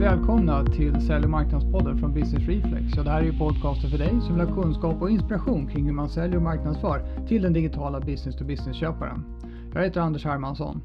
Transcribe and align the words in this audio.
Hjärtligt 0.00 0.18
välkomna 0.18 0.64
till 0.64 1.06
Sälj 1.06 1.24
och 1.24 1.30
marknadspodden 1.30 1.98
från 1.98 2.14
Business 2.14 2.48
Reflex. 2.48 2.84
Ja, 2.96 3.02
det 3.02 3.10
här 3.10 3.20
är 3.20 3.24
ju 3.24 3.38
podcasten 3.38 3.90
för 3.90 3.98
dig 3.98 4.10
som 4.20 4.38
vill 4.38 4.46
ha 4.46 4.62
kunskap 4.62 5.02
och 5.02 5.10
inspiration 5.10 5.68
kring 5.68 5.84
hur 5.86 5.92
man 5.92 6.08
säljer 6.08 6.36
och 6.36 6.42
marknadsför 6.42 7.26
till 7.28 7.42
den 7.42 7.52
digitala 7.52 8.00
business-to-business-köparen. 8.00 9.24
Jag 9.74 9.82
heter 9.82 10.00
Anders 10.00 10.24
Hermansson. 10.24 10.80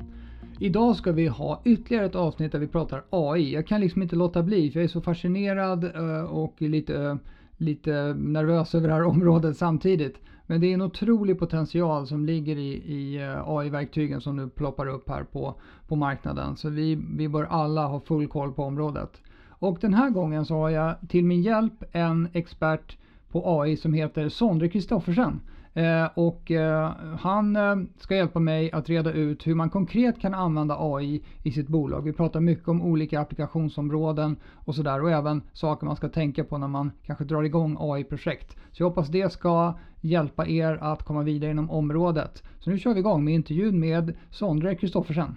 Idag 0.59 0.95
ska 0.95 1.11
vi 1.11 1.27
ha 1.27 1.61
ytterligare 1.65 2.05
ett 2.05 2.15
avsnitt 2.15 2.51
där 2.51 2.59
vi 2.59 2.67
pratar 2.67 3.03
AI. 3.09 3.53
Jag 3.53 3.67
kan 3.67 3.81
liksom 3.81 4.01
inte 4.01 4.15
låta 4.15 4.43
bli 4.43 4.71
för 4.71 4.79
jag 4.79 4.83
är 4.83 4.87
så 4.87 5.01
fascinerad 5.01 5.83
eh, 5.83 6.23
och 6.23 6.61
lite, 6.61 7.03
eh, 7.03 7.15
lite 7.57 8.15
nervös 8.17 8.75
över 8.75 8.87
det 8.87 8.93
här 8.93 9.03
området 9.03 9.57
samtidigt. 9.57 10.17
Men 10.47 10.61
det 10.61 10.67
är 10.67 10.73
en 10.73 10.81
otrolig 10.81 11.39
potential 11.39 12.07
som 12.07 12.25
ligger 12.25 12.57
i, 12.57 12.73
i 12.73 13.21
eh, 13.21 13.49
AI-verktygen 13.49 14.21
som 14.21 14.35
nu 14.35 14.49
ploppar 14.49 14.87
upp 14.87 15.09
här 15.09 15.23
på, 15.23 15.55
på 15.87 15.95
marknaden. 15.95 16.55
Så 16.55 16.69
vi, 16.69 16.95
vi 17.15 17.29
bör 17.29 17.43
alla 17.43 17.87
ha 17.87 17.99
full 17.99 18.27
koll 18.27 18.51
på 18.51 18.63
området. 18.63 19.21
Och 19.49 19.77
den 19.81 19.93
här 19.93 20.09
gången 20.09 20.45
så 20.45 20.55
har 20.55 20.69
jag 20.69 20.95
till 21.09 21.25
min 21.25 21.41
hjälp 21.41 21.83
en 21.91 22.29
expert 22.33 22.97
på 23.31 23.61
AI 23.61 23.77
som 23.77 23.93
heter 23.93 24.29
Sondre 24.29 24.69
Kristoffersen. 24.69 25.39
Eh, 25.73 26.05
och 26.13 26.51
eh, 26.51 26.91
han 27.19 27.55
eh, 27.55 27.75
ska 27.97 28.15
hjälpa 28.15 28.39
mig 28.39 28.71
att 28.71 28.89
reda 28.89 29.11
ut 29.11 29.47
hur 29.47 29.55
man 29.55 29.69
konkret 29.69 30.19
kan 30.19 30.33
använda 30.33 30.75
AI 30.79 31.23
i 31.43 31.51
sitt 31.51 31.67
bolag. 31.67 32.01
Vi 32.01 32.13
pratar 32.13 32.39
mycket 32.39 32.67
om 32.67 32.81
olika 32.81 33.19
applikationsområden 33.19 34.35
och 34.55 34.75
sådär 34.75 35.01
och 35.01 35.11
även 35.11 35.41
saker 35.53 35.85
man 35.85 35.95
ska 35.95 36.09
tänka 36.09 36.43
på 36.43 36.57
när 36.57 36.67
man 36.67 36.91
kanske 37.05 37.25
drar 37.25 37.43
igång 37.43 37.77
AI-projekt. 37.79 38.57
Så 38.71 38.83
jag 38.83 38.89
hoppas 38.89 39.07
det 39.07 39.31
ska 39.31 39.73
hjälpa 40.01 40.47
er 40.47 40.77
att 40.81 41.03
komma 41.03 41.23
vidare 41.23 41.51
inom 41.51 41.69
området. 41.69 42.43
Så 42.59 42.69
nu 42.69 42.79
kör 42.79 42.93
vi 42.93 42.99
igång 42.99 43.23
med 43.23 43.33
intervjun 43.33 43.79
med 43.79 44.17
Sondre 44.31 44.75
Kristoffersen. 44.75 45.35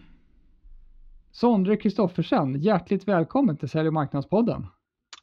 Sondre 1.32 1.76
Kristoffersen, 1.76 2.60
hjärtligt 2.60 3.08
välkommen 3.08 3.56
till 3.56 3.68
Sälj 3.68 3.88
och 3.88 3.94
marknadspodden. 3.94 4.66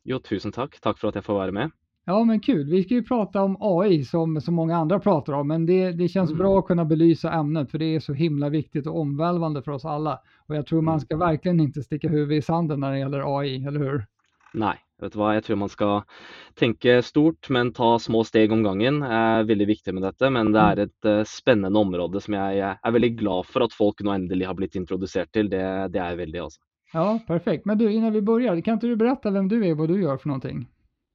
Jo, 0.04 0.20
tusen 0.20 0.52
tack. 0.52 0.80
Tack 0.82 1.00
för 1.00 1.08
att 1.08 1.16
jag 1.16 1.26
får 1.26 1.34
vara 1.34 1.52
med. 1.52 1.72
Ja 2.06 2.24
men 2.24 2.40
kul, 2.40 2.70
vi 2.70 2.84
ska 2.84 2.94
ju 2.94 3.04
prata 3.04 3.42
om 3.42 3.58
AI 3.60 4.06
som 4.06 4.42
så 4.42 4.52
många 4.52 4.78
andra 4.78 5.00
pratar 5.00 5.34
om 5.34 5.48
men 5.48 5.66
det, 5.66 5.92
det 5.92 6.08
känns 6.08 6.30
mm. 6.30 6.38
bra 6.38 6.60
att 6.60 6.66
kunna 6.66 6.86
belysa 6.86 7.32
ämnet 7.32 7.72
för 7.72 7.78
det 7.78 7.96
är 7.96 8.00
så 8.00 8.14
himla 8.14 8.50
viktigt 8.50 8.88
och 8.88 9.00
omvälvande 9.00 9.64
för 9.64 9.72
oss 9.72 9.86
alla. 9.86 10.20
Och 10.48 10.56
jag 10.56 10.66
tror 10.66 10.82
man 10.82 10.94
mm. 10.94 11.00
ska 11.00 11.18
verkligen 11.18 11.60
inte 11.60 11.84
sticka 11.84 12.10
huvudet 12.10 12.44
i 12.44 12.46
sanden 12.46 12.80
när 12.80 12.92
det 12.92 13.00
gäller 13.00 13.40
AI, 13.40 13.66
eller 13.66 13.80
hur? 13.80 14.06
Nej, 14.54 14.78
vet 15.02 15.16
du 15.16 15.20
hva, 15.20 15.34
jeg 15.36 15.46
tror 15.48 15.60
man 15.64 15.72
skal 15.74 16.04
tenke 16.60 17.00
stort 17.06 17.50
men 17.54 17.74
ta 17.76 17.96
små 18.00 18.24
steg 18.28 18.54
om 18.54 18.64
gangen. 18.66 19.02
er 19.04 19.48
veldig 19.50 19.68
viktig 19.68 19.94
med 19.98 20.06
dette, 20.08 20.30
Men 20.30 20.52
det 20.54 20.62
er 20.62 20.84
et 20.86 20.92
ett 21.06 21.48
uh, 21.48 21.80
område 21.82 22.22
som 22.22 22.34
jeg 22.34 22.60
er 22.62 22.92
veldig 22.92 23.16
glad 23.18 23.46
for 23.46 23.64
at 23.66 23.74
folk 23.74 24.02
nå 24.02 24.14
endelig 24.14 24.48
har 24.48 24.56
blitt 24.56 24.76
introdusert 24.76 25.32
til. 25.34 25.50
Det, 25.50 25.64
det 25.92 26.02
er 26.02 26.16
veldig, 26.16 26.42
altså. 26.42 26.62
Ja, 26.94 27.20
perfekt. 27.28 27.66
Men 27.66 27.78
du, 27.78 27.90
innan 27.90 28.14
vi 28.14 28.22
börjar, 28.22 28.62
kan 28.62 28.78
ikke 28.78 28.92
du 28.92 29.00
berette 29.00 29.32
hvem 29.32 29.48
du 29.48 29.62
er, 29.62 29.76
hva 29.76 29.88
du 29.88 29.96
gjør 29.96 30.20
for 30.20 30.34
noe? 30.34 30.56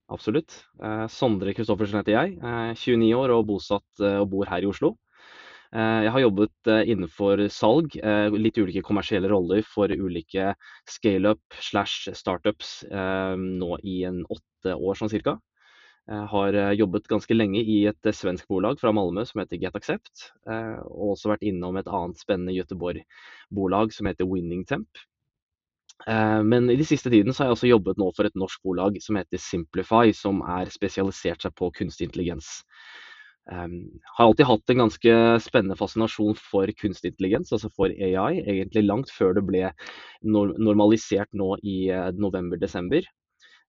Absolutt. 0.09 0.55
Eh, 0.83 1.07
Sondre 1.11 1.53
Kristoffersen 1.57 2.01
heter 2.01 2.15
jeg. 2.15 2.37
Eh, 2.39 2.73
29 2.79 3.11
år 3.19 3.35
og 3.35 3.47
bosatt 3.49 4.03
eh, 4.03 4.21
og 4.23 4.31
bor 4.33 4.49
her 4.49 4.63
i 4.63 4.71
Oslo. 4.71 4.95
Eh, 5.75 6.03
jeg 6.07 6.13
har 6.15 6.23
jobbet 6.23 6.71
eh, 6.71 6.85
innenfor 6.93 7.43
salg, 7.51 7.97
eh, 7.99 8.29
litt 8.35 8.59
ulike 8.59 8.85
kommersielle 8.87 9.31
roller 9.33 9.65
for 9.67 9.91
ulike 9.91 10.53
scaleup 10.89 11.59
slash 11.61 12.13
startups 12.15 12.79
nå 12.87 13.79
i 13.83 14.03
en 14.07 14.23
åtte 14.31 14.75
år 14.77 14.99
sånn 14.99 15.13
cirka. 15.13 15.39
Jeg 16.07 16.29
har 16.31 16.55
jobbet 16.79 17.09
ganske 17.11 17.35
lenge 17.35 17.59
i 17.59 17.81
et 17.91 18.09
svensk 18.15 18.47
bolag 18.47 18.79
fra 18.79 18.93
Malmö 18.95 19.25
som 19.27 19.41
heter 19.43 19.59
GetAccept, 19.59 20.29
og 20.47 21.17
også 21.17 21.33
vært 21.33 21.43
innom 21.49 21.75
et 21.81 21.89
annet 21.91 22.21
spennende 22.21 22.55
Göteborg-bolag 22.55 23.91
som 23.91 24.07
heter 24.07 24.29
Winning 24.31 24.63
Temp. 24.71 25.03
Men 26.07 26.71
i 26.71 26.77
de 26.79 26.87
siste 26.87 27.11
tiden 27.11 27.35
har 27.35 27.49
jeg 27.49 27.57
også 27.57 27.73
jobbet 27.73 27.99
nå 27.99 28.13
for 28.15 28.31
et 28.31 28.39
norsk 28.39 28.63
bolag 28.63 29.01
som 29.03 29.19
heter 29.19 29.43
Simplify, 29.43 30.15
som 30.15 30.45
er 30.47 30.71
spesialisert 30.71 31.43
seg 31.43 31.59
på 31.59 31.73
kunstig 31.75 32.07
intelligens. 32.07 32.61
Um, 33.47 34.01
har 34.17 34.27
alltid 34.27 34.49
hatt 34.49 34.71
en 34.73 34.81
ganske 34.83 35.13
spennende 35.45 35.77
fascinasjon 35.79 36.35
for 36.41 36.71
kunstig 36.81 37.13
intelligens, 37.13 37.53
altså 37.55 37.71
for 37.71 37.93
AI, 37.93 38.41
egentlig 38.43 38.83
langt 38.89 39.13
før 39.15 39.37
det 39.37 39.45
ble 39.47 39.69
normalisert 40.27 41.31
nå 41.31 41.53
i 41.63 41.77
uh, 41.95 42.09
november-desember. 42.17 43.07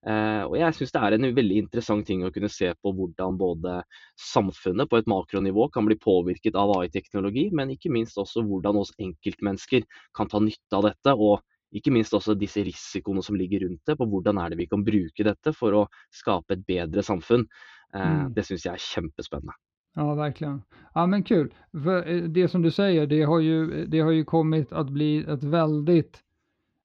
Uh, 0.06 0.47
og 0.47 0.54
jeg 0.60 0.76
syns 0.76 0.94
det 0.94 1.03
er 1.03 1.16
en 1.16 1.28
veldig 1.34 1.59
interessant 1.64 2.06
ting 2.09 2.22
å 2.25 2.31
kunne 2.32 2.48
se 2.53 2.70
på 2.78 2.92
hvordan 2.94 3.37
både 3.41 3.81
samfunnet 4.22 4.88
på 4.88 5.00
et 5.00 5.10
makronivå 5.10 5.66
kan 5.75 5.88
bli 5.88 5.98
påvirket 6.00 6.56
av 6.56 6.72
AI-teknologi, 6.78 7.48
men 7.53 7.75
ikke 7.75 7.93
minst 7.93 8.16
også 8.22 8.47
hvordan 8.47 8.81
oss 8.81 8.94
enkeltmennesker 9.03 9.84
kan 10.16 10.31
ta 10.32 10.41
nytte 10.41 10.78
av 10.78 10.88
dette. 10.88 11.16
og 11.16 11.43
ikke 11.76 11.93
minst 11.93 12.14
også 12.14 12.37
disse 12.38 12.62
risikoene 12.64 13.22
som 13.25 13.37
ligger 13.37 13.66
rundt 13.66 13.82
det, 13.88 13.97
på 13.98 14.06
hvordan 14.08 14.38
er 14.41 14.53
det 14.53 14.60
vi 14.62 14.69
kan 14.70 14.84
bruke 14.87 15.26
dette 15.26 15.53
for 15.56 15.75
å 15.75 15.87
skape 16.14 16.56
et 16.56 16.66
bedre 16.69 17.03
samfunn. 17.04 17.44
Eh, 17.93 18.00
mm. 18.00 18.34
Det 18.37 18.44
syns 18.47 18.66
jeg 18.69 18.72
er 18.78 18.84
kjempespennende. 18.87 19.56
Ja, 19.97 20.15
verkligen. 20.15 20.62
Ja, 20.95 21.07
men 21.07 21.23
kul. 21.23 21.55
För 21.73 22.09
eh, 22.09 22.23
det 22.23 22.49
som 22.49 22.62
du 22.62 22.71
säger, 22.71 23.07
det 23.07 23.23
har 23.23 23.41
ju, 23.41 23.87
det 23.87 24.01
har 24.01 24.11
ju 24.11 24.25
kommit 24.25 24.73
att 24.73 24.91
bli 24.91 25.19
ett 25.19 25.45
väldigt 25.45 26.23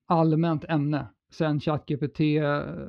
allmänt 0.06 0.66
ämne 0.70 1.08
sen 1.32 1.60
ChatGPT 1.60 2.20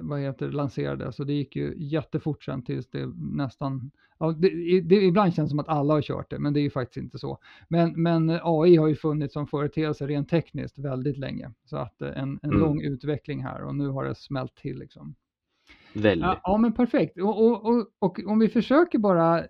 vad 0.01 0.21
heter, 0.21 0.51
lanserades 0.51 1.21
och 1.21 1.27
det 1.27 1.33
gick 1.33 1.57
ju 1.57 1.75
jättefort 1.77 2.45
sen 2.45 2.63
tills 2.63 2.91
det 2.91 3.07
nästan 3.17 3.91
Ja, 4.23 4.35
det, 4.39 4.81
det, 4.81 4.95
ibland 4.95 5.35
känns 5.35 5.49
det 5.49 5.51
som 5.51 5.59
att 5.59 5.69
alla 5.69 5.95
har 5.95 6.03
kört 6.03 6.31
det, 6.31 6.39
men 6.39 6.53
det 6.53 6.61
är 6.61 6.63
ju 6.63 6.71
faktiskt 6.71 6.97
inte 6.97 7.19
så. 7.19 7.39
Men, 7.69 8.03
men 8.03 8.31
AI 8.31 8.77
har 8.77 8.89
ju 8.89 8.95
funnits 8.95 9.33
som 9.35 9.47
företeelse 9.47 10.07
rent 10.07 10.29
tekniskt 10.29 10.79
väldigt 10.79 11.19
länge, 11.19 11.51
så 11.65 11.77
att 11.77 12.03
eh, 12.03 12.09
en, 12.09 12.41
en 12.43 12.51
mm. 12.51 12.61
lång 12.61 12.83
utveckling 12.83 13.43
här 13.43 13.65
och 13.65 13.75
nu 13.75 13.89
har 13.89 14.05
det 14.05 14.15
smält 14.15 14.55
till 14.55 14.79
liksom. 14.79 15.15
Väldigt. 15.95 16.27
Ja, 16.27 16.41
ja 16.45 16.57
men 16.57 16.73
perfekt. 16.73 17.19
Och, 17.19 17.47
och, 17.47 17.67
och, 17.67 17.87
och, 17.99 18.21
om 18.27 18.39
vi 18.39 18.49
försöker 18.49 18.99
bara, 18.99 19.45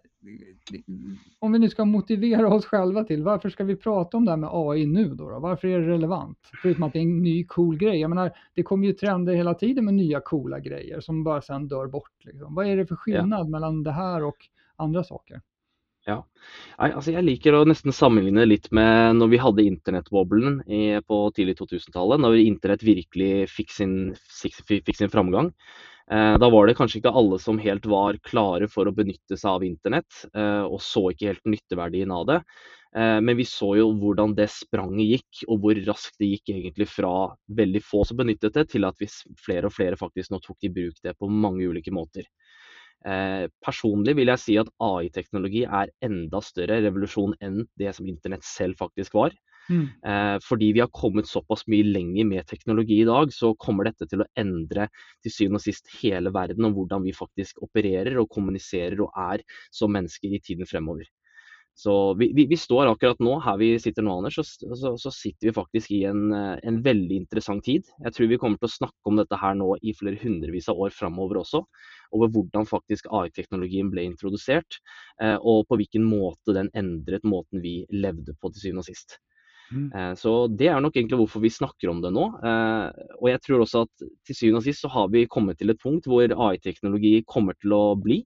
om 1.38 1.52
vi 1.52 1.58
nu 1.58 1.68
ska 1.68 1.84
motivera 1.84 2.54
oss 2.54 2.66
själva 2.66 3.04
till, 3.04 3.22
varför 3.22 3.50
ska 3.50 3.64
vi 3.64 3.76
prata 3.76 4.16
om 4.16 4.24
det 4.24 4.30
här 4.30 4.36
med 4.36 4.50
AI 4.52 4.86
nu 4.86 5.08
då? 5.08 5.30
då? 5.30 5.38
Varför 5.38 5.68
är 5.68 5.80
det 5.80 5.86
relevant? 5.86 6.38
Förutom 6.62 6.82
att 6.82 6.92
det 6.92 6.98
är 6.98 7.02
en 7.02 7.22
ny 7.22 7.44
cool 7.44 7.76
grej. 7.76 8.00
Jag 8.00 8.08
menar, 8.08 8.32
det 8.54 8.62
kommer 8.62 8.86
ju 8.86 8.92
trender 8.92 9.34
hela 9.34 9.54
tiden 9.54 9.84
med 9.84 9.94
nya 9.94 10.20
coola 10.20 10.60
grejer 10.60 11.00
som 11.00 11.24
bara 11.24 11.42
sen 11.42 11.68
dör 11.68 11.86
bort. 11.86 12.24
Liksom. 12.24 12.54
Vad 12.54 12.66
är 12.66 12.76
det 12.76 12.86
för 12.86 12.96
skillnad 12.96 13.46
ja. 13.46 13.50
mellan 13.50 13.82
det 13.82 13.92
här 13.92 14.24
och 14.24 14.36
andra 14.76 15.04
saker. 15.04 15.40
Ja, 16.02 16.16
altså 16.82 17.12
jeg 17.14 17.22
liker 17.22 17.54
å 17.54 17.62
nesten 17.68 17.94
sammenligne 17.94 18.42
litt 18.48 18.66
med 18.74 19.20
når 19.20 19.28
vi 19.30 19.38
hadde 19.38 19.66
internettboblen 19.68 20.58
på 21.06 21.18
tidlig 21.36 21.54
2000-tallet. 21.60 22.22
Når 22.24 22.40
internett 22.42 22.82
virkelig 22.82 23.46
fikk 23.52 23.70
sin, 23.70 23.94
fikk 24.66 24.96
sin 24.98 25.12
framgang. 25.12 25.52
Eh, 26.10 26.38
da 26.38 26.48
var 26.50 26.66
det 26.66 26.76
kanskje 26.78 27.00
ikke 27.00 27.14
alle 27.18 27.38
som 27.40 27.60
helt 27.62 27.86
var 27.88 28.18
klare 28.26 28.68
for 28.70 28.88
å 28.88 28.94
benytte 28.94 29.38
seg 29.38 29.50
av 29.54 29.66
internett, 29.66 30.24
eh, 30.34 30.64
og 30.66 30.80
så 30.82 31.08
ikke 31.12 31.30
helt 31.30 31.50
nytteverdien 31.54 32.12
av 32.14 32.26
det. 32.28 32.38
Eh, 32.96 33.18
men 33.24 33.38
vi 33.38 33.46
så 33.48 33.70
jo 33.78 33.86
hvordan 34.00 34.34
det 34.36 34.48
spranget 34.52 35.14
gikk, 35.14 35.44
og 35.48 35.62
hvor 35.62 35.82
raskt 35.86 36.18
det 36.20 36.32
gikk 36.34 36.54
egentlig 36.56 36.88
fra 36.90 37.14
veldig 37.48 37.84
få 37.86 38.02
som 38.08 38.18
benyttet 38.18 38.58
det, 38.58 38.66
til 38.74 38.88
at 38.88 38.98
flere 39.40 39.70
og 39.70 39.76
flere 39.76 40.00
faktisk 40.00 40.34
nå 40.34 40.42
tok 40.42 40.68
i 40.68 40.72
bruk 40.74 40.98
det 41.04 41.14
på 41.18 41.30
mange 41.30 41.64
ulike 41.70 41.94
måter. 41.94 42.26
Personlig 43.02 44.12
vil 44.14 44.30
jeg 44.30 44.38
si 44.38 44.54
at 44.60 44.68
AI-teknologi 44.78 45.64
er 45.66 45.90
enda 46.06 46.38
større 46.38 46.76
revolusjon 46.84 47.32
enn 47.42 47.64
det 47.80 47.90
som 47.96 48.06
internett 48.06 48.46
selv 48.46 48.78
faktisk 48.78 49.16
var. 49.18 49.34
Mm. 49.70 49.86
Eh, 50.10 50.36
fordi 50.42 50.72
vi 50.76 50.82
har 50.82 50.90
kommet 50.94 51.30
såpass 51.30 51.66
mye 51.70 51.86
lenger 51.86 52.26
med 52.28 52.46
teknologi 52.50 53.00
i 53.02 53.08
dag, 53.08 53.32
så 53.34 53.52
kommer 53.54 53.88
dette 53.88 54.08
til 54.10 54.24
å 54.24 54.28
endre 54.38 54.88
til 55.22 55.34
syvende 55.34 55.62
og 55.62 55.66
sist 55.66 55.90
hele 56.00 56.32
verden 56.34 56.68
om 56.68 56.76
hvordan 56.76 57.06
vi 57.06 57.14
faktisk 57.16 57.62
opererer 57.66 58.18
og 58.20 58.30
kommuniserer 58.32 59.00
og 59.04 59.12
er 59.30 59.44
som 59.70 59.92
mennesker 59.94 60.34
i 60.34 60.42
tiden 60.42 60.68
fremover. 60.68 61.06
Så 61.74 62.14
vi, 62.14 62.32
vi, 62.36 62.44
vi, 62.46 62.56
står 62.56 62.90
akkurat 62.90 63.20
nå, 63.24 63.38
her 63.40 63.56
vi 63.56 63.70
sitter 63.80 64.04
nå, 64.04 64.18
Anders, 64.20 64.36
så, 64.36 64.74
så, 64.76 64.92
så 65.00 65.12
sitter 65.14 65.48
vi 65.48 65.54
faktisk 65.56 65.94
i 65.96 66.02
en, 66.04 66.26
eh, 66.36 66.58
en, 66.68 66.82
veldig 66.84 67.16
interessant 67.22 67.64
tid. 67.64 67.88
Jeg 68.04 68.12
tror 68.12 68.28
vi 68.28 68.38
kommer 68.42 68.60
til 68.60 68.68
å 68.68 68.74
snakke 68.74 69.08
om 69.08 69.16
dette 69.20 69.38
her 69.40 69.56
nå 69.56 69.70
i 69.80 69.94
flere 69.96 70.20
hundrevis 70.20 70.68
av 70.68 70.82
år 70.84 70.92
framover 70.92 71.40
også. 71.40 71.62
Over 72.12 72.28
hvordan 72.34 72.68
faktisk 72.68 73.08
AI-teknologien 73.08 73.88
ble 73.92 74.04
introdusert, 74.10 74.82
eh, 75.24 75.38
og 75.40 75.64
på 75.70 75.80
hvilken 75.80 76.04
måte 76.04 76.52
den 76.58 76.68
endret 76.76 77.24
måten 77.24 77.64
vi 77.64 77.80
levde 77.94 78.36
på 78.36 78.52
til 78.52 78.66
syvende 78.66 78.84
og 78.84 78.90
sist. 78.92 79.16
Mm. 79.72 79.88
Eh, 79.94 80.14
så 80.14 80.48
Det 80.48 80.68
er 80.68 80.80
nok 80.80 80.96
egentlig 80.96 81.18
hvorfor 81.20 81.40
vi 81.40 81.50
snakker 81.50 81.90
om 81.90 82.02
det 82.02 82.12
nå. 82.12 82.26
Eh, 82.44 82.88
og 83.20 83.28
jeg 83.30 83.40
tror 83.40 83.64
også 83.64 83.86
at 83.86 84.06
til 84.26 84.36
syvende 84.36 84.60
og 84.60 84.66
sist 84.66 84.84
så 84.84 84.90
har 84.92 85.08
vi 85.08 85.26
kommet 85.26 85.58
til 85.58 85.70
et 85.70 85.80
punkt 85.80 86.06
hvor 86.06 86.24
AI-teknologi 86.24 87.22
kommer 87.26 87.56
til 87.60 87.72
å 87.76 87.84
bli 87.96 88.22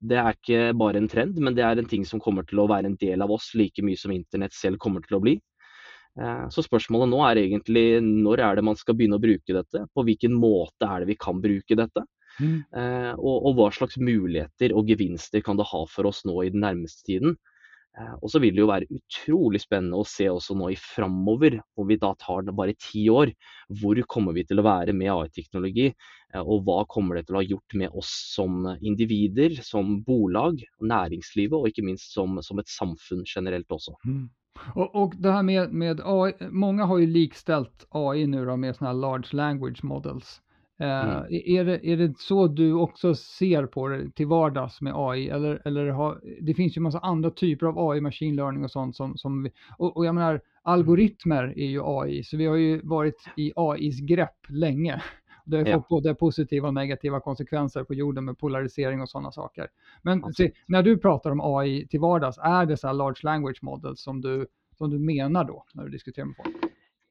det 0.00 0.16
er 0.16 0.32
ikke 0.32 0.60
bare 0.80 0.96
en 0.96 1.10
trend, 1.12 1.36
men 1.44 1.52
det 1.52 1.60
er 1.60 1.76
en 1.76 1.88
ting 1.88 2.06
som 2.08 2.22
kommer 2.24 2.46
til 2.48 2.62
å 2.62 2.68
være 2.70 2.88
en 2.88 2.96
del 2.96 3.20
av 3.20 3.34
oss 3.34 3.50
like 3.52 3.82
mye 3.84 4.00
som 4.00 4.14
internett 4.14 4.54
selv 4.56 4.78
kommer 4.80 5.04
til 5.04 5.18
å 5.18 5.20
bli. 5.20 5.34
Eh, 6.16 6.46
så 6.48 6.64
spørsmålet 6.64 7.10
nå 7.12 7.20
er 7.26 7.42
egentlig 7.42 8.00
når 8.00 8.40
er 8.46 8.56
det 8.56 8.64
man 8.64 8.80
skal 8.80 8.96
begynne 8.96 9.18
å 9.20 9.20
bruke 9.20 9.52
dette? 9.52 9.84
På 9.92 10.06
hvilken 10.08 10.32
måte 10.40 10.88
er 10.88 11.04
det 11.04 11.10
vi 11.12 11.18
kan 11.20 11.42
bruke 11.44 11.76
dette? 11.76 12.06
Mm. 12.40 12.62
Og, 13.18 13.34
og, 13.34 13.50
hva 13.58 13.66
slags 13.74 13.98
muligheter 14.00 14.72
og 14.72 14.88
gevinster 14.88 15.42
kan 15.44 15.58
det 15.58 15.66
ha 15.68 15.80
for 15.90 16.08
oss 16.08 16.22
nå 16.24 16.38
i 16.46 16.52
den 16.54 16.62
nærmeste 16.64 17.04
tiden? 17.04 17.34
Eh, 17.98 18.12
og 18.22 18.30
så 18.30 18.38
vil 18.42 18.54
det 18.54 18.62
jo 18.62 18.70
være 18.70 18.88
utrolig 18.94 19.60
spennende 19.62 19.98
å 19.98 20.06
se 20.06 20.28
også 20.30 20.54
nå 20.58 20.70
i 20.70 20.78
framover, 20.78 21.58
hvor 21.74 21.88
vi 21.88 21.98
da 22.00 22.12
tar 22.20 22.44
det 22.46 22.54
bare 22.56 22.76
ti 22.78 23.08
år, 23.10 23.32
hvor 23.80 23.98
kommer 24.10 24.36
vi 24.36 24.44
til 24.46 24.62
å 24.62 24.66
være 24.66 24.94
med 24.96 25.10
AI-teknologi? 25.12 25.88
Eh, 25.90 26.42
og 26.42 26.66
hva 26.66 26.84
kommer 26.90 27.18
det 27.18 27.26
til 27.28 27.36
å 27.36 27.40
ha 27.40 27.46
gjort 27.46 27.78
med 27.82 27.96
oss 28.02 28.12
som 28.34 28.68
individer, 28.78 29.58
som 29.66 29.98
bolag, 30.06 30.62
næringslivet 30.80 31.56
og 31.58 31.70
ikke 31.70 31.86
minst 31.88 32.14
som, 32.14 32.38
som 32.46 32.62
et 32.62 32.70
samfunn 32.70 33.26
generelt 33.26 33.70
også. 33.74 33.96
Mm. 34.06 34.28
Og, 34.74 34.86
og, 34.94 35.14
det 35.22 35.32
her 35.32 35.44
med, 35.46 35.72
med 35.72 36.00
AI, 36.04 36.34
mange 36.50 36.86
har 36.86 37.00
jo 37.00 37.10
likställt 37.10 37.86
AI 37.96 38.26
nå 38.28 38.44
med 38.60 38.76
sånne 38.76 38.92
large 38.98 39.34
language 39.36 39.86
models. 39.86 40.38
Eh, 40.80 41.04
mm. 41.04 41.24
är, 41.30 41.64
det, 41.64 41.86
är 41.86 41.96
det 41.96 42.18
så 42.18 42.46
du 42.46 42.72
också 42.72 43.14
ser 43.14 43.66
på 43.66 43.88
det 43.88 44.10
till 44.10 44.26
vardags 44.26 44.80
med 44.80 44.92
AI? 44.96 45.28
Eller, 45.28 45.62
eller 45.64 45.86
har, 45.86 46.20
det 46.40 46.54
finns 46.54 46.76
ju 46.76 46.80
massa 46.80 46.98
andra 46.98 47.30
typer 47.30 47.66
av 47.66 47.90
AI, 47.90 48.00
machine 48.00 48.36
learning 48.36 48.64
och 48.64 48.70
sånt 48.70 48.96
som, 48.96 49.16
som 49.16 49.42
vi, 49.42 49.50
och, 49.78 49.96
och 49.96 50.06
jag 50.06 50.14
menar, 50.14 50.40
algoritmer 50.62 51.54
är 51.56 51.66
ju 51.66 51.80
AI, 51.84 52.24
så 52.24 52.36
vi 52.36 52.46
har 52.46 52.56
ju 52.56 52.80
varit 52.82 53.24
i 53.36 53.52
AIs 53.56 54.00
grepp 54.00 54.46
länge. 54.48 55.02
Det 55.44 55.56
har 55.56 55.66
ja. 55.66 55.78
fått 55.78 55.88
både 55.88 56.14
positiva 56.14 56.68
och 56.68 56.74
negativa 56.74 57.20
konsekvenser 57.20 57.84
på 57.84 57.94
jorden 57.94 58.24
med 58.24 58.38
polarisering 58.38 59.00
och 59.00 59.08
sådana 59.08 59.32
saker. 59.32 59.68
Men 60.02 60.32
se, 60.34 60.52
när 60.66 60.82
du 60.82 60.98
pratar 60.98 61.30
om 61.30 61.40
AI 61.40 61.86
till 61.86 62.00
vardags, 62.00 62.38
är 62.38 62.66
det 62.66 62.76
så 62.76 62.86
här 62.86 62.94
large 62.94 63.20
language 63.22 63.58
models 63.62 64.02
som 64.02 64.20
du, 64.20 64.46
som 64.78 64.90
du 64.90 64.98
menar 64.98 65.44
då 65.44 65.64
när 65.74 65.84
du 65.84 65.90
diskuterar 65.90 66.26
med 66.26 66.36
folk? 66.36 66.56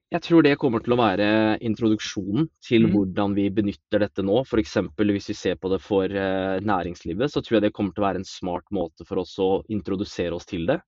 Jeg 0.10 0.24
tror 0.26 0.42
det 0.42 0.56
kommer 0.58 0.82
til 0.82 0.96
å 0.96 0.98
være 0.98 1.26
introduksjonen 1.62 2.48
til 2.66 2.88
mm. 2.88 2.94
hvordan 2.96 3.34
vi 3.38 3.44
benytter 3.54 4.02
dette 4.02 4.24
nå. 4.26 4.40
F.eks. 4.42 4.80
hvis 4.98 5.28
vi 5.30 5.36
ser 5.38 5.60
på 5.62 5.70
det 5.70 5.78
for 5.86 6.10
eh, 6.10 6.56
næringslivet, 6.66 7.30
så 7.30 7.44
tror 7.46 7.60
jeg 7.60 7.68
det 7.68 7.76
kommer 7.78 7.94
til 7.94 8.02
å 8.02 8.08
være 8.08 8.22
en 8.24 8.26
smart 8.26 8.66
måte 8.74 9.06
for 9.06 9.22
oss 9.22 9.36
å 9.38 9.50
introdusere 9.70 10.34
oss 10.34 10.50
til 10.50 10.66
det. 10.66 10.80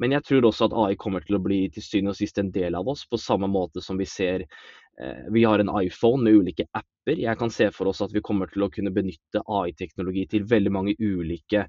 Men 0.00 0.16
jeg 0.16 0.24
tror 0.24 0.48
også 0.48 0.70
at 0.70 0.76
AI 0.84 0.96
kommer 1.00 1.24
til 1.24 1.36
å 1.36 1.42
bli 1.44 1.66
til 1.72 1.84
syvende 1.84 2.14
og 2.14 2.20
sist 2.22 2.40
en 2.40 2.48
del 2.54 2.78
av 2.78 2.88
oss, 2.88 3.04
på 3.08 3.20
samme 3.20 3.50
måte 3.52 3.84
som 3.84 4.00
vi 4.00 4.08
ser 4.08 4.46
eh, 4.46 5.20
Vi 5.36 5.44
har 5.44 5.60
en 5.60 5.74
iPhone 5.82 6.24
med 6.24 6.40
ulike 6.40 6.64
apper. 6.72 7.20
Jeg 7.20 7.40
kan 7.42 7.52
se 7.52 7.68
for 7.76 7.92
oss 7.92 8.00
at 8.00 8.16
vi 8.16 8.24
kommer 8.24 8.48
til 8.52 8.64
å 8.64 8.70
kunne 8.72 8.94
benytte 8.94 9.44
AI-teknologi 9.52 10.24
til 10.32 10.48
veldig 10.48 10.72
mange 10.72 10.96
ulike 10.96 11.66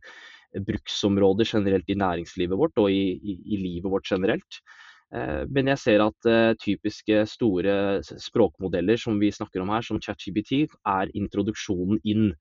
bruksområder 0.56 1.52
generelt 1.52 1.92
i 1.92 2.00
næringslivet 2.00 2.56
vårt 2.56 2.80
og 2.80 2.92
i, 2.96 3.18
i, 3.20 3.38
i 3.44 3.60
livet 3.60 3.92
vårt 3.92 4.08
generelt. 4.08 4.64
Eh, 5.14 5.44
men 5.54 5.70
jeg 5.70 5.82
ser 5.82 6.02
at 6.02 6.28
uh, 6.30 6.56
typiske 6.58 7.24
store 7.30 7.76
språkmodeller 8.02 8.98
som 8.98 9.20
vi 9.22 9.30
snakker 9.34 9.62
om 9.62 9.72
her, 9.74 9.86
som 9.86 10.02
ChatGPT, 10.02 10.66
er 10.90 11.14
introduksjonen 11.18 12.02
inn 12.02 12.32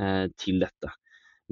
uh, 0.00 0.26
til 0.40 0.62
dette. 0.64 0.92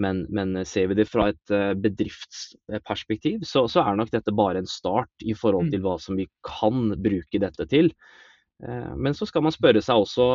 Men, 0.00 0.22
men, 0.32 0.54
ser 0.64 0.88
vi 0.88 0.96
det 0.96 1.04
fra 1.10 1.26
et 1.28 1.50
bedriftsperspektiv, 1.82 3.42
så, 3.44 3.66
så, 3.68 3.82
er 3.84 3.98
nok 3.98 4.12
dette 4.14 4.32
bare 4.32 4.62
en 4.62 4.70
start 4.70 5.26
i 5.28 5.34
forhold 5.36 5.66
mm. 5.68 5.72
til 5.74 5.82
hva 5.84 5.96
som 6.00 6.16
vi 6.16 6.24
kan 6.46 6.94
bruke 7.04 7.40
dette 7.42 7.66
til. 7.68 7.90
Men 8.60 9.12
så 9.16 9.28
skal 9.28 9.44
man 9.44 9.52
spørre 9.52 9.82
seg 9.84 10.00
også, 10.00 10.30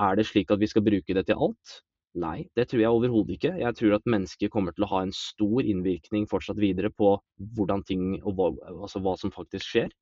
er 0.00 0.16
det 0.16 0.24
slik 0.30 0.54
at 0.54 0.62
vi 0.62 0.70
skal 0.70 0.86
bruke 0.86 1.16
det 1.18 1.26
til 1.28 1.44
alt? 1.44 1.74
Nei, 2.12 2.44
det 2.56 2.66
tror 2.68 2.82
jeg 2.82 2.92
overhodet 2.92 3.38
ikke. 3.38 3.54
Jeg 3.62 3.76
tror 3.78 3.94
at 3.96 4.08
mennesker 4.14 4.50
kommer 4.52 4.74
til 4.76 4.84
å 4.84 4.90
ha 4.90 5.00
en 5.06 5.14
stor 5.16 5.64
innvirkning 5.64 6.26
fortsatt 6.28 6.58
videre 6.60 6.90
på 6.92 7.14
hvordan 7.56 7.84
ting 7.88 8.18
og 8.20 8.34
hva, 8.36 8.48
altså 8.74 9.00
hva 9.04 9.14
som 9.20 9.32
faktisk 9.32 9.64
skjer. 9.64 9.94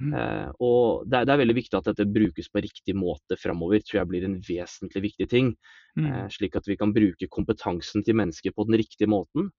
Mm. 0.00 0.12
Eh, 0.16 0.52
og 0.64 1.08
det 1.10 1.18
er, 1.18 1.26
det 1.28 1.34
er, 1.34 1.40
veldig 1.42 1.56
viktig 1.58 1.76
at 1.76 1.88
dette 1.90 2.06
brukes 2.08 2.48
på 2.48 2.62
riktig 2.64 2.94
måte 2.96 3.36
framover, 3.36 3.82
tror 3.84 4.00
jeg 4.00 4.10
blir 4.12 4.28
en 4.28 4.38
vesentlig 4.46 5.02
viktig 5.10 5.26
ting. 5.32 5.50
Mm. 5.98 6.06
Eh, 6.06 6.28
slik 6.32 6.56
at 6.56 6.70
vi 6.70 6.78
kan 6.80 6.94
bruke 6.96 7.28
kompetansen 7.32 8.06
til 8.06 8.16
mennesker 8.20 8.54
på 8.54 8.68
den 8.70 8.78
riktige 8.80 9.10
måten. 9.10 9.50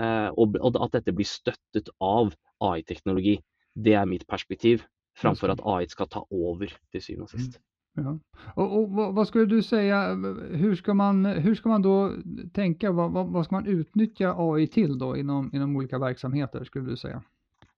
Eh, 0.00 0.30
og, 0.32 0.56
og, 0.58 0.80
at 0.80 0.96
dette 0.96 1.14
blir 1.14 1.28
støttet 1.28 1.92
av 2.02 2.32
AI-teknologi. 2.64 3.36
Det 3.74 3.94
er 3.98 4.08
mitt 4.08 4.26
perspektiv, 4.30 4.88
framfor 5.18 5.52
at 5.52 5.62
AI 5.68 5.84
skal 5.92 6.10
ta 6.10 6.24
over 6.32 6.72
til 6.72 7.04
syvende 7.04 7.28
og 7.28 7.36
sist. 7.36 7.60
Mm. 7.60 7.68
Ja. 7.94 8.18
Och, 8.54 8.78
och 8.78 8.90
vad, 8.90 9.28
skulle 9.28 9.46
du 9.46 9.62
säga, 9.62 10.14
hur 10.50 10.74
ska 10.74 10.94
man, 10.94 11.24
hur 11.24 11.54
ska 11.54 11.68
man 11.68 11.82
då 11.82 12.12
tänka, 12.52 12.92
vad, 12.92 13.12
vad, 13.12 13.26
vad, 13.26 13.44
ska 13.44 13.54
man 13.54 13.66
utnyttja 13.66 14.34
AI 14.38 14.66
till 14.66 14.98
då 14.98 15.16
inom, 15.16 15.50
inom 15.54 15.76
olika 15.76 15.98
verksamheter 15.98 16.64
skulle 16.64 16.90
du 16.90 16.96
säga? 16.96 17.22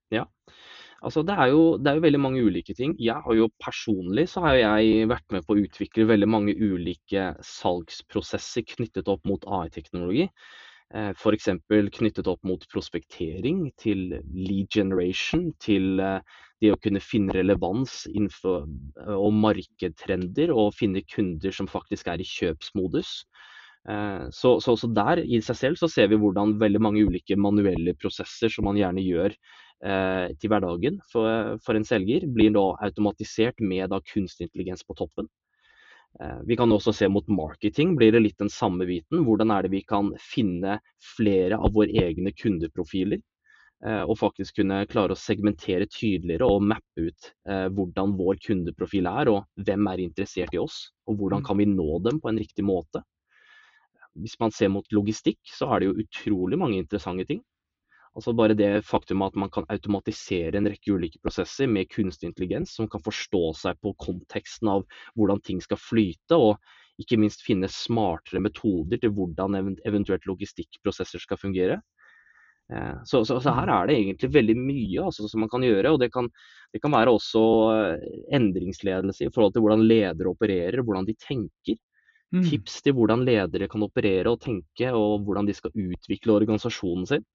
Ja, 0.08 0.28
altså 1.00 1.22
det 1.26 1.34
er, 1.34 1.50
jo, 1.50 1.62
det 1.82 1.90
er 1.90 1.98
jo 1.98 2.04
veldig 2.04 2.20
mange 2.22 2.42
ulike 2.46 2.74
ting. 2.78 2.94
Jeg 2.98 3.18
har 3.24 3.34
jo 3.34 3.48
Personlig 3.62 4.28
så 4.30 4.44
har 4.46 4.54
jeg 4.60 5.08
vært 5.10 5.34
med 5.34 5.46
på 5.46 5.56
å 5.56 5.64
utvikle 5.66 6.06
veldig 6.08 6.28
mange 6.30 6.54
ulike 6.54 7.32
salgsprosesser 7.42 8.64
knyttet 8.76 9.10
opp 9.10 9.26
mot 9.26 9.44
AI-teknologi. 9.44 10.28
Eh, 10.94 11.10
F.eks. 11.10 11.50
knyttet 11.98 12.30
opp 12.30 12.42
mot 12.46 12.62
prospektering, 12.72 13.66
til 13.76 14.20
lead 14.30 14.70
generation, 14.70 15.50
til 15.60 15.98
eh, 16.00 16.20
det 16.62 16.72
å 16.72 16.78
kunne 16.80 17.02
finne 17.04 17.34
relevans 17.36 18.04
innenfor, 18.12 18.64
eh, 19.02 19.16
og 19.16 19.36
markedtrender 19.42 20.54
og 20.54 20.74
finne 20.78 21.04
kunder 21.08 21.54
som 21.54 21.70
faktisk 21.70 22.08
er 22.12 22.22
i 22.22 22.30
kjøpsmodus. 22.36 23.20
Så, 24.34 24.56
så, 24.58 24.72
så, 24.74 24.88
der 24.90 25.20
i 25.22 25.38
seg 25.46 25.54
selv 25.54 25.76
så 25.78 25.86
ser 25.86 26.08
vi 26.10 26.16
hvordan 26.18 26.56
veldig 26.58 26.80
mange 26.82 27.04
ulike 27.06 27.36
manuelle 27.38 27.92
prosesser 27.94 28.50
som 28.50 28.66
man 28.66 28.74
gjerne 28.80 29.04
gjør 29.04 29.36
eh, 29.84 30.34
til 30.40 30.52
hverdagen 30.52 31.00
for, 31.10 31.56
for, 31.64 31.76
en 31.76 31.86
selger, 31.86 32.26
blir 32.26 32.54
da 32.56 32.64
automatisert 32.86 33.60
med 33.60 33.90
da 33.92 34.00
kunstig 34.12 34.48
intelligens 34.48 34.84
på 34.86 34.96
toppen. 34.98 35.28
Eh, 36.20 36.40
vi 36.48 36.56
kan 36.56 36.72
også 36.72 36.94
se 36.96 37.08
mot 37.12 37.26
marketing, 37.28 37.96
blir 37.98 38.14
det 38.14 38.22
litt 38.24 38.38
den 38.42 38.52
samme 38.52 38.86
biten. 38.88 39.24
Hvordan 39.26 39.52
er 39.52 39.66
det 39.66 39.74
vi 39.74 39.82
kan 39.86 40.12
finne 40.22 40.80
flere 41.16 41.58
av 41.60 41.74
våre 41.76 42.06
egne 42.06 42.32
kundeprofiler? 42.36 43.22
Eh, 43.84 44.02
og 44.08 44.16
faktisk 44.16 44.56
kunne 44.56 44.78
klare 44.88 45.12
å 45.12 45.20
segmentere 45.20 45.88
tydeligere 45.90 46.48
og 46.48 46.64
mappe 46.64 47.10
ut 47.10 47.26
eh, 47.48 47.66
hvordan 47.76 48.14
vår 48.16 48.38
kundeprofil 48.46 49.08
er, 49.10 49.28
og 49.28 49.66
hvem 49.68 49.90
er 49.90 50.02
interessert 50.06 50.56
i 50.56 50.60
oss, 50.62 50.78
og 51.04 51.20
hvordan 51.20 51.42
mm. 51.42 51.46
kan 51.48 51.60
vi 51.60 51.68
nå 51.74 51.98
dem 52.06 52.22
på 52.22 52.32
en 52.32 52.40
riktig 52.40 52.64
måte. 52.64 53.04
Hvis 54.16 54.38
man 54.40 54.54
ser 54.54 54.72
mot 54.72 54.88
logistikk, 54.96 55.42
så 55.44 55.68
er 55.74 55.82
det 55.82 55.90
jo 55.90 56.06
utrolig 56.06 56.58
mange 56.60 56.80
interessante 56.80 57.26
ting. 57.28 57.42
Altså 58.16 58.32
bare 58.32 58.56
det 58.56 58.86
faktum 58.88 59.20
at 59.26 59.34
man 59.36 59.50
kan 59.52 59.66
automatisere 59.68 60.56
en 60.56 60.70
rekke 60.72 60.94
ulike 60.96 61.20
prosesser 61.20 61.68
med 61.68 61.90
kunstig 61.92 62.30
intelligens, 62.30 62.72
som 62.78 62.88
kan 62.88 63.04
forstå 63.04 63.42
seg 63.60 63.76
på 63.84 63.92
konteksten 64.00 64.72
av 64.72 64.86
hvordan 65.20 65.42
ting 65.44 65.60
skal 65.60 65.76
flyte, 65.76 66.38
og 66.40 66.56
ikke 66.96 67.18
minst 67.20 67.44
finne 67.44 67.68
smartere 67.68 68.40
metoder 68.40 69.02
til 69.02 69.12
hvordan 69.12 69.60
eventuelt 69.84 70.24
logistikkprosesser 70.24 71.20
skal 71.20 71.42
fungere. 71.42 71.82
Eh, 72.72 72.94
så, 73.04 73.24
så, 73.24 73.38
så, 73.40 73.52
her 73.54 73.68
mm. 73.68 73.74
er 73.76 73.86
det 73.86 73.96
egentlig 73.96 74.30
veldig 74.34 74.56
mye 74.58 75.04
altså, 75.06 75.28
som 75.30 75.44
man 75.44 75.50
kan 75.52 75.64
gjøre. 75.66 75.92
og 75.92 76.00
Det 76.02 76.10
kan, 76.14 76.28
det 76.74 76.82
kan 76.82 76.94
være 76.94 77.14
også 77.14 77.44
eh, 77.74 78.08
endringsledelse 78.38 79.26
i 79.26 79.32
forhold 79.34 79.54
til 79.54 79.66
hvordan 79.66 79.86
ledere 79.86 80.32
opererer, 80.32 80.82
hvordan 80.82 81.06
de 81.08 81.16
tenker. 81.20 81.78
Mm. 82.34 82.42
Tips 82.42 82.80
til 82.82 82.96
hvordan 82.96 83.22
ledere 83.26 83.68
kan 83.70 83.86
operere 83.86 84.32
og 84.32 84.42
tenke, 84.42 84.90
og 84.90 85.22
hvordan 85.26 85.46
de 85.46 85.54
skal 85.54 85.74
utvikle 85.74 86.40
organisasjonen 86.40 87.06
sin. 87.06 87.26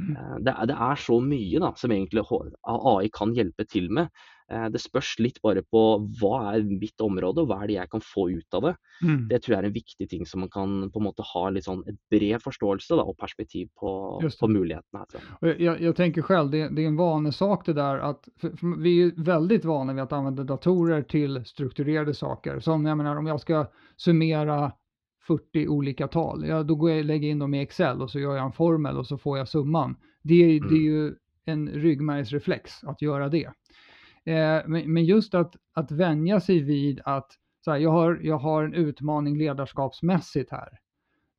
Mm. 0.00 0.14
det 0.46 0.52
er, 0.54 0.68
det 0.70 0.76
er, 0.80 0.96
så 0.96 1.18
mye 1.20 1.58
da, 1.60 1.74
som 1.76 1.92
egentlig 1.92 2.22
AI 2.24 3.10
kan 3.12 3.34
hjelpe 3.36 3.66
til 3.68 3.90
med. 3.92 4.08
Eh, 4.50 4.66
det 4.68 4.80
spørs 4.82 5.14
litt 5.22 5.38
bare 5.42 5.62
på 5.62 5.82
hva 6.18 6.54
er 6.54 6.64
mitt 6.66 7.00
område, 7.04 7.42
og 7.42 7.50
hva 7.50 7.60
er 7.62 7.70
det 7.70 7.76
jeg 7.76 7.90
kan 7.92 8.02
få 8.02 8.26
ut 8.32 8.56
av 8.58 8.66
det. 8.66 8.72
Mm. 9.02 9.20
Det 9.30 9.38
tror 9.42 9.54
jeg 9.54 9.60
er 9.60 9.68
en 9.68 9.76
viktig 9.76 10.08
ting 10.10 10.26
som 10.26 10.42
man 10.44 10.50
kan 10.50 10.72
på 10.90 11.00
en 11.00 11.06
måte 11.06 11.26
ha 11.26 11.44
litt 11.54 11.68
sånn 11.68 11.84
et 11.90 11.98
bred 12.10 12.42
forståelse 12.42 12.98
da, 12.98 13.06
og 13.06 13.18
perspektiv 13.20 13.68
på, 13.78 13.92
på 14.40 14.50
mulighetene. 14.50 15.06
Jeg, 15.46 15.56
jeg, 15.60 15.76
jeg 15.86 15.96
tenker 16.00 16.26
selv, 16.26 16.50
det, 16.50 16.64
det, 16.74 16.84
er 16.84 16.90
en 16.90 16.98
vanesak 16.98 17.66
det 17.66 17.76
där 17.78 17.98
att 17.98 18.28
vi 18.82 18.96
er 19.02 19.14
veldig 19.16 19.64
vane 19.64 19.94
ved 19.94 20.12
å 20.12 20.18
anvende 20.18 20.44
datorer 20.44 21.06
til 21.06 21.42
strukturerte 21.46 22.14
saker. 22.14 22.60
Som 22.60 22.86
jeg 22.86 22.98
mener, 22.98 23.22
om 23.22 23.30
jeg 23.30 23.46
skal 23.46 23.66
summera 23.96 24.72
40 25.28 25.68
olika 25.68 26.08
tal. 26.08 26.42
Ja, 26.48 26.62
da 26.66 26.74
går 26.74 26.90
jeg 26.90 27.06
legger 27.06 27.30
inn 27.30 27.42
dem 27.44 27.54
i 27.54 27.62
Excel 27.62 28.02
og 28.02 28.10
så 28.10 28.18
gjør 28.18 28.38
jeg 28.38 28.48
en 28.48 28.56
formel 28.56 28.98
og 28.98 29.06
så 29.06 29.18
får 29.20 29.42
jeg 29.42 29.52
summan. 29.52 29.98
Det, 30.22 30.40
mm. 30.58 30.70
det 30.70 30.78
er 30.78 30.86
jo 30.88 31.10
en 31.50 31.68
ryggmärgsreflex 31.68 32.84
att 32.84 33.02
gjøre 33.02 33.28
det. 33.28 33.48
Eh, 34.24 34.60
men, 34.66 34.92
men, 34.92 35.04
just 35.04 35.34
att, 35.34 35.56
att 35.74 35.90
vänja 35.90 36.40
sig 36.40 36.60
vid 36.60 37.00
att 37.04 37.32
så 37.64 37.70
här, 37.70 37.78
jag, 37.78 37.90
har, 37.90 38.20
jag 38.22 38.38
har 38.38 38.64
en 38.64 38.74
utmaning 38.74 39.38
ledarskapsmässigt 39.38 40.50
här. 40.50 40.78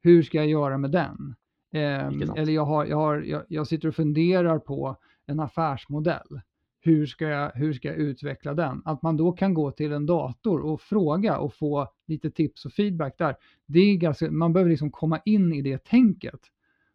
Hur 0.02 0.24
ska 0.24 0.38
jag 0.38 0.48
göra 0.48 0.78
med 0.78 0.92
den? 0.92 1.36
Eh, 1.74 2.08
eller 2.38 2.54
jag, 2.54 2.66
har, 2.66 2.86
jag, 2.86 2.98
har, 2.98 3.18
jag, 3.18 3.44
jag 3.48 3.68
sitter 3.68 3.88
och 3.88 3.96
funderar 3.96 4.60
på 4.60 4.96
en 5.26 5.40
affärsmodell 5.40 6.42
hur 6.82 7.06
ska, 7.06 7.28
jag, 7.28 7.52
hur 7.56 7.74
ska 7.74 7.88
jag 7.88 7.98
utveckla 7.98 8.54
den? 8.54 8.82
Att 8.86 9.02
man 9.02 9.18
då 9.18 9.32
kan 9.32 9.54
gå 9.54 9.72
till 9.72 9.92
en 9.92 10.06
dator 10.06 10.62
och 10.62 10.82
fråga 10.82 11.38
och 11.38 11.54
få 11.54 11.88
lite 12.08 12.32
tips 12.32 12.66
och 12.66 12.74
feedback 12.74 13.18
där. 13.18 13.36
Det 13.66 13.80
är 13.80 13.96
ganska, 13.96 14.32
man 14.32 14.54
behöver 14.54 14.70
liksom 14.70 14.92
komma 14.92 15.20
in 15.26 15.54
i 15.54 15.62
det 15.62 15.84
tänket 15.84 16.40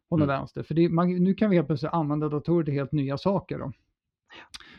på 0.09 0.17
mm. 0.17 0.29
vänster. 0.29 0.63
För 0.63 0.75
det, 0.75 0.89
man, 0.89 1.25
nu 1.25 1.35
kan 1.35 1.51
vi 1.51 1.57
helt 1.57 1.69
plötsligt 1.69 1.93
använda 1.93 2.29
datorer 2.29 2.65
till 2.65 2.75
helt 2.75 2.93
nya 2.93 3.19
saker. 3.19 3.59
Då. 3.59 3.73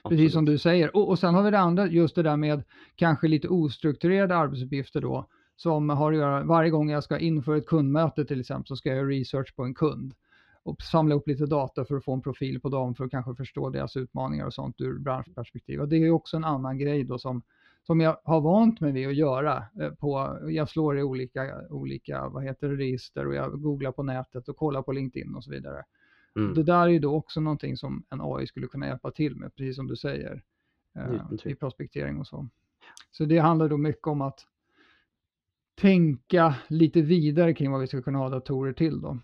Precis 0.10 0.34
som 0.34 0.46
du 0.46 0.58
säger. 0.58 0.96
Och, 0.96 1.10
och 1.10 1.20
sen 1.20 1.36
har 1.36 1.44
vi 1.44 1.52
det 1.52 1.60
andra, 1.60 1.88
just 1.88 2.16
det 2.16 2.24
där 2.24 2.38
med 2.38 2.64
kanske 2.96 3.28
lite 3.28 3.48
ostrukturerade 3.48 4.36
arbetsuppgifter 4.36 5.02
då. 5.02 5.28
Som 5.56 5.90
har 5.90 6.12
att 6.12 6.18
göra, 6.18 6.44
varje 6.44 6.70
gång 6.70 6.90
jag 6.90 7.04
ska 7.04 7.18
inför 7.20 7.56
ett 7.56 7.66
kundmöte 7.66 8.26
till 8.26 8.40
exempel 8.40 8.68
så 8.68 8.76
ska 8.76 8.90
jag 8.90 8.98
göra 8.98 9.08
research 9.08 9.56
på 9.56 9.64
en 9.64 9.74
kund. 9.74 10.14
och 10.64 10.82
samla 10.82 11.16
upp 11.16 11.28
lite 11.28 11.46
data 11.46 11.86
för 11.86 11.96
att 11.96 12.06
få 12.06 12.14
en 12.14 12.22
profil 12.22 12.62
på 12.62 12.70
dem 12.70 12.96
för 12.96 13.06
att 13.06 13.12
kanske 13.12 13.36
förstå 13.36 13.70
deras 13.70 13.98
utmaningar 13.98 14.46
och 14.46 14.54
sånt 14.54 14.82
ur 14.82 15.00
branschperspektiv. 15.00 15.82
Och 15.82 15.88
det 15.88 15.96
är 15.98 16.12
också 16.12 16.38
en 16.38 16.44
annan 16.44 16.78
grej 16.78 17.04
då 17.04 17.18
som, 17.18 17.42
som 17.88 18.02
jag 18.02 18.18
har 18.24 18.42
vant 18.42 18.80
mig 18.82 18.92
vid 18.92 19.08
att 19.08 19.16
göra. 19.16 19.64
Eh, 19.82 19.90
på, 19.90 20.38
jag 20.50 20.70
slår 20.70 21.00
i 21.00 21.04
olika, 21.04 21.62
olika 21.70 22.30
vad 22.30 22.44
heter 22.44 22.68
det, 22.68 22.76
register 22.76 23.28
och 23.28 23.36
jag 23.36 23.62
googlar 23.62 23.92
på 23.92 24.04
nätet 24.04 24.50
och 24.50 24.58
kollar 24.58 24.82
på 24.82 24.92
LinkedIn 24.92 25.36
och 25.36 25.44
så 25.44 25.52
vidare. 25.52 25.84
Mm. 26.38 26.54
Det 26.54 26.64
där 26.64 26.82
är 26.82 26.88
ju 26.88 27.00
då 27.00 27.16
också 27.16 27.40
någonting 27.42 27.78
som 27.78 28.04
en 28.10 28.22
AI 28.22 28.48
skulle 28.48 28.68
kunna 28.68 28.88
hjälpa 28.88 29.12
till 29.12 29.36
med, 29.36 29.56
precis 29.56 29.76
som 29.76 29.88
du 29.88 29.96
säger, 29.96 30.44
eh, 30.96 31.52
i 31.52 31.56
prospektering 31.56 32.20
och 32.20 32.28
så. 32.28 32.48
Så 33.12 33.26
det 33.26 33.38
handlar 33.38 33.70
då 33.70 33.78
mycket 33.78 34.08
om 34.08 34.22
att 34.22 34.40
tänka 35.76 36.56
lite 36.68 37.02
vidare 37.02 37.54
kring 37.54 37.72
vad 37.72 37.82
vi 37.82 37.88
ska 37.88 38.02
kunna 38.02 38.18
ha 38.18 38.30
datorer 38.30 38.74
till 38.74 39.02
då. 39.02 39.20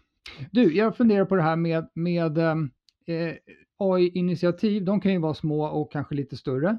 Du, 0.51 0.75
jag 0.75 0.97
funderar 0.97 1.25
på 1.25 1.35
det 1.35 1.41
här 1.41 1.55
med, 1.55 1.89
med 1.93 2.37
ehm, 2.37 2.69
eh, 3.05 3.33
AI-initiativ. 3.77 4.85
De 4.85 5.01
kan 5.01 5.11
ju 5.11 5.19
vara 5.19 5.33
små 5.33 5.65
och 5.65 5.91
kanske 5.91 6.15
lite 6.15 6.37
större. 6.37 6.77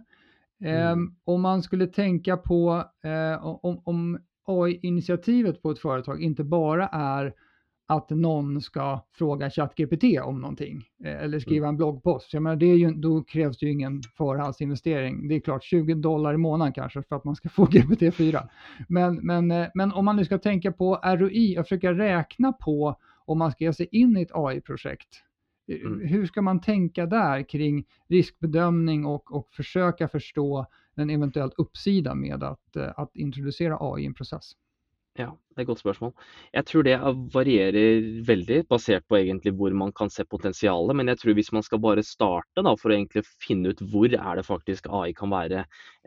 Eh, 0.64 0.90
mm. 0.90 1.14
Om 1.24 1.40
man 1.40 1.62
skulle 1.62 1.86
tänka 1.86 2.36
på 2.36 2.84
eh, 3.02 3.46
om, 3.46 3.82
om 3.84 4.18
AI-initiativet 4.44 5.62
på 5.62 5.70
ett 5.70 5.78
företag 5.78 6.22
inte 6.22 6.44
bara 6.44 6.88
är 6.88 7.34
att 7.86 8.10
någon 8.10 8.60
ska 8.60 9.04
fråga 9.12 9.50
ChatGPT 9.50 10.04
om 10.22 10.40
någonting 10.40 10.84
eh, 11.04 11.22
eller 11.22 11.38
skriva 11.38 11.66
mm. 11.66 11.68
en 11.68 11.76
bloggpost. 11.76 12.34
Jag 12.34 12.42
menar, 12.42 12.56
det 12.56 12.66
är 12.66 12.76
ju, 12.76 12.90
då 12.90 13.22
krävs 13.22 13.58
det 13.58 13.66
ju 13.66 13.72
ingen 13.72 14.02
förhandsinvestering. 14.16 15.28
Det 15.28 15.34
är 15.34 15.40
klart 15.40 15.64
20 15.64 15.94
dollar 15.94 16.34
i 16.34 16.36
månaden 16.36 16.72
kanske 16.72 17.02
för 17.02 17.16
att 17.16 17.24
man 17.24 17.36
ska 17.36 17.48
få 17.48 17.66
GPT-4. 17.66 18.48
Men, 18.88 19.16
men, 19.16 19.50
eh, 19.50 19.66
men 19.74 19.92
om 19.92 20.04
man 20.04 20.16
nu 20.16 20.24
ska 20.24 20.38
tänka 20.38 20.72
på 20.72 21.00
ROI 21.04 21.58
och 21.58 21.64
försöka 21.64 21.92
räkna 21.92 22.52
på 22.52 22.96
om 23.26 23.38
man 23.38 23.52
ska 23.52 23.64
ge 23.64 23.72
sig 23.72 23.88
in 23.92 24.16
i 24.16 24.22
ett 24.22 24.34
AI-projekt. 24.34 25.22
Eh, 25.68 25.80
mm. 25.80 26.08
Hur 26.08 26.26
ska 26.26 26.42
man 26.42 26.60
tänka 26.60 27.06
där 27.06 27.48
kring 27.48 27.84
riskbedömning 28.08 29.06
och, 29.06 29.34
och 29.34 29.48
försöka 29.52 30.08
förstå 30.08 30.66
den 30.96 31.10
eventuellt 31.10 31.54
uppsida 31.56 32.14
med 32.14 32.42
att, 32.42 32.76
att 32.76 33.16
introducera 33.16 33.76
AI 33.80 34.02
i 34.02 34.06
en 34.06 34.14
process? 34.14 34.52
Ja, 35.14 35.28
det 35.54 35.60
er 35.60 35.62
et 35.62 35.68
godt 35.68 35.78
spørsmål. 35.78 36.10
Jeg 36.56 36.66
tror 36.66 36.82
det 36.82 36.94
varierer 37.30 38.06
veldig, 38.26 38.56
basert 38.66 39.04
på 39.06 39.20
egentlig 39.20 39.52
hvor 39.54 39.70
man 39.78 39.92
kan 39.94 40.10
se 40.10 40.24
potensialet. 40.26 40.96
Men 40.98 41.12
jeg 41.12 41.20
tror 41.20 41.36
hvis 41.38 41.52
man 41.54 41.62
skal 41.62 41.78
bare 41.84 42.02
starte 42.02 42.64
da, 42.66 42.72
for 42.80 42.90
å 42.90 42.96
egentlig 42.96 43.22
finne 43.44 43.70
ut 43.70 43.82
hvor 43.92 44.10
er 44.10 44.40
det 44.40 44.46
faktisk 44.48 44.88
AI 44.90 45.12
kan 45.14 45.30
være 45.30 45.60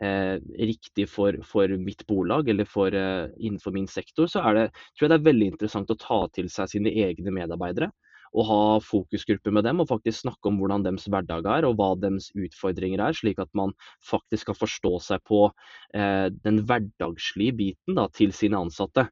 eh, 0.04 0.36
riktig 0.60 1.08
for, 1.08 1.40
for, 1.40 1.72
mitt 1.80 2.04
bolag 2.10 2.52
eller 2.52 2.68
for, 2.68 2.92
eh, 2.92 3.32
innenfor 3.40 3.72
min 3.78 3.88
sektor, 3.88 4.28
så 4.28 4.44
det, 4.58 4.68
tror 4.92 5.06
jeg 5.08 5.14
det 5.14 5.18
er 5.22 5.30
veldig 5.30 5.50
interessant 5.54 5.96
å 5.96 6.00
ta 6.04 6.20
til 6.36 6.52
seg 6.52 6.74
sine 6.74 6.92
egne 7.08 7.32
medarbeidere 7.32 7.88
og 8.34 8.48
ha 8.48 8.60
fokusgrupper 8.84 9.54
med 9.54 9.66
dem 9.68 9.82
og 9.82 9.88
faktisk 9.90 10.22
snakke 10.24 10.50
om 10.50 10.58
hvordan 10.60 10.84
deres 10.86 11.06
hverdag 11.10 11.46
er 11.52 11.68
og 11.68 11.78
hva 11.78 11.92
deres 12.00 12.30
utfordringer 12.36 13.02
er, 13.04 13.16
slik 13.16 13.40
at 13.42 13.50
man 13.58 13.74
faktisk 14.04 14.50
kan 14.50 14.58
forstå 14.58 14.94
seg 15.04 15.24
på 15.28 15.46
eh, 15.94 16.28
den 16.44 16.62
hverdagslige 16.68 17.56
biten 17.62 17.98
da, 17.98 18.08
til 18.12 18.34
sine 18.36 18.60
ansatte. 18.60 19.08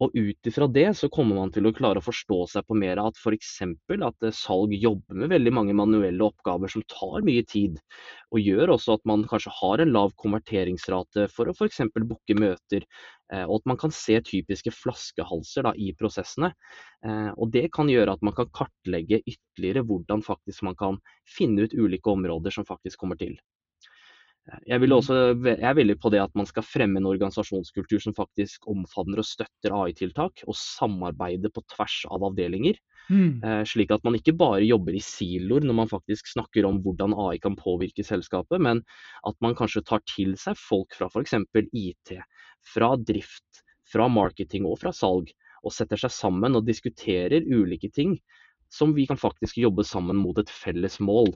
Og 0.00 0.14
ut 0.16 0.48
ifra 0.48 0.64
det 0.72 0.86
så 0.96 1.10
kommer 1.12 1.36
man 1.36 1.50
til 1.52 1.66
å 1.68 1.72
klare 1.76 2.00
å 2.00 2.04
forstå 2.04 2.38
seg 2.54 2.64
på 2.64 2.76
mer 2.80 3.00
at 3.02 3.18
f.eks. 3.20 3.50
at 3.66 4.26
eh, 4.26 4.32
salg 4.36 4.72
jobber 4.72 5.18
med 5.22 5.32
veldig 5.32 5.52
mange 5.52 5.74
manuelle 5.76 6.24
oppgaver 6.24 6.72
som 6.72 6.84
tar 6.88 7.26
mye 7.26 7.44
tid, 7.44 7.76
og 8.32 8.40
gjør 8.40 8.72
også 8.76 8.96
at 8.96 9.04
man 9.10 9.26
kanskje 9.28 9.52
har 9.58 9.84
en 9.84 9.92
lav 9.92 10.14
konverteringsrate 10.24 11.28
for 11.34 11.52
å 11.52 11.56
f.eks. 11.56 11.82
booke 12.00 12.38
møter, 12.38 12.88
eh, 13.34 13.44
og 13.44 13.58
at 13.60 13.70
man 13.74 13.80
kan 13.84 13.92
se 13.92 14.16
typiske 14.24 14.72
flaskehalser 14.72 15.68
da, 15.68 15.76
i 15.76 15.92
prosessene. 15.92 16.54
Eh, 17.04 17.30
og 17.36 17.52
Det 17.52 17.68
kan 17.76 17.92
gjøre 17.92 18.16
at 18.16 18.24
man 18.24 18.36
kan 18.38 18.48
kartlegge 18.56 19.20
ytterligere 19.20 19.84
hvordan 19.84 20.24
faktisk 20.24 20.64
man 20.64 20.80
kan 20.80 21.00
finne 21.28 21.68
ut 21.68 21.76
ulike 21.76 22.08
områder 22.08 22.56
som 22.56 22.68
faktisk 22.68 23.04
kommer 23.04 23.20
til. 23.20 23.36
Jeg, 24.66 24.80
vil 24.82 24.90
mm. 24.90 24.96
også, 24.96 25.16
jeg 25.46 25.66
er 25.68 25.76
veldig 25.76 25.96
på 26.00 26.10
det 26.12 26.20
at 26.22 26.32
man 26.38 26.48
skal 26.48 26.64
fremme 26.66 26.98
en 26.98 27.08
organisasjonskultur 27.10 28.00
som 28.02 28.16
faktisk 28.16 28.66
omfavner 28.70 29.20
og 29.22 29.28
støtter 29.28 29.74
AI-tiltak, 29.76 30.42
og 30.48 30.56
samarbeider 30.58 31.52
på 31.54 31.62
tvers 31.70 32.00
av 32.10 32.24
avdelinger. 32.30 32.80
Mm. 33.10 33.42
Eh, 33.44 33.62
slik 33.68 33.92
at 33.94 34.04
man 34.06 34.16
ikke 34.18 34.34
bare 34.38 34.64
jobber 34.66 34.96
i 34.96 35.02
siloer 35.04 35.64
når 35.66 35.78
man 35.82 35.90
faktisk 35.90 36.32
snakker 36.32 36.66
om 36.68 36.80
hvordan 36.84 37.14
AI 37.28 37.38
kan 37.42 37.58
påvirke 37.58 38.06
selskapet, 38.06 38.62
men 38.62 38.82
at 39.28 39.38
man 39.44 39.56
kanskje 39.58 39.84
tar 39.86 40.02
til 40.08 40.36
seg 40.40 40.58
folk 40.58 40.96
fra 40.98 41.10
f.eks. 41.10 41.36
IT, 41.76 42.16
fra 42.74 42.94
drift, 42.96 43.64
fra 43.90 44.08
marketing 44.10 44.66
og 44.68 44.80
fra 44.82 44.94
salg, 44.94 45.30
og 45.60 45.74
setter 45.76 46.00
seg 46.00 46.14
sammen 46.14 46.56
og 46.56 46.66
diskuterer 46.66 47.44
ulike 47.44 47.90
ting 47.92 48.16
som 48.70 48.94
vi 48.94 49.06
kan 49.06 49.18
faktisk 49.18 49.58
jobbe 49.58 49.84
sammen 49.84 50.16
mot 50.16 50.38
et 50.38 50.50
felles 50.50 51.00
mål. 51.02 51.32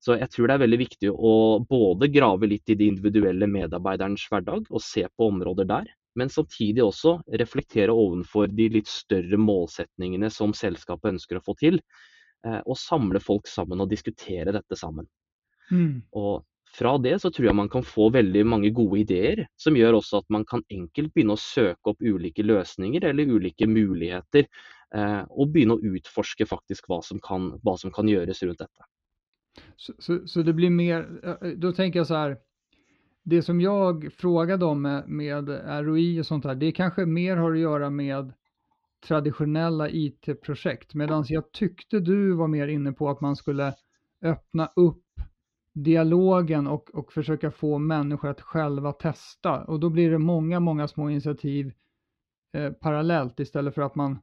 Så 0.00 0.16
jeg 0.16 0.32
tror 0.32 0.48
det 0.48 0.56
er 0.56 0.62
veldig 0.64 0.80
viktig 0.80 1.10
å 1.12 1.32
både 1.68 2.08
grave 2.12 2.48
litt 2.48 2.72
i 2.72 2.76
de 2.80 2.88
individuelle 2.88 3.48
medarbeiderens 3.50 4.24
hverdag 4.32 4.70
og 4.70 4.84
se 4.84 5.04
på 5.04 5.28
områder 5.28 5.68
der, 5.68 5.90
men 6.16 6.32
samtidig 6.32 6.82
også 6.82 7.18
reflektere 7.40 7.92
overfor 7.92 8.48
de 8.48 8.70
litt 8.78 8.88
større 8.90 9.38
målsetningene 9.38 10.30
som 10.32 10.54
selskapet 10.56 11.14
ønsker 11.14 11.38
å 11.38 11.44
få 11.44 11.54
til. 11.60 11.78
Eh, 12.46 12.60
og 12.64 12.78
samle 12.80 13.20
folk 13.20 13.48
sammen 13.50 13.84
og 13.84 13.90
diskutere 13.90 14.54
dette 14.56 14.78
sammen. 14.78 15.08
Mm. 15.70 16.00
Og 16.16 16.46
fra 16.70 16.94
det 17.02 17.16
så 17.20 17.30
tror 17.34 17.50
jeg 17.50 17.58
man 17.58 17.70
kan 17.70 17.84
få 17.86 18.08
veldig 18.14 18.44
mange 18.48 18.70
gode 18.74 19.02
ideer, 19.02 19.44
som 19.60 19.76
gjør 19.76 19.98
også 19.98 20.22
at 20.22 20.28
man 20.32 20.46
kan 20.48 20.62
enkelt 20.72 21.12
begynne 21.12 21.36
å 21.36 21.42
søke 21.42 21.92
opp 21.92 22.00
ulike 22.00 22.46
løsninger 22.46 23.04
eller 23.10 23.34
ulike 23.36 23.68
muligheter, 23.68 24.48
eh, 24.94 25.22
og 25.28 25.52
begynne 25.52 25.76
å 25.76 25.94
utforske 25.96 26.48
faktisk 26.48 26.88
hva 26.88 27.02
som 27.04 27.20
kan, 27.22 27.52
hva 27.66 27.76
som 27.78 27.92
kan 27.92 28.08
gjøres 28.08 28.42
rundt 28.46 28.62
dette. 28.64 28.88
Så, 29.76 29.92
så, 29.98 30.26
så, 30.26 30.42
det 30.42 30.52
blir 30.52 30.70
mer, 30.70 31.54
då 31.56 31.72
tänker 31.72 31.98
jag 31.98 32.06
så 32.06 32.14
här, 32.14 32.36
det 33.22 33.42
som 33.42 33.60
jag 33.60 34.12
frågade 34.12 34.64
om 34.64 34.82
med, 34.82 35.08
med 35.08 35.48
ROI 35.84 36.20
och 36.20 36.26
sånt 36.26 36.44
här, 36.44 36.54
det 36.54 36.72
kanske 36.72 37.06
mer 37.06 37.36
har 37.36 37.52
att 37.52 37.58
göra 37.58 37.90
med 37.90 38.32
traditionella 39.06 39.90
IT-projekt, 39.90 40.94
medan 40.94 41.24
jag 41.28 41.52
tyckte 41.52 42.00
du 42.00 42.32
var 42.32 42.48
mer 42.48 42.68
inne 42.68 42.92
på 42.92 43.10
att 43.10 43.20
man 43.20 43.36
skulle 43.36 43.74
öppna 44.22 44.70
upp 44.76 45.04
dialogen 45.74 46.66
och, 46.66 46.94
och 46.94 47.12
försöka 47.12 47.50
få 47.50 47.78
människor 47.78 48.28
att 48.28 48.40
själva 48.40 48.92
testa. 48.92 49.64
Och 49.64 49.80
då 49.80 49.90
blir 49.90 50.10
det 50.10 50.18
många, 50.18 50.60
många 50.60 50.88
små 50.88 51.10
initiativ 51.10 51.72
eh, 52.52 52.72
parallellt 52.72 53.40
istället 53.40 53.74
för 53.74 53.82
att 53.82 53.94
man 53.94 54.18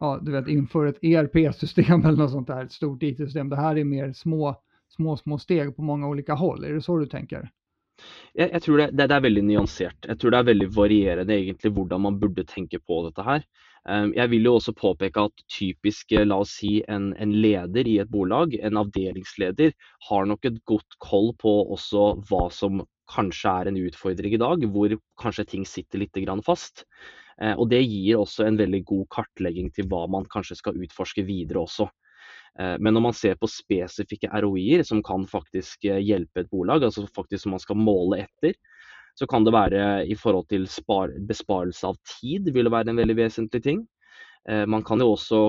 ja, 0.00 0.18
du 0.22 0.32
vet, 0.32 0.48
inför 0.48 0.86
ett 0.86 1.04
ERP-system 1.04 2.00
eller 2.04 2.18
något 2.18 2.30
sånt 2.30 2.46
där, 2.46 2.64
ett 2.64 2.72
stort 2.72 3.02
IT-system. 3.02 3.48
Det 3.48 3.56
här 3.56 3.78
är 3.78 3.84
mer 3.84 4.12
små, 4.12 4.56
små, 4.96 5.16
små 5.20 5.38
steg 5.40 5.74
på 5.76 5.84
mange 5.86 6.08
ulike 6.08 6.36
hold. 6.38 6.64
Er 6.64 6.78
det 6.78 6.84
så 6.86 6.98
du 7.00 7.08
tenker? 7.10 7.50
Jeg, 8.32 8.48
jeg 8.48 8.62
tror 8.64 8.80
det, 8.80 8.86
det, 8.98 9.08
er 9.12 9.24
veldig 9.24 9.42
nyansert. 9.46 10.08
Jeg 10.08 10.18
tror 10.20 10.32
det 10.32 10.40
er 10.40 10.48
veldig 10.48 10.68
varierende 10.74 11.36
egentlig 11.36 11.72
hvordan 11.76 12.02
man 12.06 12.18
burde 12.20 12.44
tenke 12.48 12.80
på 12.80 13.02
dette 13.06 13.26
her. 13.26 13.44
Um, 13.82 14.12
jeg 14.14 14.30
vil 14.30 14.46
jo 14.46 14.54
også 14.56 14.74
påpeke 14.78 15.26
at 15.26 15.44
typisk, 15.50 16.14
la 16.22 16.38
oss 16.44 16.54
si, 16.60 16.76
en, 16.88 17.10
en, 17.18 17.34
leder 17.44 17.88
i 17.90 17.98
et 18.02 18.10
bolag, 18.10 18.54
en 18.62 18.78
avdelingsleder, 18.78 19.74
har 20.08 20.28
nok 20.30 20.46
et 20.48 20.60
godt 20.70 20.98
koll 21.02 21.32
på 21.38 21.54
også 21.74 22.12
hva 22.30 22.46
som 22.54 22.84
kanskje 23.12 23.50
er 23.50 23.68
en 23.68 23.80
utfordring 23.82 24.36
i 24.36 24.40
dag, 24.40 24.62
hvor 24.72 24.94
kanskje 25.20 25.48
ting 25.50 25.66
sitter 25.68 26.00
litt 26.00 26.22
fast. 26.46 26.86
Uh, 27.42 27.54
og 27.58 27.68
Det 27.70 27.82
gir 27.82 28.22
også 28.22 28.46
en 28.46 28.60
veldig 28.60 28.84
god 28.84 29.06
kartlegging 29.10 29.72
til 29.74 29.90
hva 29.90 30.06
man 30.06 30.24
kanskje 30.30 30.56
skal 30.62 30.78
utforske 30.78 31.26
videre 31.26 31.66
også. 31.66 31.90
Eh, 32.60 32.76
men 32.78 32.94
når 32.94 33.06
man 33.08 33.16
ser 33.16 33.38
på 33.40 33.48
spesifikke 33.50 34.30
ROI-er 34.44 34.84
som 34.84 35.00
kan 35.04 35.24
faktisk 35.28 35.86
eh, 35.88 36.02
hjelpe 36.04 36.44
et 36.44 36.50
bolag, 36.52 36.84
altså 36.84 37.06
faktisk 37.08 37.46
som 37.46 37.56
man 37.56 37.62
skal 37.62 37.80
måle 37.80 38.22
etter, 38.26 38.56
så 39.16 39.28
kan 39.28 39.44
det 39.44 39.52
være 39.52 39.80
i 40.08 40.16
forhold 40.16 40.48
til 40.48 40.68
besparelse 41.28 41.88
av 41.88 41.98
tid, 42.18 42.48
vil 42.52 42.68
det 42.68 42.72
være 42.72 42.92
en 42.92 43.00
veldig 43.00 43.18
vesentlig 43.18 43.62
ting. 43.64 43.82
Eh, 44.48 44.64
man 44.66 44.84
kan 44.84 45.00
jo 45.00 45.12
også 45.14 45.42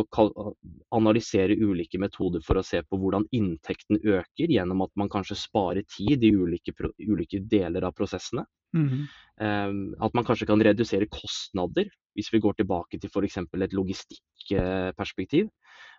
analysere 0.96 1.58
ulike 1.60 2.00
metoder 2.00 2.44
for 2.46 2.60
å 2.60 2.66
se 2.66 2.84
på 2.84 3.00
hvordan 3.00 3.28
inntekten 3.36 4.00
øker, 4.00 4.52
gjennom 4.52 4.84
at 4.86 4.94
man 5.00 5.12
kanskje 5.12 5.40
sparer 5.40 5.88
tid 5.88 6.24
i 6.24 6.34
ulike, 6.36 6.76
ulike 7.04 7.44
deler 7.52 7.88
av 7.88 7.96
prosessene. 7.96 8.46
Mm 8.74 8.90
-hmm. 8.90 9.06
At 10.02 10.14
man 10.14 10.26
kanskje 10.26 10.48
kan 10.48 10.64
redusere 10.64 11.06
kostnader, 11.06 11.86
hvis 12.16 12.34
vi 12.34 12.40
går 12.40 12.54
tilbake 12.54 13.00
til 13.00 13.10
f.eks. 13.10 13.38
et 13.38 13.74
logistikkperspektiv. 13.74 15.50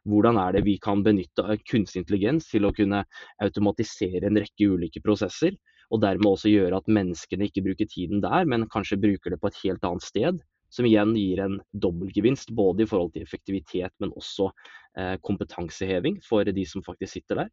Hvordan 0.08 0.36
er 0.40 0.56
det 0.56 0.64
vi 0.66 0.76
kan 0.82 1.02
benytte 1.04 1.56
kunstig 1.64 2.02
intelligens 2.02 2.50
til 2.50 2.66
å 2.68 2.72
kunne 2.76 3.04
automatisere 3.42 4.28
en 4.28 4.40
rekke 4.42 4.68
ulike 4.74 5.00
prosesser, 5.04 5.56
og 5.92 6.02
dermed 6.02 6.28
også 6.28 6.52
gjøre 6.52 6.80
at 6.80 6.90
menneskene 6.90 7.48
ikke 7.48 7.64
bruker 7.64 7.88
tiden 7.88 8.22
der, 8.24 8.44
men 8.48 8.68
kanskje 8.72 9.00
bruker 9.00 9.34
det 9.34 9.40
på 9.40 9.50
et 9.50 9.60
helt 9.64 9.84
annet 9.86 10.04
sted. 10.04 10.40
Som 10.74 10.88
igjen 10.88 11.12
gir 11.14 11.40
en 11.44 11.60
dobbeltgevinst, 11.70 12.50
både 12.56 12.82
i 12.82 12.88
forhold 12.90 13.12
til 13.14 13.22
effektivitet, 13.22 13.92
men 14.02 14.12
også 14.18 14.48
eh, 14.98 15.14
kompetanseheving 15.22 16.18
for 16.24 16.44
de 16.44 16.64
som 16.66 16.82
faktisk 16.82 17.14
sitter 17.14 17.44
der. 17.44 17.52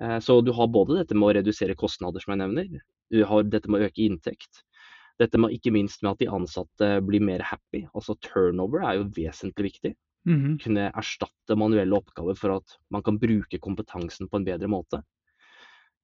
Eh, 0.00 0.18
så 0.22 0.38
du 0.44 0.52
har 0.54 0.70
både 0.70 1.00
dette 1.00 1.16
med 1.18 1.30
å 1.30 1.34
redusere 1.40 1.78
kostnader, 1.78 2.22
som 2.22 2.36
jeg 2.36 2.44
nevner, 2.44 2.84
du 3.10 3.22
har 3.26 3.48
dette 3.50 3.70
med 3.70 3.82
å 3.82 3.88
øke 3.90 4.04
inntekt. 4.04 4.62
Dette 5.18 5.40
med 5.40 5.54
ikke 5.56 5.72
minst 5.72 6.02
med 6.04 6.12
at 6.12 6.22
de 6.22 6.30
ansatte 6.38 6.90
blir 7.06 7.24
mer 7.24 7.42
happy. 7.50 7.86
Altså 7.96 8.18
turnover 8.20 8.84
er 8.84 9.00
jo 9.00 9.10
vesentlig 9.16 9.72
viktig. 9.72 9.94
Mm. 10.26 10.56
Kunne 10.58 10.88
erstatte 10.90 11.54
manuelle 11.58 11.94
oppgaver 11.96 12.34
for 12.38 12.56
at 12.58 12.78
man 12.90 13.04
kan 13.06 13.18
bruke 13.22 13.60
kompetansen 13.62 14.28
på 14.28 14.40
en 14.40 14.46
bedre 14.48 14.70
måte. 14.70 15.02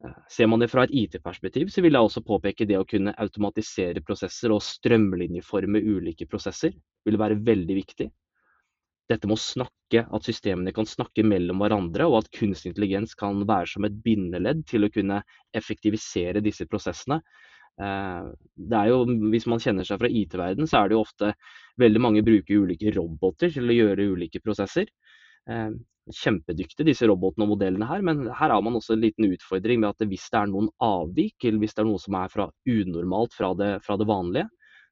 Eh, 0.04 0.14
ser 0.30 0.46
man 0.46 0.62
det 0.62 0.70
fra 0.70 0.86
et 0.86 0.94
IT-perspektiv, 0.94 1.70
så 1.74 1.82
vil 1.82 1.96
jeg 1.96 2.08
også 2.08 2.24
påpeke 2.26 2.66
det 2.68 2.78
å 2.78 2.86
kunne 2.88 3.14
automatisere 3.22 4.02
prosesser 4.06 4.54
og 4.54 4.62
strømlinjeforme 4.62 5.82
ulike 5.82 6.28
prosesser 6.30 6.74
vil 7.06 7.18
være 7.18 7.40
veldig 7.42 7.78
viktig. 7.78 8.10
Dette 9.10 9.28
med 9.28 9.36
å 9.36 9.42
snakke, 9.42 10.04
at 10.06 10.26
systemene 10.26 10.72
kan 10.72 10.86
snakke 10.88 11.24
mellom 11.26 11.60
hverandre, 11.60 12.06
og 12.08 12.22
at 12.22 12.30
kunstig 12.32 12.70
intelligens 12.72 13.16
kan 13.18 13.42
være 13.48 13.68
som 13.74 13.84
et 13.84 13.96
bindeledd 14.04 14.62
til 14.70 14.86
å 14.86 14.92
kunne 14.94 15.18
effektivisere 15.58 16.40
disse 16.44 16.64
prosessene, 16.70 17.18
det 17.78 18.76
er 18.78 18.90
jo, 18.90 19.04
Hvis 19.32 19.46
man 19.48 19.60
kjenner 19.62 19.86
seg 19.86 20.00
fra 20.02 20.10
IT-verden, 20.10 20.68
så 20.68 20.82
er 20.82 20.88
det 20.88 20.96
jo 20.96 21.04
ofte 21.06 21.32
veldig 21.80 22.02
mange 22.04 22.22
bruker 22.22 22.66
ulike 22.66 22.92
roboter 22.94 23.52
til 23.52 23.70
å 23.70 23.76
gjøre 23.76 24.10
ulike 24.12 24.42
prosesser. 24.44 24.90
Eh, 25.50 25.70
kjempedyktige 26.12 26.86
disse 26.88 27.06
robotene 27.06 27.46
og 27.46 27.52
modellene 27.54 27.86
her, 27.86 28.02
men 28.02 28.24
her 28.26 28.50
har 28.50 28.62
man 28.62 28.74
også 28.74 28.96
en 28.96 29.04
liten 29.04 29.28
utfordring 29.30 29.80
med 29.80 29.92
at 29.92 30.08
hvis 30.10 30.26
det 30.32 30.40
er 30.40 30.50
noen 30.50 30.68
avvik, 30.82 31.36
eller 31.44 31.62
hvis 31.62 31.76
det 31.76 31.84
er 31.84 31.88
noe 31.88 32.02
som 32.02 32.18
er 32.18 32.32
fra 32.32 32.48
unormalt 32.66 33.36
fra 33.38 33.52
det, 33.54 33.70
fra 33.86 33.96
det 34.00 34.08
vanlige, 34.10 34.48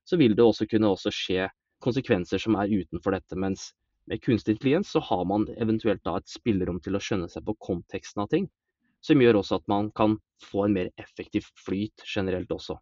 så 0.07 0.19
vil 0.21 0.37
det 0.39 0.47
også 0.47 0.69
kunne 0.71 0.93
også 0.95 1.13
skje 1.15 1.49
konsekvenser 1.83 2.43
som 2.43 2.57
er 2.61 2.71
utenfor 2.71 3.17
dette. 3.17 3.39
Mens 3.39 3.73
med 4.07 4.23
kunstig 4.23 4.57
intelligens 4.57 4.95
så 4.95 5.03
har 5.03 5.27
man 5.27 5.49
eventuelt 5.59 6.03
da 6.07 6.17
et 6.19 6.31
spillerom 6.31 6.79
til 6.83 6.97
å 6.97 7.03
skjønne 7.03 7.29
seg 7.31 7.45
på 7.47 7.59
konteksten 7.59 8.23
av 8.23 8.31
ting 8.31 8.49
som 9.01 9.23
gjør 9.23 9.41
også 9.41 9.61
at 9.61 9.67
man 9.69 9.91
kan 9.91 10.19
få 10.51 10.65
en 10.65 10.77
mer 10.77 10.91
effektiv 10.97 11.47
flyt 11.67 12.05
generelt 12.15 12.51
også. 12.53 12.79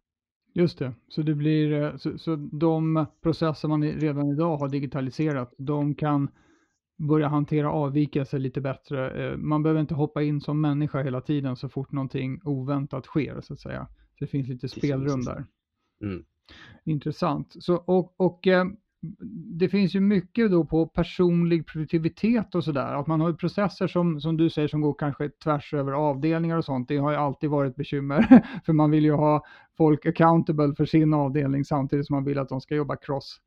Just 0.53 0.79
det, 0.79 0.93
så, 1.07 1.21
det 1.21 1.35
blir, 1.35 1.73
eh, 1.73 1.97
så, 1.97 2.17
så 2.17 2.35
de 2.35 3.05
processer 3.23 3.67
man 3.67 3.83
redan 3.83 4.31
idag 4.31 4.57
har 4.57 4.69
digitaliserat, 4.69 5.53
de 5.57 5.95
kan 5.95 6.29
börja 6.99 7.27
hantera 7.27 7.71
avvikelser 7.71 8.39
lite 8.39 8.61
bättre. 8.61 9.11
Eh, 9.11 9.37
man 9.37 9.63
behöver 9.63 9.81
inte 9.81 9.93
hoppa 9.93 10.23
in 10.23 10.41
som 10.41 10.61
människa 10.61 11.03
hela 11.03 11.21
tiden 11.21 11.55
så 11.55 11.69
fort 11.69 11.91
någonting 11.91 12.41
oväntat 12.43 13.05
sker 13.05 13.41
så 13.41 13.53
att 13.53 13.59
säga. 13.59 13.87
Så 13.87 14.25
det 14.25 14.27
finns 14.27 14.47
lite 14.47 14.69
spelrum 14.69 15.21
där. 15.21 15.45
Mm. 16.03 16.25
Intressant. 16.85 17.55
Så, 17.63 17.75
och, 17.75 18.13
och 18.17 18.47
eh, 18.47 18.65
det 19.59 19.69
finns 19.69 19.95
ju 19.95 19.99
mycket 19.99 20.51
då 20.51 20.65
på 20.65 20.87
personlig 20.87 21.67
produktivitet 21.67 22.55
och 22.55 22.63
sådär. 22.63 22.93
Att 22.93 23.07
man 23.07 23.21
har 23.21 23.33
processer 23.33 23.87
som, 23.87 24.21
som 24.21 24.37
du 24.37 24.49
säger 24.49 24.67
som 24.67 24.81
går 24.81 24.95
kanske 24.99 25.29
tvärs 25.29 25.73
över 25.73 25.91
avdelningar 25.91 26.57
och 26.57 26.65
sånt. 26.65 26.87
Det 26.87 26.97
har 26.97 27.11
ju 27.11 27.17
alltid 27.17 27.49
varit 27.49 27.75
bekymmer. 27.75 28.43
för 28.65 28.73
man 28.73 28.91
vill 28.91 29.03
ju 29.03 29.11
ha 29.11 29.45
folk 29.77 30.05
accountable 30.05 30.75
för 30.75 30.85
sin 30.85 31.13
avdelning 31.13 31.65
samtidigt 31.65 32.07
som 32.07 32.15
man 32.15 32.23
vill 32.23 32.39
att 32.39 32.49
de 32.49 32.61
ska 32.61 32.75
jobba 32.75 32.95
cross. 32.95 33.41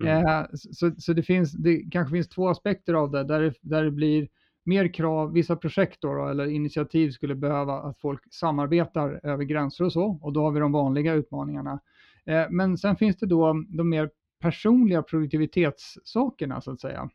Mm. 0.00 0.26
Eh, 0.26 0.44
så, 0.54 0.92
så 0.98 1.12
det, 1.12 1.22
finns, 1.22 1.52
det 1.52 1.76
kanske 1.90 2.12
finns 2.12 2.28
två 2.28 2.48
aspekter 2.48 2.94
av 2.94 3.10
det. 3.10 3.24
Där 3.24 3.40
det, 3.40 3.54
där 3.60 3.84
det 3.84 3.90
blir 3.90 4.28
mer 4.64 4.94
krav, 4.94 5.32
vissa 5.32 5.56
projekt 5.56 5.98
då, 6.00 6.26
eller 6.26 6.46
initiativ 6.46 7.10
skulle 7.10 7.34
behöva 7.34 7.74
att 7.74 8.00
folk 8.00 8.20
samarbetar 8.30 9.20
över 9.22 9.44
gränser 9.44 9.84
och 9.84 9.92
så. 9.92 10.18
Och 10.22 10.32
då 10.32 10.42
har 10.42 10.50
vi 10.50 10.60
de 10.60 10.72
vanliga 10.72 11.14
utmaningarna. 11.14 11.80
Eh, 12.26 12.44
men 12.50 12.78
sen 12.78 12.96
finns 12.96 13.16
det 13.16 13.26
då 13.26 13.64
de 13.68 13.88
mer 13.88 14.10
personliga 14.44 15.02
produktivitetssakerna 15.02 16.60
så 16.60 16.70
att 16.70 16.80
säga. 16.80 17.10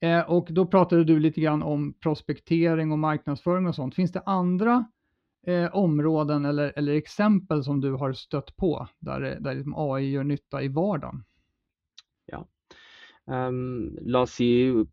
Eh, 0.00 0.20
och 0.20 0.48
då 0.50 0.66
pratade 0.66 1.04
du 1.04 1.18
lite 1.20 1.40
grann 1.40 1.62
om 1.62 1.92
prospektering 1.92 2.92
och 2.92 2.98
marknadsföring 2.98 3.66
och 3.66 3.74
sånt. 3.74 3.94
Finns 3.94 4.12
det 4.12 4.22
andra 4.26 4.84
eh, 5.46 5.74
områden 5.74 6.44
eller, 6.44 6.72
eller 6.76 6.92
exempel 6.92 7.64
som 7.64 7.80
du 7.80 7.92
har 7.92 8.12
stött 8.12 8.56
på 8.56 8.88
där, 8.98 9.38
där 9.40 9.54
liksom 9.54 9.74
AI 9.76 10.10
gör 10.10 10.24
nytta 10.24 10.62
i 10.62 10.68
vardagen? 10.68 11.24
Um, 13.28 13.90
la 14.08 14.22
oss 14.24 14.38
si 14.38 14.46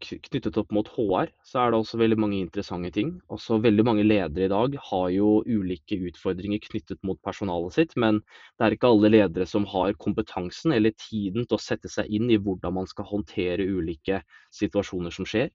knyttet 0.04 0.58
opp 0.60 0.74
mot 0.76 0.90
HR, 0.92 1.30
så 1.48 1.62
er 1.62 1.72
det 1.72 1.78
også 1.80 2.00
veldig 2.02 2.18
mange 2.20 2.40
interessante 2.42 2.92
ting. 2.98 3.14
Også 3.32 3.62
veldig 3.64 3.86
mange 3.88 4.04
ledere 4.04 4.50
i 4.50 4.52
dag 4.52 4.76
har 4.90 5.06
jo 5.16 5.30
ulike 5.48 5.96
utfordringer 6.10 6.60
knyttet 6.66 7.00
mot 7.08 7.22
personalet 7.24 7.78
sitt, 7.78 7.96
men 7.96 8.20
det 8.58 8.68
er 8.68 8.76
ikke 8.76 8.92
alle 8.92 9.14
ledere 9.14 9.48
som 9.48 9.68
har 9.72 9.96
kompetansen 10.04 10.76
eller 10.76 10.92
tiden 11.00 11.48
til 11.48 11.56
å 11.56 11.64
sette 11.64 11.92
seg 11.92 12.12
inn 12.12 12.28
i 12.28 12.42
hvordan 12.42 12.76
man 12.82 12.92
skal 12.92 13.08
håndtere 13.14 13.70
ulike 13.72 14.20
situasjoner 14.60 15.16
som 15.16 15.30
skjer. 15.32 15.54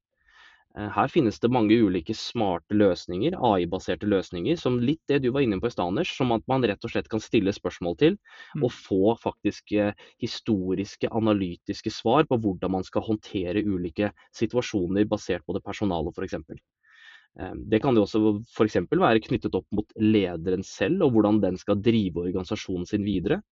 Eh, 0.78 0.90
her 0.94 1.08
finnes 1.10 1.40
det 1.42 1.50
mange 1.50 1.74
ulike 1.74 2.14
smarte 2.14 2.76
løsninger, 2.78 3.34
AI-baserte 3.34 4.06
løsninger, 4.06 4.58
som 4.60 4.78
litt 4.78 5.02
det 5.10 5.18
du 5.24 5.30
var 5.34 5.42
inne 5.42 5.58
på 5.58 5.66
i 5.66 5.74
stad, 5.74 5.98
som 6.06 6.30
at 6.36 6.46
man 6.50 6.62
rett 6.68 6.84
og 6.86 6.92
slett 6.92 7.10
kan 7.10 7.22
stille 7.22 7.54
spørsmål 7.54 7.96
til 7.98 8.18
mm. 8.54 8.62
og 8.62 8.74
få 8.74 9.16
faktisk 9.18 9.74
eh, 9.74 9.96
historiske, 10.22 11.10
analytiske 11.10 11.90
svar 11.94 12.28
på 12.30 12.38
hvordan 12.38 12.76
man 12.78 12.86
skal 12.86 13.06
håndtere 13.08 13.64
ulike 13.66 14.12
situasjoner 14.36 15.08
basert 15.10 15.46
på 15.46 15.58
det 15.58 15.64
personalet 15.66 16.14
f.eks. 16.14 16.38
Eh, 16.38 17.54
det 17.72 17.82
kan 17.82 17.98
jo 17.98 18.06
også 18.06 18.22
f.eks. 18.54 18.78
være 18.94 19.26
knyttet 19.26 19.58
opp 19.58 19.66
mot 19.74 19.98
lederen 19.98 20.62
selv 20.66 21.08
og 21.08 21.16
hvordan 21.16 21.42
den 21.42 21.58
skal 21.58 21.82
drive 21.82 22.28
organisasjonen 22.28 22.86
sin 22.86 23.02
videre. 23.08 23.42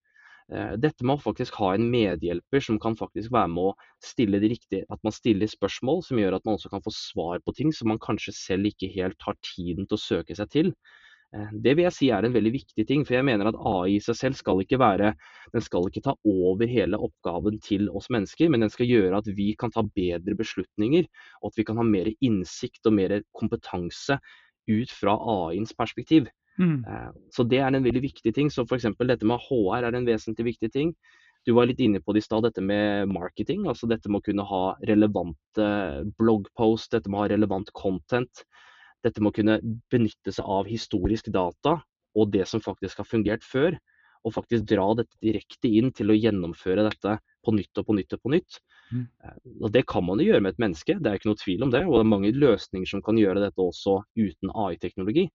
Eh, 0.49 0.77
dette 0.81 1.05
med 1.05 1.19
å 1.19 1.21
faktisk 1.21 1.59
ha 1.61 1.75
en 1.77 1.91
medhjelper 1.93 2.63
som 2.65 2.79
kan 2.81 2.95
faktisk 2.97 3.33
være 3.35 3.51
med 3.53 3.67
å 3.69 4.05
stille 4.05 4.41
det 4.41 4.49
riktige, 4.55 4.87
at 4.89 5.03
man 5.05 5.13
stiller 5.13 5.51
spørsmål 5.51 6.01
som 6.07 6.21
gjør 6.21 6.39
at 6.39 6.47
man 6.49 6.57
også 6.57 6.71
kan 6.73 6.85
få 6.85 6.93
svar 6.95 7.43
på 7.45 7.53
ting 7.59 7.75
som 7.77 7.91
man 7.93 8.01
kanskje 8.01 8.33
selv 8.37 8.71
ikke 8.71 8.89
helt 8.95 9.21
har 9.27 9.37
tiden 9.45 9.85
til 9.85 9.99
å 9.99 10.01
søke 10.01 10.39
seg 10.39 10.49
til. 10.55 10.73
Eh, 11.37 11.53
det 11.53 11.75
vil 11.77 11.85
jeg 11.85 11.97
si 11.99 12.09
er 12.17 12.25
en 12.25 12.33
veldig 12.33 12.55
viktig 12.55 12.87
ting, 12.89 13.05
for 13.05 13.19
jeg 13.19 13.29
mener 13.29 13.51
at 13.51 13.61
AI 13.61 13.99
i 13.99 14.01
seg 14.01 14.17
selv 14.17 14.41
skal 14.41 14.65
ikke 14.65 14.81
være 14.81 15.13
Den 15.53 15.65
skal 15.65 15.91
ikke 15.91 16.05
ta 16.05 16.17
over 16.25 16.69
hele 16.69 16.97
oppgaven 16.97 17.61
til 17.65 17.91
oss 17.93 18.09
mennesker, 18.09 18.49
men 18.49 18.65
den 18.65 18.73
skal 18.73 18.89
gjøre 18.89 19.21
at 19.21 19.29
vi 19.29 19.53
kan 19.61 19.73
ta 19.75 19.85
bedre 19.85 20.37
beslutninger, 20.39 21.09
og 21.43 21.53
at 21.53 21.61
vi 21.61 21.69
kan 21.69 21.77
ha 21.77 21.85
mer 21.85 22.09
innsikt 22.25 22.89
og 22.89 22.97
mer 22.97 23.19
kompetanse 23.37 24.17
ut 24.69 24.93
fra 24.93 25.17
AI-ens 25.17 25.77
perspektiv. 25.77 26.29
Mm. 26.59 26.83
Eh, 26.85 27.09
så 27.35 27.47
det 27.47 27.63
er 27.63 27.73
en 27.73 27.87
veldig 27.87 28.03
viktig 28.03 28.35
ting. 28.35 28.51
Så 28.51 28.67
f.eks. 28.67 28.89
dette 28.99 29.29
med 29.29 29.41
HR 29.47 29.89
er 29.89 29.99
en 29.99 30.09
vesentlig 30.09 30.53
viktig 30.53 30.73
ting. 30.75 30.95
Du 31.47 31.55
var 31.57 31.69
litt 31.71 31.81
inne 31.81 32.01
på 32.05 32.13
det 32.13 32.23
i 32.23 32.27
stad, 32.27 32.45
dette 32.45 32.63
med 32.65 33.09
marketing. 33.09 33.67
altså 33.71 33.89
Dette 33.89 34.11
med 34.11 34.21
å 34.21 34.27
kunne 34.27 34.47
ha 34.49 34.65
relevante 34.89 35.69
bloggpost, 36.19 36.91
dette 36.93 37.09
med 37.09 37.21
å 37.21 37.23
ha 37.25 37.31
relevant 37.33 37.71
content. 37.73 38.43
Dette 39.07 39.23
med 39.23 39.33
å 39.33 39.37
kunne 39.39 39.61
benytte 39.93 40.35
seg 40.35 40.45
av 40.45 40.69
historisk 40.69 41.31
data 41.33 41.79
og 42.19 42.33
det 42.35 42.49
som 42.51 42.61
faktisk 42.61 43.01
har 43.01 43.09
fungert 43.09 43.47
før. 43.47 43.79
Og 44.27 44.35
faktisk 44.35 44.67
dra 44.69 44.91
dette 44.99 45.15
direkte 45.23 45.71
inn 45.71 45.93
til 45.95 46.11
å 46.11 46.17
gjennomføre 46.19 46.85
dette 46.89 47.15
på 47.47 47.55
nytt 47.55 47.81
og 47.81 47.87
på 47.87 47.95
nytt 47.97 48.17
og 48.17 48.25
på 48.25 48.33
nytt. 48.35 48.59
Mm. 48.91 49.05
Eh, 49.25 49.37
og 49.63 49.71
Det 49.73 49.85
kan 49.87 50.05
man 50.05 50.19
jo 50.21 50.27
gjøre 50.33 50.43
med 50.45 50.57
et 50.57 50.65
menneske, 50.65 50.97
det 50.99 51.11
er 51.11 51.21
ikke 51.21 51.31
noe 51.31 51.41
tvil 51.41 51.65
om 51.65 51.73
det. 51.73 51.85
Og 51.87 51.95
det 51.95 52.03
er 52.03 52.13
mange 52.13 52.33
løsninger 52.35 52.91
som 52.91 53.05
kan 53.05 53.21
gjøre 53.21 53.45
dette 53.47 53.63
også 53.63 54.01
uten 54.19 54.53
AI-teknologi. 54.53 55.29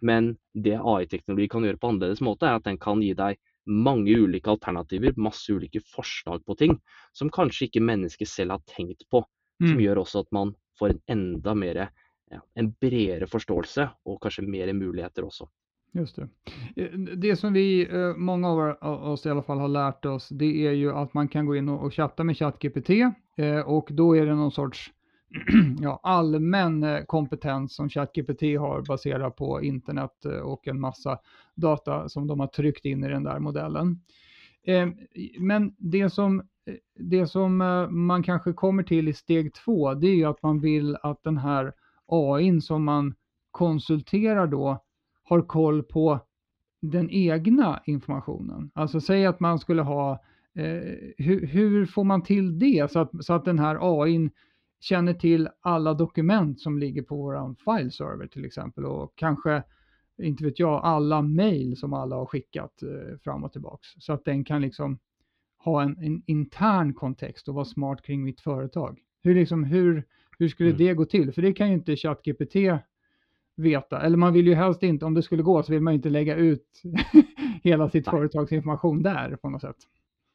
Men 0.00 0.36
det 0.54 0.78
AI-teknologi 0.80 1.48
kan 1.48 1.64
gjøre 1.66 1.80
på 1.80 1.90
annerledes 1.92 2.22
måte, 2.24 2.48
er 2.48 2.58
at 2.58 2.66
den 2.68 2.78
kan 2.80 3.02
gi 3.02 3.12
deg 3.16 3.38
mange 3.64 4.12
ulike 4.12 4.50
alternativer, 4.52 5.14
masse 5.16 5.52
ulike 5.52 5.80
forslag 5.80 6.44
på 6.44 6.56
ting 6.60 6.76
som 7.16 7.30
kanskje 7.32 7.68
ikke 7.68 7.84
mennesket 7.84 8.28
selv 8.28 8.56
har 8.56 8.64
tenkt 8.68 9.06
på. 9.10 9.24
Mm. 9.62 9.68
Som 9.70 9.82
gjør 9.84 10.02
også 10.02 10.24
at 10.24 10.32
man 10.34 10.54
får 10.78 10.94
en 10.94 11.02
enda 11.16 11.54
mer, 11.54 11.84
ja, 12.30 12.40
en 12.58 12.72
bredere 12.80 13.28
forståelse 13.30 13.88
og 14.04 14.18
kanskje 14.22 14.46
mer 14.48 14.72
muligheter 14.76 15.24
også. 15.24 15.48
Just 15.94 16.16
det. 16.18 16.26
Eh, 16.76 16.98
det 17.22 17.36
som 17.38 17.54
vi, 17.54 17.86
mange 18.16 18.50
av 18.50 19.12
oss 19.14 19.26
i 19.26 19.30
alla 19.30 19.44
fall 19.46 19.62
har 19.62 19.70
lært 19.70 20.06
oss, 20.10 20.28
det 20.28 20.50
er 20.66 20.74
jo 20.74 20.96
at 20.98 21.14
man 21.14 21.30
kan 21.30 21.46
gå 21.46 21.60
inn 21.60 21.70
og 21.70 21.92
chatte 21.94 22.26
med 22.26 22.36
ChatGPT 22.36 22.90
Og 23.66 23.88
da 23.90 24.04
er 24.14 24.22
är 24.22 24.26
det 24.26 24.36
noen 24.36 24.50
sorts 24.50 24.90
ja, 25.80 26.00
allmän 26.02 26.82
eh, 26.82 27.04
kompetens 27.04 27.74
som 27.74 27.88
ChatGPT 27.88 28.42
har 28.42 28.86
baserat 28.88 29.36
på 29.36 29.62
internet 29.62 30.24
eh, 30.24 30.38
och 30.38 30.68
en 30.68 30.80
massa 30.80 31.18
data 31.54 32.08
som 32.08 32.26
de 32.26 32.40
har 32.40 32.46
tryckt 32.46 32.84
in 32.84 33.04
i 33.04 33.08
den 33.08 33.22
där 33.22 33.38
modellen. 33.38 34.00
Eh, 34.66 34.88
men 35.38 35.74
det 35.78 36.10
som, 36.10 36.42
det 36.98 37.26
som 37.26 37.56
man 37.90 38.22
kanske 38.22 38.52
kommer 38.52 38.82
till 38.82 39.08
i 39.08 39.12
steg 39.12 39.54
två, 39.54 39.94
det 39.94 40.06
är 40.06 40.14
ju 40.14 40.24
att 40.24 40.42
man 40.42 40.60
vill 40.60 40.96
att 41.02 41.22
den 41.22 41.38
här 41.38 41.72
AI 42.06 42.60
som 42.60 42.84
man 42.84 43.14
konsulterar 43.50 44.46
då 44.46 44.84
har 45.22 45.42
koll 45.42 45.82
på 45.82 46.20
den 46.82 47.10
egna 47.10 47.82
informationen. 47.86 48.70
Alltså 48.74 49.00
säg 49.00 49.26
att 49.26 49.40
man 49.40 49.58
skulle 49.58 49.82
ha, 49.82 50.22
hur, 51.16 51.46
hur, 51.46 51.86
får 51.86 52.04
man 52.04 52.22
till 52.22 52.58
det 52.58 52.90
så 52.90 52.98
att, 52.98 53.24
så 53.24 53.32
att 53.32 53.44
den 53.44 53.58
här 53.58 54.02
AI 54.02 54.30
känner 54.84 55.14
till 55.14 55.48
alla 55.60 55.94
dokument 55.94 56.60
som 56.60 56.78
ligger 56.78 57.02
på 57.02 57.16
vår 57.16 57.54
fileserver 57.64 58.26
till 58.26 58.44
exempel 58.44 58.84
och 58.84 59.12
kanske, 59.14 59.62
inte 60.22 60.44
vet 60.44 60.58
jag, 60.58 60.84
alla 60.84 61.22
mail 61.22 61.76
som 61.76 61.92
alla 61.92 62.16
har 62.16 62.26
skickat 62.26 62.82
eh, 62.82 63.18
fram 63.18 63.44
och 63.44 63.52
tillbaks. 63.52 63.88
Så 63.98 64.12
att 64.12 64.24
den 64.24 64.44
kan 64.44 64.62
liksom 64.62 64.98
ha 65.58 65.82
en, 65.82 65.98
en, 65.98 66.22
intern 66.26 66.94
kontext 66.94 67.48
och 67.48 67.54
vara 67.54 67.64
smart 67.64 68.02
kring 68.02 68.24
mitt 68.24 68.40
företag. 68.40 69.00
Hur, 69.22 69.34
liksom, 69.34 69.64
hur, 69.64 70.04
hur 70.38 70.48
skulle 70.48 70.70
mm. 70.70 70.78
det 70.78 70.94
gå 70.94 71.04
till? 71.04 71.32
För 71.32 71.42
det 71.42 71.52
kan 71.52 71.68
ju 71.68 71.74
inte 71.74 71.96
ChatGPT 71.96 72.56
veta. 73.56 74.00
Eller 74.00 74.16
man 74.16 74.32
vill 74.32 74.46
ju 74.46 74.54
helst 74.54 74.82
inte, 74.82 75.04
om 75.04 75.14
det 75.14 75.22
skulle 75.22 75.42
gå 75.42 75.62
så 75.62 75.72
vill 75.72 75.82
man 75.82 75.94
inte 75.94 76.10
lägga 76.10 76.36
ut 76.36 76.82
hela 77.62 77.88
sitt 77.88 78.06
Nej. 78.06 78.12
företags 78.12 78.52
information 78.52 79.02
där 79.02 79.36
på 79.36 79.50
något 79.50 79.60
sätt. 79.60 79.76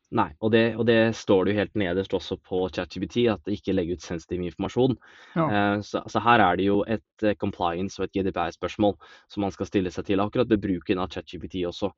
Nei, 0.10 0.32
og 0.42 0.50
det, 0.50 0.64
og 0.82 0.88
det 0.90 1.14
står 1.14 1.46
det 1.46 1.52
jo 1.54 1.60
helt 1.60 1.76
nederst 1.78 2.14
også 2.18 2.40
på 2.42 2.64
ChatGPT, 2.74 3.28
at 3.30 3.44
det 3.46 3.60
ikke 3.60 3.76
legger 3.78 4.00
ut 4.00 4.06
sensitiv 4.06 4.42
informasjon. 4.42 4.96
Ja. 5.36 5.44
Uh, 5.46 5.84
så, 5.86 6.02
så 6.10 6.22
her 6.26 6.42
er 6.42 6.58
det 6.58 6.66
jo 6.66 6.80
et 6.90 7.26
uh, 7.28 7.36
compliance 7.38 8.02
og 8.02 8.08
et 8.08 8.18
GDPR-spørsmål 8.18 8.96
som 9.30 9.46
man 9.46 9.54
skal 9.54 9.70
stille 9.70 9.94
seg 9.94 10.08
til, 10.08 10.24
akkurat 10.24 10.50
ved 10.50 10.64
bruken 10.64 11.04
av 11.04 11.14
ChatGPT 11.14 11.62
også. 11.70 11.92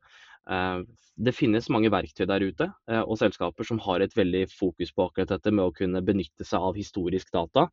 Uh, 0.44 0.84
Det 1.22 1.36
finnes 1.38 1.70
mange 1.72 1.92
verktøy 1.94 2.26
der 2.26 2.42
ute, 2.42 2.66
og 3.04 3.18
selskaper 3.20 3.68
som 3.68 3.80
har 3.84 4.02
et 4.02 4.14
veldig 4.18 4.46
fokus 4.50 4.90
på 4.96 5.06
akkurat 5.06 5.30
dette 5.36 5.52
med 5.54 5.68
å 5.68 5.74
kunne 5.76 6.02
benytte 6.02 6.48
seg 6.48 6.64
av 6.66 6.80
historisk 6.80 7.30
data. 7.36 7.68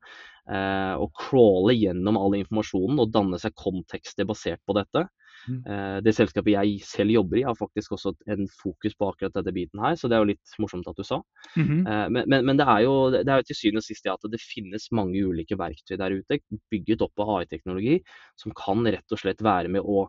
Og 0.99 1.15
crawle 1.17 1.73
gjennom 1.79 2.19
all 2.21 2.35
informasjonen 2.37 2.99
og 2.99 3.15
danne 3.15 3.39
seg 3.41 3.55
kontekster 3.57 4.29
basert 4.29 4.61
på 4.67 4.77
dette. 4.77 5.07
Mm. 5.49 5.61
Eh, 5.67 5.99
Det 6.05 6.15
selskapet 6.15 6.53
jeg 6.53 6.81
selv 6.85 7.11
jobber 7.15 7.41
i, 7.41 7.45
har 7.47 7.57
faktisk 7.59 7.97
også 7.97 8.13
en 8.29 8.47
fokus 8.63 8.95
på 8.95 9.09
akkurat 9.11 9.35
denne 9.35 9.55
biten 9.57 9.81
her, 9.83 9.97
så 9.97 10.09
det 10.09 10.17
er 10.19 10.25
jo 10.25 10.31
litt 10.33 10.55
morsomt 10.63 10.89
at 10.91 10.97
du 10.97 11.05
sa. 11.07 11.21
Mhm. 11.57 11.87
Eh, 11.87 12.07
Men, 12.09 12.29
men, 12.29 12.45
men 12.47 12.57
det, 12.61 12.67
er 12.67 12.85
jo, 12.87 12.95
det 13.11 13.27
er 13.27 13.43
jo 13.43 13.49
til 13.49 13.61
syvende 13.61 13.83
og 13.83 13.89
sist 13.89 14.05
det 14.05 14.13
at 14.13 14.31
det 14.33 14.41
finnes 14.43 14.89
mange 14.93 15.23
ulike 15.25 15.59
verktøy 15.59 15.97
der 15.97 16.17
ute, 16.21 16.41
bygget 16.71 17.03
opp 17.03 17.19
av 17.25 17.35
AI-teknologi, 17.39 17.99
som 18.37 18.53
kan 18.57 18.85
rett 18.87 19.13
og 19.13 19.19
slett 19.21 19.43
være 19.43 19.69
med 19.73 19.83
å, 19.83 20.07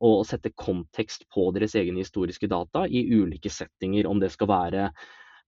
å 0.00 0.12
sette 0.24 0.54
kontekst 0.56 1.28
på 1.34 1.50
deres 1.56 1.74
egne 1.76 2.00
historiske 2.02 2.48
data 2.48 2.86
i 2.88 3.04
ulike 3.12 3.50
settinger. 3.52 4.08
Om 4.08 4.20
det 4.20 4.32
skal 4.32 4.48
være 4.48 4.90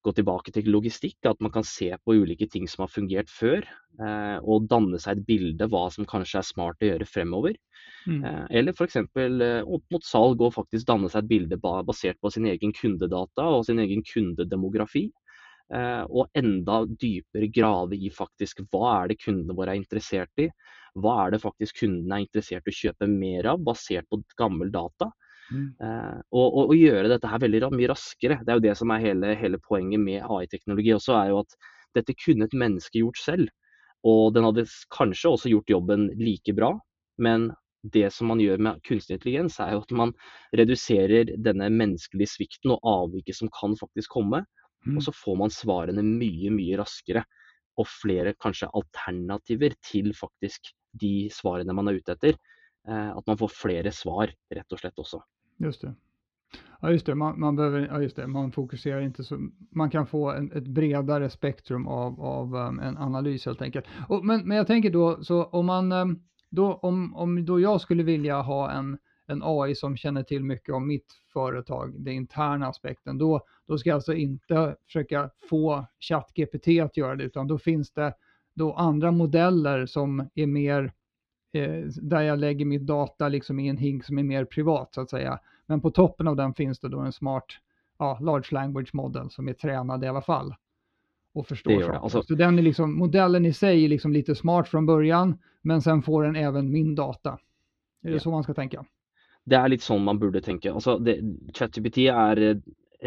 gå 0.05 0.13
tilbake 0.17 0.53
til 0.55 0.69
logistikk, 0.73 1.19
at 1.29 1.41
man 1.45 1.53
kan 1.53 1.67
se 1.67 1.91
på 2.05 2.17
ulike 2.23 2.49
ting 2.51 2.67
som 2.71 2.85
har 2.87 2.93
fungert 2.93 3.31
før, 3.33 3.67
eh, 4.01 4.39
og 4.41 4.69
danne 4.71 5.01
seg 5.03 5.19
et 5.19 5.27
bilde 5.29 5.69
hva 5.69 5.87
som 5.93 6.09
kanskje 6.09 6.41
er 6.41 6.49
smart 6.49 6.81
å 6.81 6.89
gjøre 6.89 7.09
fremover. 7.09 7.59
Mm. 8.09 8.25
Eh, 8.25 8.45
Eller 8.61 8.73
f.eks. 8.73 8.97
opp 8.97 9.85
mot 9.93 10.07
salg 10.07 10.41
og 10.41 10.55
faktisk 10.57 10.89
danne 10.89 11.11
seg 11.13 11.25
et 11.25 11.33
bilde 11.35 11.61
basert 11.61 12.21
på 12.21 12.33
sin 12.33 12.49
egen 12.49 12.73
kundedata 12.77 13.49
og 13.59 13.67
sin 13.69 13.83
egen 13.83 14.05
kundedemografi. 14.07 15.11
Eh, 15.71 16.05
Og 16.09 16.29
enda 16.35 16.83
dypere 16.89 17.51
grave 17.53 17.97
i 18.01 18.11
faktisk 18.11 18.65
hva 18.73 19.03
er 19.03 19.13
det 19.13 19.21
kundene 19.21 19.55
våre 19.57 19.77
er 19.77 19.83
interessert 19.83 20.33
i. 20.43 20.49
Hva 20.99 21.27
er 21.27 21.37
det 21.37 21.45
faktisk 21.45 21.85
kundene 21.85 22.17
er 22.17 22.25
interessert 22.25 22.67
i 22.67 22.73
å 22.73 22.81
kjøpe 22.81 23.07
mer 23.07 23.53
av, 23.53 23.61
basert 23.63 24.09
på 24.11 24.23
gammel 24.41 24.73
data. 24.75 25.13
Mm. 25.51 25.69
Eh, 25.83 26.19
og, 26.31 26.47
og, 26.47 26.71
og 26.71 26.77
gjøre 26.79 27.11
dette 27.11 27.31
her 27.31 27.43
veldig 27.43 27.71
mye 27.75 27.91
raskere. 27.91 28.41
Det 28.45 28.53
er 28.53 28.61
jo 28.61 28.67
det 28.69 28.77
som 28.79 28.93
er 28.95 29.05
hele, 29.05 29.35
hele 29.39 29.61
poenget 29.63 30.03
med 30.03 30.23
AI-teknologi 30.25 30.95
også, 30.97 31.17
er 31.19 31.33
jo 31.33 31.41
at 31.45 31.57
dette 31.99 32.15
kunne 32.19 32.47
et 32.47 32.57
menneske 32.57 33.03
gjort 33.03 33.19
selv. 33.21 33.51
Og 34.07 34.31
den 34.35 34.47
hadde 34.47 34.69
kanskje 34.95 35.35
også 35.35 35.51
gjort 35.53 35.73
jobben 35.75 36.09
like 36.21 36.55
bra, 36.57 36.73
men 37.21 37.51
det 37.83 38.11
som 38.13 38.29
man 38.29 38.41
gjør 38.41 38.61
med 38.61 38.81
kunstig 38.85 39.17
intelligens, 39.17 39.59
er 39.61 39.75
jo 39.75 39.83
at 39.85 39.93
man 39.97 40.13
reduserer 40.57 41.33
denne 41.41 41.71
menneskelige 41.73 42.35
svikten 42.35 42.75
og 42.75 42.85
avviket 42.87 43.39
som 43.39 43.51
kan 43.57 43.77
faktisk 43.79 44.13
komme. 44.19 44.43
Mm. 44.87 44.97
Og 44.97 45.05
så 45.05 45.15
får 45.17 45.39
man 45.41 45.53
svarene 45.53 46.05
mye, 46.05 46.53
mye 46.53 46.81
raskere. 46.81 47.25
Og 47.81 47.89
flere 47.89 48.35
kanskje 48.37 48.69
alternativer 48.77 49.77
til 49.87 50.13
faktisk 50.17 50.73
de 51.01 51.31
svarene 51.33 51.73
man 51.77 51.89
er 51.89 52.01
ute 52.01 52.17
etter. 52.17 52.37
Eh, 52.89 53.11
at 53.17 53.27
man 53.29 53.39
får 53.41 53.53
flere 53.55 53.93
svar, 53.95 54.33
rett 54.53 54.77
og 54.77 54.83
slett 54.83 55.01
også. 55.01 55.21
Just 55.61 55.81
det. 55.81 55.95
Ja, 56.81 56.91
just 56.91 57.07
det. 57.07 57.15
Man, 57.15 57.41
man, 57.41 57.57
behöver, 57.57 57.89
ja, 57.91 58.03
just 58.03 58.17
det. 58.17 58.27
man 58.27 58.53
fokuserar 58.53 59.01
inte 59.01 59.25
så, 59.25 59.49
man 59.71 59.91
kan 59.91 60.07
få 60.07 60.31
en, 60.31 60.53
ett 60.53 60.67
bredare 60.67 61.31
spektrum 61.31 61.87
av, 61.87 62.21
av 62.21 62.55
um, 62.55 62.79
en 62.79 62.97
analys 62.97 63.47
helt 63.47 63.63
enkelt. 63.63 63.87
Och, 64.09 64.25
men, 64.25 64.49
men 64.49 64.57
jag 64.57 64.67
tänker 64.67 64.91
då, 64.91 65.25
så 65.25 65.45
om 65.45 65.67
man, 65.67 65.93
um, 65.93 66.23
då, 66.51 66.75
om, 66.75 67.17
om 67.17 67.45
då 67.45 67.61
jag 67.61 67.81
skulle 67.81 68.03
vilja 68.03 68.41
ha 68.41 68.71
en, 68.71 68.99
en 69.27 69.43
AI 69.45 69.75
som 69.75 69.97
känner 69.97 70.23
till 70.23 70.45
mycket 70.45 70.75
om 70.75 70.87
mitt 70.87 71.13
företag, 71.33 72.05
den 72.05 72.15
interna 72.15 72.67
aspekten, 72.67 73.19
då, 73.19 73.41
då 73.67 73.79
ska 73.79 73.89
jag 73.89 73.95
alltså 73.95 74.15
inte 74.15 74.77
försöka 74.87 75.31
få 75.51 75.87
ChatGPT 76.01 76.69
att 76.83 76.97
göra 76.97 77.17
det, 77.17 77.25
utan 77.25 77.47
då 77.47 77.59
finns 77.59 77.93
det 77.93 78.15
då 78.55 78.73
andra 78.73 79.11
modeller 79.11 79.87
som 79.87 80.29
är 80.35 80.47
mer 80.47 80.93
eh, 81.53 81.85
där 82.03 82.21
jag 82.23 82.39
lägger 82.39 82.65
mitt 82.65 82.87
data 82.87 83.29
liksom 83.29 83.61
i 83.61 83.69
en 83.69 83.77
hink 83.77 84.05
som 84.05 84.19
är 84.19 84.23
mer 84.23 84.45
privat 84.45 84.95
så 84.95 85.01
att 85.01 85.11
säga. 85.11 85.39
Men 85.67 85.81
på 85.81 85.91
toppen 85.91 86.29
av 86.29 86.37
den 86.37 86.55
finns 86.55 86.81
det 86.81 86.89
då 86.89 86.99
en 87.01 87.13
smart 87.13 87.45
ja, 87.99 88.19
large 88.21 88.49
language 88.51 88.95
model 88.95 89.31
som 89.31 89.49
är 89.49 89.53
tränad 89.53 90.05
i 90.05 90.07
alla 90.07 90.23
fall 90.23 90.55
och 91.35 91.47
förstår 91.47 91.81
saker. 91.81 91.93
Alltså- 91.99 92.23
Så 92.23 92.35
den 92.35 92.59
är 92.59 92.63
liksom, 92.63 92.99
modellen 92.99 93.47
i 93.47 93.53
sig 93.53 93.85
är 93.85 93.89
liksom 93.89 94.13
lite 94.13 94.35
smart 94.35 94.69
från 94.69 94.87
början, 94.87 95.39
men 95.63 95.83
sen 95.83 96.03
får 96.03 96.23
den 96.23 96.37
även 96.37 96.71
min 96.71 96.95
data. 96.95 97.31
Är 98.03 98.09
det 98.09 98.13
Ja. 98.15 98.21
så 98.21 98.31
man 98.31 98.43
ska 98.43 98.55
tänka? 98.55 98.85
Det 99.45 99.57
er 99.57 99.69
litt 99.69 99.83
sånn 99.83 100.05
man 100.05 100.19
burde 100.19 100.41
tenke. 100.41 100.73
Altså, 100.73 100.99
ChatGPT 101.55 101.99
er 101.99 102.37
eh, 102.37 102.57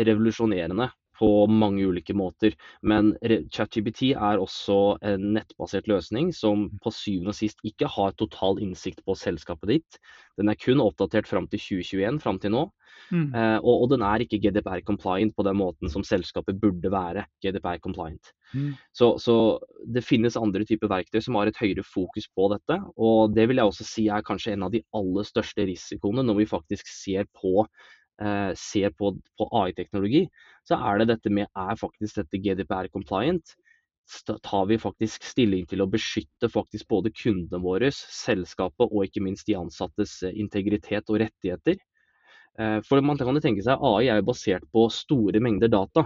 revolusjonerende 0.04 0.92
på 1.18 1.30
mange 1.52 1.86
ulike 1.86 2.16
måter. 2.18 2.56
Men 2.82 3.14
ChatGPT 3.24 4.14
er 4.14 4.42
også 4.42 4.98
en 5.06 5.34
nettbasert 5.38 5.90
løsning 5.92 6.32
som 6.36 6.68
på 6.84 6.94
syvende 6.94 7.34
og 7.34 7.40
sist 7.40 7.62
ikke 7.68 7.90
har 7.92 8.16
total 8.20 8.62
innsikt 8.64 9.04
på 9.06 9.16
selskapet 9.20 9.76
ditt. 9.76 10.00
Den 10.40 10.50
er 10.50 10.58
kun 10.58 10.82
oppdatert 10.82 11.30
fram 11.30 11.48
til 11.50 11.62
2021, 11.62 12.22
fram 12.24 12.40
til 12.42 12.56
nå. 12.56 12.68
Mm. 13.12 13.34
Eh, 13.36 13.58
og, 13.62 13.84
og 13.84 13.90
den 13.94 14.04
er 14.06 14.24
ikke 14.24 14.40
GDPR-compliant 14.42 15.36
på 15.38 15.46
den 15.46 15.58
måten 15.60 15.92
som 15.92 16.06
selskapet 16.08 16.60
burde 16.62 16.92
være 16.94 17.26
GDPR-compliant. 17.44 18.34
Mm. 18.54 18.74
Så, 18.96 19.14
så 19.22 19.36
det 19.86 20.06
finnes 20.06 20.38
andre 20.40 20.66
typer 20.68 20.92
verktøy 20.92 21.22
som 21.24 21.38
har 21.40 21.50
et 21.50 21.60
høyere 21.60 21.86
fokus 21.86 22.30
på 22.34 22.50
dette. 22.54 22.80
Og 22.98 23.34
det 23.36 23.48
vil 23.50 23.62
jeg 23.62 23.72
også 23.72 23.88
si 23.88 24.08
er 24.10 24.26
kanskje 24.26 24.56
en 24.56 24.68
av 24.70 24.74
de 24.74 24.84
aller 24.98 25.28
største 25.28 25.68
risikoene 25.70 26.26
når 26.26 26.42
vi 26.42 26.50
faktisk 26.50 26.90
ser 26.90 27.30
på, 27.38 27.68
ser 28.60 28.92
på, 28.94 29.10
på 29.40 29.46
AI-teknologi. 29.58 30.28
Så 30.68 30.78
er 30.78 31.02
det 31.02 31.08
dette 31.10 31.32
med 31.34 31.50
er 31.58 31.80
faktisk 31.80 32.20
dette 32.22 32.40
GDPR 32.40 32.88
compliant? 32.94 33.56
Tar 34.44 34.66
vi 34.66 34.78
faktisk 34.78 35.24
stilling 35.24 35.66
til 35.70 35.82
å 35.82 35.88
beskytte 35.90 36.50
faktisk 36.52 36.88
både 36.92 37.12
kundene 37.16 37.62
våre, 37.64 37.90
selskapet 37.94 38.92
og 38.92 39.06
ikke 39.08 39.24
minst 39.24 39.48
de 39.48 39.56
ansattes 39.58 40.20
eh, 40.28 40.36
integritet 40.44 41.10
og 41.10 41.22
rettigheter? 41.24 41.80
Eh, 42.60 42.80
For 42.86 43.02
man 43.02 43.18
kan 43.18 43.34
jo 43.34 43.44
tenke 43.44 43.64
seg 43.66 43.80
AI 43.80 44.10
er 44.12 44.20
jo 44.20 44.28
basert 44.28 44.68
på 44.76 44.86
store 44.92 45.42
mengder 45.44 45.72
data. 45.72 46.06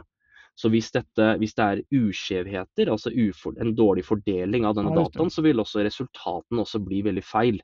Så 0.58 0.72
hvis, 0.74 0.90
dette, 0.94 1.26
hvis 1.38 1.54
det 1.54 1.66
er 1.66 1.82
uskjevheter, 1.94 2.90
altså 2.90 3.12
en 3.14 3.76
dårlig 3.78 4.06
fordeling 4.08 4.64
av 4.66 4.74
denne 4.78 4.96
dataen, 4.96 5.30
så 5.30 5.44
vil 5.46 5.62
også 5.62 5.84
resultatene 5.86 6.64
også 6.64 6.82
bli 6.82 7.04
veldig 7.06 7.22
feil. 7.22 7.60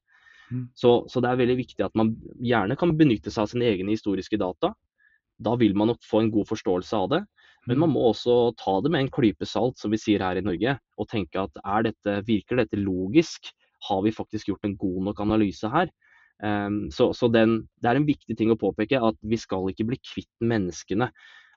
Mm. 0.54 0.66
Så, 0.78 0.96
så 1.10 1.22
det 1.24 1.32
er 1.32 1.40
veldig 1.42 1.58
viktig 1.60 1.86
at 1.86 1.96
man 1.98 2.14
gjerne 2.44 2.78
kan 2.80 2.94
benytte 3.00 3.34
seg 3.34 3.46
av 3.46 3.54
sine 3.54 3.68
egne 3.72 3.96
historiske 3.96 4.38
data. 4.40 4.74
Da 5.44 5.56
vil 5.60 5.74
man 5.78 5.90
nok 5.92 6.04
få 6.06 6.22
en 6.24 6.32
god 6.34 6.48
forståelse 6.52 7.00
av 7.00 7.10
det. 7.16 7.24
Men 7.70 7.80
man 7.80 7.94
må 7.94 8.10
også 8.10 8.54
ta 8.60 8.76
det 8.84 8.92
med 8.92 9.06
en 9.06 9.12
klype 9.14 9.48
salt, 9.48 9.80
som 9.80 9.94
vi 9.94 10.00
sier 10.02 10.24
her 10.24 10.40
i 10.40 10.44
Norge, 10.44 10.76
og 11.00 11.10
tenke 11.12 11.46
at 11.46 11.62
er 11.64 11.88
dette, 11.88 12.18
virker 12.28 12.60
dette 12.60 12.80
logisk? 12.80 13.54
Har 13.88 14.04
vi 14.04 14.16
faktisk 14.16 14.52
gjort 14.52 14.68
en 14.68 14.76
god 14.80 15.00
nok 15.10 15.22
analyse 15.24 15.70
her? 15.72 15.92
Um, 16.44 16.90
så 16.92 17.12
så 17.16 17.30
den, 17.32 17.62
det 17.80 17.88
er 17.88 18.00
en 18.00 18.08
viktig 18.08 18.36
ting 18.36 18.52
å 18.52 18.60
påpeke 18.60 19.00
at 19.00 19.16
vi 19.24 19.40
skal 19.40 19.70
ikke 19.72 19.88
bli 19.88 20.00
kvitt 20.04 20.44
menneskene. 20.44 21.08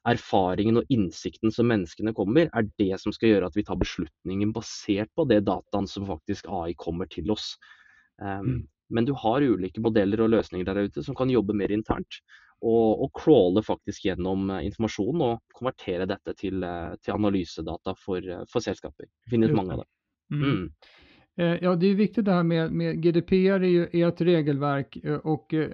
Erfaringen 0.07 0.79
og 0.79 0.93
innsikten 0.95 1.51
som 1.51 1.67
menneskene 1.73 2.15
kommer, 2.15 2.47
er 2.55 2.69
det 2.79 3.01
som 3.03 3.15
skal 3.15 3.33
gjøre 3.33 3.51
at 3.51 3.59
vi 3.59 3.65
tar 3.67 3.81
beslutningen 3.81 4.53
basert 4.55 5.11
på 5.19 5.27
det 5.27 5.41
dataen 5.49 5.91
som 5.91 6.07
faktisk 6.07 6.47
AI 6.47 6.77
kommer 6.79 7.11
til 7.11 7.33
oss. 7.35 7.57
Mm. 8.23 8.63
Men 8.89 9.05
du 9.05 9.13
har 9.13 9.43
ulike 9.43 9.81
modeller 9.83 10.21
og 10.23 10.31
løsninger 10.31 10.67
der 10.69 10.87
ute 10.87 11.03
som 11.03 11.17
kan 11.19 11.31
jobbe 11.31 11.57
mer 11.57 11.73
internt. 11.75 12.21
Og, 12.65 13.03
og 13.05 13.11
crawle 13.13 13.61
faktisk 13.63 14.07
gjennom 14.07 14.49
eh, 14.51 14.63
informasjon 14.71 15.25
og 15.27 15.41
konvertere 15.55 16.07
dette 16.09 16.33
til, 16.39 16.63
eh, 16.65 16.95
til 17.05 17.13
analysedata 17.13 17.93
for, 18.01 18.25
eh, 18.25 18.47
for 18.49 18.65
selskaper. 18.65 19.11
Det 19.27 19.35
finnes 19.35 19.53
mange 19.53 19.77
av 19.77 19.83
det. 19.83 19.91
Mm. 20.33 20.45
Mm. 20.45 20.71
Ja, 21.39 21.75
det 21.77 21.87
är 21.87 21.95
viktigt 21.95 22.25
det 22.25 22.33
här 22.33 22.43
med, 22.43 22.73
med 22.73 23.03
GDPR 23.03 23.63
är 23.63 23.69
ju 23.69 23.85
et 23.85 23.95
ett 23.95 24.21
regelverk 24.21 24.97
og 25.05 25.27
och 25.27 25.55
eh, 25.55 25.69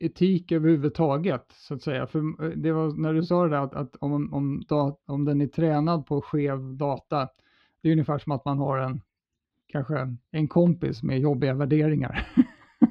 etik 0.00 0.52
överhuvudtaget 0.52 1.52
så 1.52 1.74
att 1.74 1.82
säga. 1.82 2.06
För 2.06 2.56
det 2.56 2.72
var 2.72 3.02
när 3.02 3.14
du 3.14 3.22
sa 3.22 3.48
det 3.48 3.58
at 3.58 3.74
att, 3.74 3.94
att 3.94 4.02
om, 4.02 4.34
om, 4.34 4.62
da- 4.68 4.96
om 5.06 5.24
den 5.24 5.40
är 5.40 5.46
tränad 5.46 6.06
på 6.06 6.22
skev 6.22 6.76
data, 6.76 7.28
det 7.82 7.88
är 7.88 7.92
ungefär 7.92 8.18
som 8.18 8.32
att 8.32 8.44
man 8.44 8.58
har 8.58 8.78
en 8.78 9.00
kanske 9.74 10.16
en 10.30 10.48
kompis 10.48 11.02
med 11.02 11.18
jobbiga 11.18 11.54
värderingar. 11.54 12.26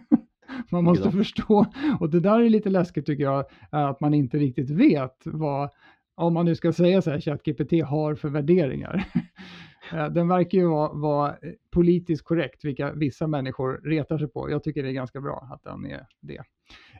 man 0.71 0.83
måste 0.83 1.11
förstå, 1.11 1.65
och 1.99 2.09
det 2.09 2.19
där 2.19 2.39
är 2.39 2.49
lite 2.49 2.69
läskigt 2.69 3.05
tycker 3.05 3.23
jag, 3.23 3.45
att 3.69 3.99
man 3.99 4.13
inte 4.13 4.37
riktigt 4.37 4.69
vet 4.69 5.21
vad, 5.25 5.69
om 6.15 6.33
man 6.33 6.45
nu 6.45 6.55
ska 6.55 6.73
säga 6.73 7.01
så 7.01 7.11
här, 7.11 7.19
ChatGPT 7.21 7.71
har 7.85 8.15
för 8.15 8.29
värderingar. 8.29 9.03
Eh, 9.93 10.09
Den 10.09 10.27
verkar 10.27 10.57
ju 10.57 10.67
vara, 10.67 10.93
vara 10.93 11.29
eh, 11.29 11.35
politiskt 11.71 12.23
korrekt, 12.25 12.65
vilka 12.65 12.91
vissa 12.93 13.27
människor 13.27 13.81
retar 13.83 14.17
sig 14.17 14.27
på. 14.27 14.49
Jag 14.49 14.63
tycker 14.63 14.83
det 14.83 14.89
är 14.89 14.93
ganska 14.93 15.21
bra 15.21 15.47
att 15.51 15.63
den 15.63 15.85
är 15.85 16.07
det. 16.21 16.37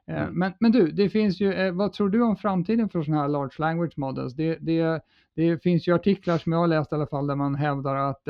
Eh, 0.08 0.24
Mm. 0.24 0.40
Men, 0.40 0.54
men 0.60 0.72
du, 0.72 0.92
det 0.92 1.10
finns 1.10 1.42
ju, 1.42 1.72
vad 1.72 1.94
tror 1.94 2.10
du 2.10 2.22
om 2.22 2.36
framtiden 2.36 2.90
för 2.90 3.04
sådana 3.04 3.22
här 3.22 3.30
large 3.30 3.56
language 3.58 3.94
models? 3.98 4.34
Det, 4.34 4.58
det, 4.62 5.02
det 5.36 5.64
finns 5.64 5.88
ju 5.88 5.96
artiklar 5.96 6.38
som 6.38 6.52
jag 6.52 6.60
har 6.60 6.68
läst 6.68 6.92
i 6.92 6.96
alla 6.96 7.08
fall 7.08 7.28
där 7.28 7.36
man 7.36 7.56
hävdar 7.56 7.96
att 7.96 8.28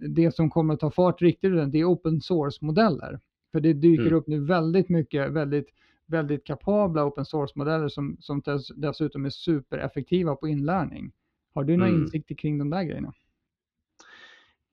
det 0.00 0.34
som 0.34 0.50
kommer 0.50 0.74
att 0.74 0.80
ta 0.80 0.90
fart 0.90 1.22
riktigt, 1.22 1.72
det 1.72 1.78
är 1.78 1.84
open 1.84 2.20
source-modeller. 2.20 3.20
För 3.52 3.60
det 3.60 3.72
dyker 3.72 4.02
Mm. 4.06 4.14
upp 4.14 4.26
nu 4.26 4.40
väldigt 4.40 4.88
mycket 4.88 5.32
väldigt 5.32 5.68
väldigt 6.06 6.44
kapabla 6.44 7.04
open 7.04 7.24
source-modeller 7.24 7.88
som, 7.88 8.16
som 8.20 8.40
dess, 8.40 8.68
dessutom 8.68 9.24
är 9.26 9.30
supereffektiva 9.30 10.36
på 10.36 10.48
inlärning. 10.48 11.12
Har 11.54 11.64
du 11.64 11.76
några 11.76 11.90
Mm. 11.90 12.02
insikter 12.02 12.34
kring 12.34 12.58
de 12.58 12.70
där 12.70 12.82
grejerna? 12.82 13.12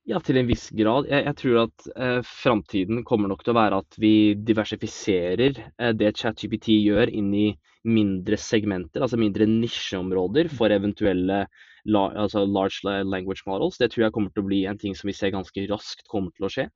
Ja, 0.05 0.19
til 0.19 0.37
en 0.37 0.47
viss 0.47 0.69
grad. 0.69 1.05
Jeg, 1.07 1.23
jeg 1.25 1.35
tror 1.39 1.59
at 1.61 1.85
eh, 1.95 2.21
framtiden 2.27 3.03
kommer 3.07 3.31
nok 3.31 3.43
til 3.45 3.53
å 3.53 3.55
være 3.55 3.77
at 3.85 3.95
vi 4.03 4.33
diversifiserer 4.35 5.61
eh, 5.79 5.93
det 5.95 6.17
ChatGPT 6.19 6.73
gjør 6.83 7.07
inn 7.07 7.29
i 7.33 7.45
mindre 7.87 8.35
segmenter, 8.39 9.01
altså 9.03 9.17
mindre 9.19 9.47
nisjeområder 9.47 10.51
for 10.51 10.75
eventuelle 10.75 11.45
altså 11.87 12.45
large 12.45 12.83
language 13.03 13.43
models. 13.45 13.77
Det 13.77 13.91
tror 13.91 14.05
jeg 14.05 14.15
kommer 14.15 14.31
til 14.31 14.43
å 14.43 14.47
bli 14.47 14.63
en 14.65 14.79
ting 14.79 14.95
som 14.95 15.07
vi 15.07 15.17
ser 15.17 15.35
ganske 15.35 15.67
raskt 15.71 16.07
kommer 16.07 16.31
til 16.37 16.47
å 16.47 16.53
skje. 16.53 16.69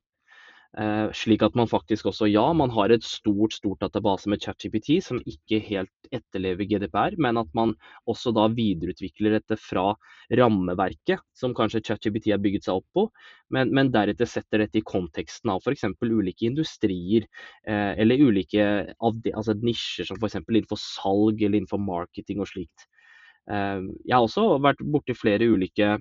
Uh, 0.77 1.07
slik 1.15 1.41
at 1.45 1.55
man 1.55 1.69
faktisk 1.69 2.09
også, 2.11 2.27
ja, 2.27 2.43
man 2.53 2.69
har 2.75 2.91
et 2.91 3.05
stort 3.05 3.55
stort 3.55 3.79
database 3.81 4.29
med 4.29 4.43
ChatGPT 4.43 4.97
som 5.01 5.21
ikke 5.23 5.61
helt 5.63 6.09
etterlever 6.13 6.67
GDPR, 6.67 7.15
men 7.23 7.39
at 7.39 7.47
man 7.57 7.71
også 8.05 8.33
da 8.35 8.49
videreutvikler 8.51 9.37
dette 9.37 9.57
fra 9.57 9.93
rammeverket 10.37 11.23
som 11.33 11.55
kanskje 11.57 11.81
ChatGPT 11.87 12.29
har 12.33 12.43
bygget 12.43 12.67
seg 12.67 12.81
opp 12.81 12.87
på, 12.93 13.07
men, 13.55 13.71
men 13.73 13.93
deretter 13.95 14.29
setter 14.29 14.65
dette 14.65 14.81
i 14.81 14.85
konteksten 14.85 15.55
av 15.55 15.63
f.eks. 15.63 15.87
ulike 16.03 16.45
industrier 16.51 17.25
uh, 17.65 17.95
eller 17.95 18.27
ulike 18.27 18.67
altså 18.99 19.55
nisjer 19.63 20.11
som 20.11 20.19
f.eks. 20.19 20.41
innenfor 20.43 20.83
salg 20.83 21.41
eller 21.41 21.61
innenfor 21.61 21.81
marketing 21.81 22.43
og 22.43 22.51
slikt. 22.51 22.89
Eh, 23.51 23.81
jeg 24.05 24.15
har 24.15 24.25
også 24.25 24.57
vært 24.63 24.83
borti 24.83 25.15
flere 25.17 25.47
ulike 25.49 25.97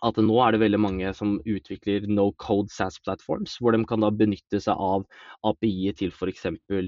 at 0.00 0.16
nå 0.16 0.36
er 0.40 0.54
det 0.54 0.62
veldig 0.62 0.80
mange 0.80 1.10
som 1.16 1.34
utvikler 1.44 2.06
no 2.08 2.30
code 2.40 2.72
SaaS 2.72 2.96
platforms, 3.04 3.58
hvor 3.60 3.76
de 3.76 3.82
kan 3.88 4.00
da 4.00 4.08
benytte 4.12 4.60
seg 4.64 4.80
av 4.80 5.04
API-et 5.44 6.00
til 6.00 6.14
f.eks. 6.14 6.46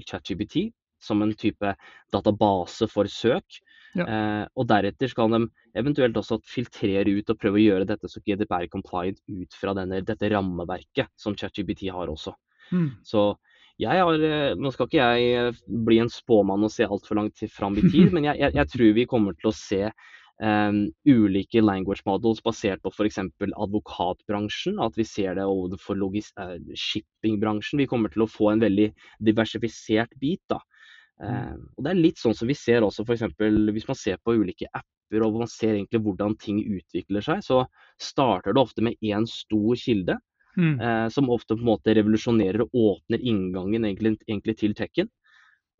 ChatGPT 0.09 0.71
som 1.03 1.21
en 1.21 1.33
type 1.37 1.73
database 2.15 2.87
for 2.89 3.09
søk. 3.11 3.59
Ja. 3.93 4.05
Eh, 4.07 4.45
og 4.57 4.65
deretter 4.71 5.11
skal 5.11 5.29
de 5.35 5.43
eventuelt 5.77 6.17
også 6.17 6.39
filtrere 6.49 7.13
ut 7.13 7.29
og 7.29 7.37
prøve 7.37 7.59
å 7.59 7.65
gjøre 7.67 7.89
dette 7.91 8.09
så 8.09 8.23
GDPR 8.25 8.65
compliant 8.71 9.19
ut 9.29 9.57
fra 9.59 9.75
denne, 9.77 10.01
dette 10.05 10.31
rammeverket 10.33 11.11
som 11.19 11.37
ChatGPT 11.37 11.89
har 11.93 12.09
også. 12.09 12.33
Mm. 12.73 12.89
Så 13.05 13.33
jeg 13.83 14.03
har, 14.03 14.25
eh, 14.25 14.55
nå 14.59 14.71
skal 14.73 14.89
ikke 14.89 14.99
jeg 15.03 15.37
eh, 15.37 15.61
bli 15.87 15.99
en 16.03 16.11
spåmann 16.11 16.65
og 16.65 16.71
se 16.73 16.87
altfor 16.87 17.19
langt 17.19 17.43
fram 17.53 17.77
i 17.79 17.85
tid, 17.85 18.11
men 18.15 18.29
jeg, 18.29 18.39
jeg, 18.41 18.55
jeg 18.59 18.71
tror 18.73 18.97
vi 18.97 19.09
kommer 19.09 19.37
til 19.37 19.51
å 19.51 19.55
se 19.57 19.81
um, 20.43 20.79
ulike 21.07 21.61
language 21.63 22.03
models 22.07 22.41
basert 22.45 22.81
på 22.83 22.91
f.eks. 22.93 23.19
advokatbransjen. 23.65 24.79
At 24.83 24.97
vi 24.99 25.05
ser 25.07 25.37
det 25.39 25.47
overfor 25.49 25.99
uh, 25.99 26.57
shippingbransjen. 26.75 27.81
Vi 27.83 27.89
kommer 27.89 28.13
til 28.13 28.25
å 28.25 28.29
få 28.29 28.53
en 28.53 28.63
veldig 28.63 28.89
diversifisert 29.23 30.13
bit. 30.21 30.43
da. 30.51 30.59
Um, 31.21 31.69
og 31.77 31.85
Det 31.85 31.93
er 31.93 32.01
litt 32.01 32.21
sånn 32.21 32.35
som 32.37 32.49
vi 32.49 32.57
ser 32.57 32.85
også 32.85 33.05
f.eks. 33.05 33.27
hvis 33.37 33.89
man 33.89 33.99
ser 33.99 34.19
på 34.23 34.35
ulike 34.39 34.69
apper 34.73 35.23
og 35.23 35.43
man 35.43 35.49
ser 35.51 35.75
egentlig 35.75 36.01
hvordan 36.01 36.33
ting 36.41 36.63
utvikler 36.63 37.21
seg, 37.21 37.43
så 37.45 37.65
starter 38.01 38.55
det 38.55 38.63
ofte 38.63 38.81
med 38.81 38.97
én 39.05 39.27
stor 39.29 39.77
kilde 39.77 40.17
Mm. 40.57 40.79
eh, 40.79 41.09
som 41.09 41.29
ofte 41.33 41.55
på 41.55 41.63
en 41.63 41.71
måte 41.71 41.95
revolusjonerer 41.97 42.65
og 42.65 42.73
åpner 42.77 43.21
inngangen 43.21 43.85
egentlig, 43.89 44.17
egentlig 44.27 44.57
til 44.59 44.75
tekken. 44.77 45.09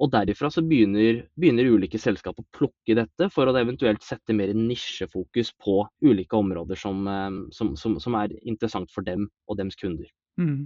Og 0.02 0.10
derifra 0.12 0.50
så 0.52 0.64
begynner, 0.66 1.22
begynner 1.38 1.70
ulike 1.70 2.00
selskap 2.02 2.40
å 2.42 2.46
plukke 2.58 2.96
dette 2.98 3.28
for 3.32 3.48
å 3.48 3.54
eventuelt 3.60 4.02
sette 4.04 4.34
mer 4.34 4.50
nisjefokus 4.58 5.54
på 5.62 5.84
ulike 6.04 6.40
områder 6.40 6.80
som, 6.80 7.06
eh, 7.08 7.42
som, 7.54 7.76
som, 7.80 8.00
som 8.02 8.18
er 8.20 8.34
interessant 8.42 8.92
for 8.94 9.06
dem 9.06 9.30
og 9.48 9.60
deres 9.62 9.78
kunder. 9.80 10.10
Mm. 10.42 10.66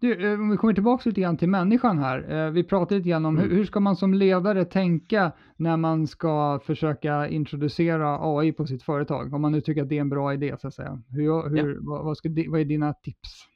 Du, 0.00 0.32
eh, 0.32 0.40
om 0.40 0.50
vi 0.50 0.56
kommer 0.56 0.74
tilbake 0.74 1.08
lite 1.08 1.20
grann 1.20 1.36
till 1.36 1.48
människan 1.48 1.98
här. 1.98 2.46
Eh, 2.46 2.50
Vi 2.50 2.64
pratade 2.64 2.94
lite 2.98 3.08
grann 3.08 3.24
om 3.26 3.36
hur, 3.38 3.44
Mm. 3.44 3.56
hur 3.56 3.64
ska 3.64 3.80
man 3.80 3.96
som 3.96 4.14
ledare 4.14 4.64
tänka 4.64 5.32
när 5.56 5.76
man 5.76 6.06
ska 6.06 6.60
försöka 6.64 7.28
introducera 7.28 8.18
AI 8.20 8.52
på 8.52 8.66
sitt 8.66 8.82
företag? 8.82 9.34
Om 9.34 9.42
man 9.42 9.52
nu 9.52 9.60
tycker 9.60 9.82
att 9.82 9.88
det 9.88 9.96
är 9.96 10.00
en 10.00 10.10
bra 10.10 10.34
idé 10.34 10.54
så 10.60 10.68
att 10.68 10.74
säga. 10.74 11.02
Hur, 11.10 11.48
hur, 11.50 11.78
vad, 11.80 12.04
vad, 12.04 12.16
ska, 12.16 12.28
vad 12.48 12.60
är 12.60 12.64
dina 12.64 12.92
tips? 12.92 13.46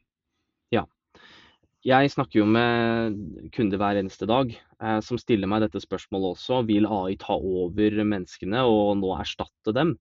Jeg 1.80 2.10
snakker 2.12 2.42
jo 2.42 2.44
med 2.44 3.14
kunder 3.56 3.78
hver 3.80 3.96
eneste 3.96 4.26
dag 4.28 4.50
eh, 4.82 4.98
som 5.00 5.16
stiller 5.16 5.48
meg 5.48 5.62
dette 5.64 5.80
spørsmålet 5.80 6.34
også. 6.34 6.58
Vil 6.68 6.84
AI 6.84 7.14
ta 7.16 7.38
over 7.40 8.04
menneskene 8.04 8.60
og 8.68 8.98
nå 9.00 9.14
erstatte 9.16 9.72
dem? 9.72 9.94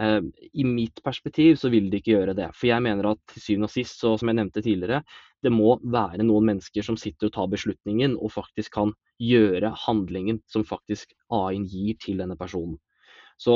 Eh, 0.00 0.20
I 0.52 0.64
mitt 0.64 1.02
perspektiv 1.04 1.56
så 1.60 1.70
vil 1.70 1.90
det 1.90 2.02
ikke 2.02 2.16
gjøre 2.16 2.34
det. 2.36 2.48
For 2.58 2.68
jeg 2.70 2.82
mener 2.82 3.12
at 3.12 3.20
til 3.30 3.44
syvende 3.44 3.68
og 3.70 3.74
sist, 3.74 4.00
så, 4.00 4.14
som 4.18 4.30
jeg 4.30 4.38
nevnte 4.40 4.62
tidligere, 4.64 5.02
det 5.44 5.52
må 5.54 5.76
være 5.82 6.24
noen 6.26 6.48
mennesker 6.50 6.86
som 6.86 6.98
sitter 6.98 7.28
og 7.28 7.36
tar 7.36 7.52
beslutningen 7.52 8.16
og 8.16 8.32
faktisk 8.34 8.74
kan 8.78 8.94
gjøre 9.22 9.74
handlingen 9.84 10.40
som 10.50 10.66
faktisk 10.66 11.14
AI-en 11.30 11.68
gir 11.70 11.98
til 12.00 12.22
denne 12.22 12.36
personen. 12.40 12.78
Så 13.38 13.54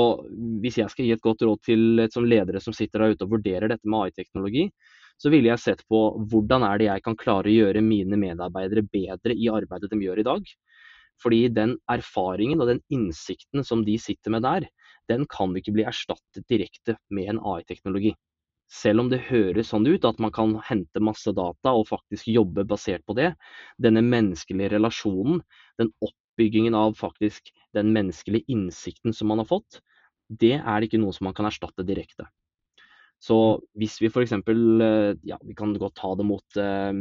hvis 0.62 0.78
jeg 0.80 0.90
skal 0.90 1.06
gi 1.06 1.14
et 1.14 1.22
godt 1.22 1.42
råd 1.46 1.60
til 1.64 2.02
et 2.02 2.14
som 2.14 2.26
ledere 2.26 2.60
som 2.62 2.74
sitter 2.74 3.04
der 3.04 3.14
ute 3.14 3.26
og 3.26 3.36
vurderer 3.36 3.70
dette 3.70 3.86
med 3.86 4.08
AI-teknologi, 4.08 4.66
så 5.18 5.30
ville 5.34 5.50
jeg 5.50 5.62
sett 5.62 5.84
på 5.90 6.00
hvordan 6.30 6.64
er 6.66 6.78
det 6.78 6.88
jeg 6.90 7.04
kan 7.06 7.16
klare 7.18 7.50
å 7.50 7.54
gjøre 7.54 7.82
mine 7.82 8.18
medarbeidere 8.20 8.84
bedre 8.86 9.34
i 9.34 9.48
arbeidet 9.50 9.90
de 9.90 9.98
gjør 10.02 10.22
i 10.22 10.26
dag. 10.26 10.52
Fordi 11.18 11.40
den 11.50 11.74
erfaringen 11.90 12.62
og 12.62 12.70
den 12.70 12.82
innsikten 12.94 13.64
som 13.66 13.82
de 13.86 13.96
sitter 13.98 14.34
med 14.34 14.46
der, 14.46 14.68
den 15.08 15.26
kan 15.30 15.54
ikke 15.56 15.74
bli 15.76 15.86
erstattet 15.88 16.46
direkte 16.50 16.96
med 17.14 17.32
en 17.32 17.40
AI-teknologi. 17.40 18.14
Selv 18.68 19.00
om 19.00 19.08
det 19.08 19.22
høres 19.30 19.70
sånn 19.72 19.88
ut 19.88 20.04
at 20.04 20.18
man 20.20 20.32
kan 20.34 20.58
hente 20.68 21.00
masse 21.00 21.32
data 21.32 21.72
og 21.72 21.88
faktisk 21.88 22.28
jobbe 22.28 22.66
basert 22.68 23.04
på 23.08 23.16
det, 23.16 23.30
denne 23.80 24.02
menneskelige 24.04 24.74
relasjonen, 24.74 25.40
den 25.80 25.92
oppbyggingen 26.04 26.76
av 26.76 26.98
faktisk 26.98 27.48
den 27.76 27.94
menneskelige 27.96 28.44
innsikten 28.52 29.16
som 29.16 29.32
man 29.32 29.40
har 29.40 29.48
fått, 29.48 29.80
det 30.28 30.58
er 30.60 30.84
ikke 30.84 31.00
noe 31.00 31.16
som 31.16 31.30
man 31.30 31.36
kan 31.36 31.48
erstatte 31.48 31.86
direkte. 31.88 32.28
Så 33.18 33.58
hvis 33.78 33.96
vi 34.02 34.12
f.eks. 34.12 34.36
Ja, 35.26 35.38
vi 35.42 35.56
kan 35.56 35.72
godt 35.80 35.96
ta 35.98 36.12
det 36.18 36.26
mot, 36.28 36.60
eh, 36.60 37.00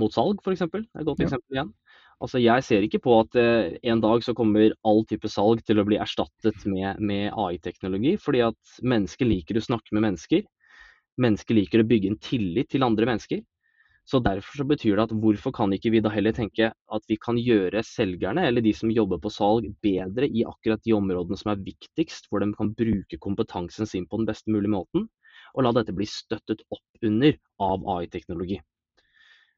mot 0.00 0.14
salg, 0.14 0.40
f.eks. 0.40 0.64
Det 0.64 0.80
er 0.80 1.04
et 1.04 1.10
godt 1.10 1.20
eksempel 1.22 1.58
igjen. 1.58 1.74
Altså, 2.22 2.38
jeg 2.38 2.62
ser 2.62 2.84
ikke 2.86 3.00
på 3.02 3.16
at 3.18 3.36
eh, 3.40 3.78
en 3.90 4.00
dag 4.02 4.22
så 4.22 4.34
kommer 4.38 4.74
all 4.86 5.02
type 5.10 5.26
salg 5.30 5.64
til 5.66 5.80
å 5.82 5.86
bli 5.88 5.98
erstattet 5.98 6.66
med, 6.70 7.00
med 7.02 7.32
AI-teknologi, 7.34 8.14
fordi 8.22 8.44
at 8.46 8.76
mennesker 8.86 9.26
liker 9.26 9.58
å 9.58 9.64
snakke 9.64 9.96
med 9.96 10.06
mennesker. 10.06 10.44
Mennesker 11.22 11.58
liker 11.58 11.82
å 11.82 11.88
bygge 11.88 12.12
en 12.12 12.20
tillit 12.22 12.70
til 12.70 12.86
andre 12.86 13.10
mennesker. 13.10 13.42
Så 14.06 14.18
derfor 14.22 14.62
så 14.62 14.66
betyr 14.66 14.96
det 14.98 15.04
at 15.08 15.14
hvorfor 15.24 15.54
kan 15.54 15.74
ikke 15.74 15.92
vi 15.94 16.02
da 16.02 16.10
heller 16.10 16.34
tenke 16.34 16.72
at 16.72 17.04
vi 17.10 17.18
kan 17.22 17.38
gjøre 17.38 17.84
selgerne, 17.86 18.46
eller 18.48 18.64
de 18.64 18.72
som 18.74 18.90
jobber 18.90 19.20
på 19.22 19.30
salg, 19.30 19.68
bedre 19.82 20.26
i 20.26 20.46
akkurat 20.46 20.82
de 20.86 20.94
områdene 20.96 21.38
som 21.38 21.52
er 21.52 21.62
viktigst, 21.62 22.26
hvor 22.30 22.42
de 22.42 22.50
kan 22.58 22.74
bruke 22.78 23.18
kompetansen 23.22 23.86
sin 23.86 24.06
på 24.06 24.22
den 24.22 24.30
beste 24.30 24.50
mulige 24.50 24.74
måten, 24.74 25.06
og 25.54 25.66
la 25.66 25.74
dette 25.74 25.94
bli 25.94 26.06
støttet 26.06 26.62
opp 26.70 27.06
under 27.06 27.38
av 27.62 27.86
AI-teknologi. 27.96 28.58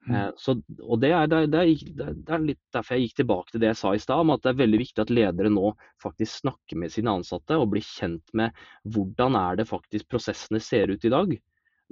Mm. 0.05 0.15
Eh, 0.15 0.31
Så, 0.37 0.57
og 0.83 1.01
det 1.01 1.13
er, 1.17 1.27
det, 1.31 1.39
er, 1.39 1.49
det, 1.49 1.63
er, 1.65 2.19
er 2.37 2.45
litt 2.45 2.61
derfor 2.75 2.97
jeg 2.97 3.09
gikk 3.09 3.17
tilbake 3.23 3.55
til 3.55 3.63
det 3.63 3.71
jeg 3.73 3.81
sa 3.81 3.95
i 3.95 4.03
stad, 4.03 4.21
om 4.25 4.35
at 4.35 4.45
det 4.45 4.53
er 4.53 4.61
veldig 4.61 4.81
viktig 4.83 5.05
at 5.05 5.13
ledere 5.15 5.53
nå 5.53 5.73
faktisk 6.03 6.45
snakker 6.45 6.81
med 6.83 6.93
sine 6.93 7.17
ansatte 7.21 7.59
og 7.59 7.71
blir 7.73 7.85
kjent 7.87 8.37
med 8.37 8.55
hvordan 8.95 9.39
er 9.41 9.61
det 9.61 9.69
faktisk 9.71 10.11
prosessene 10.13 10.61
ser 10.61 10.93
ut 10.93 11.05
i 11.05 11.13
dag. 11.15 11.37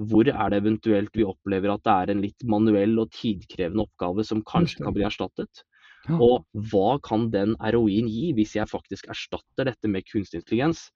Hvor 0.01 0.29
er 0.29 0.53
det 0.53 0.63
eventuelt 0.63 1.17
vi 1.17 1.29
opplever 1.29 1.75
at 1.75 1.85
det 1.85 1.93
er 1.93 2.13
en 2.13 2.25
litt 2.25 2.49
manuell 2.49 2.97
og 3.01 3.13
tidkrevende 3.17 3.85
oppgave 3.85 4.25
som 4.25 4.45
kanskje 4.49 4.85
kan 4.85 4.97
bli 4.97 5.05
erstattet? 5.09 5.65
Og 6.11 6.43
hva 6.73 6.97
kan 7.05 7.29
den 7.31 7.55
ROI-en 7.61 8.09
gi 8.11 8.33
hvis 8.35 8.57
jeg 8.57 8.71
faktisk 8.71 9.07
erstatter 9.13 9.69
dette 9.69 9.91
med 9.91 10.07
kunstig 10.09 10.41
intelligens? 10.41 10.89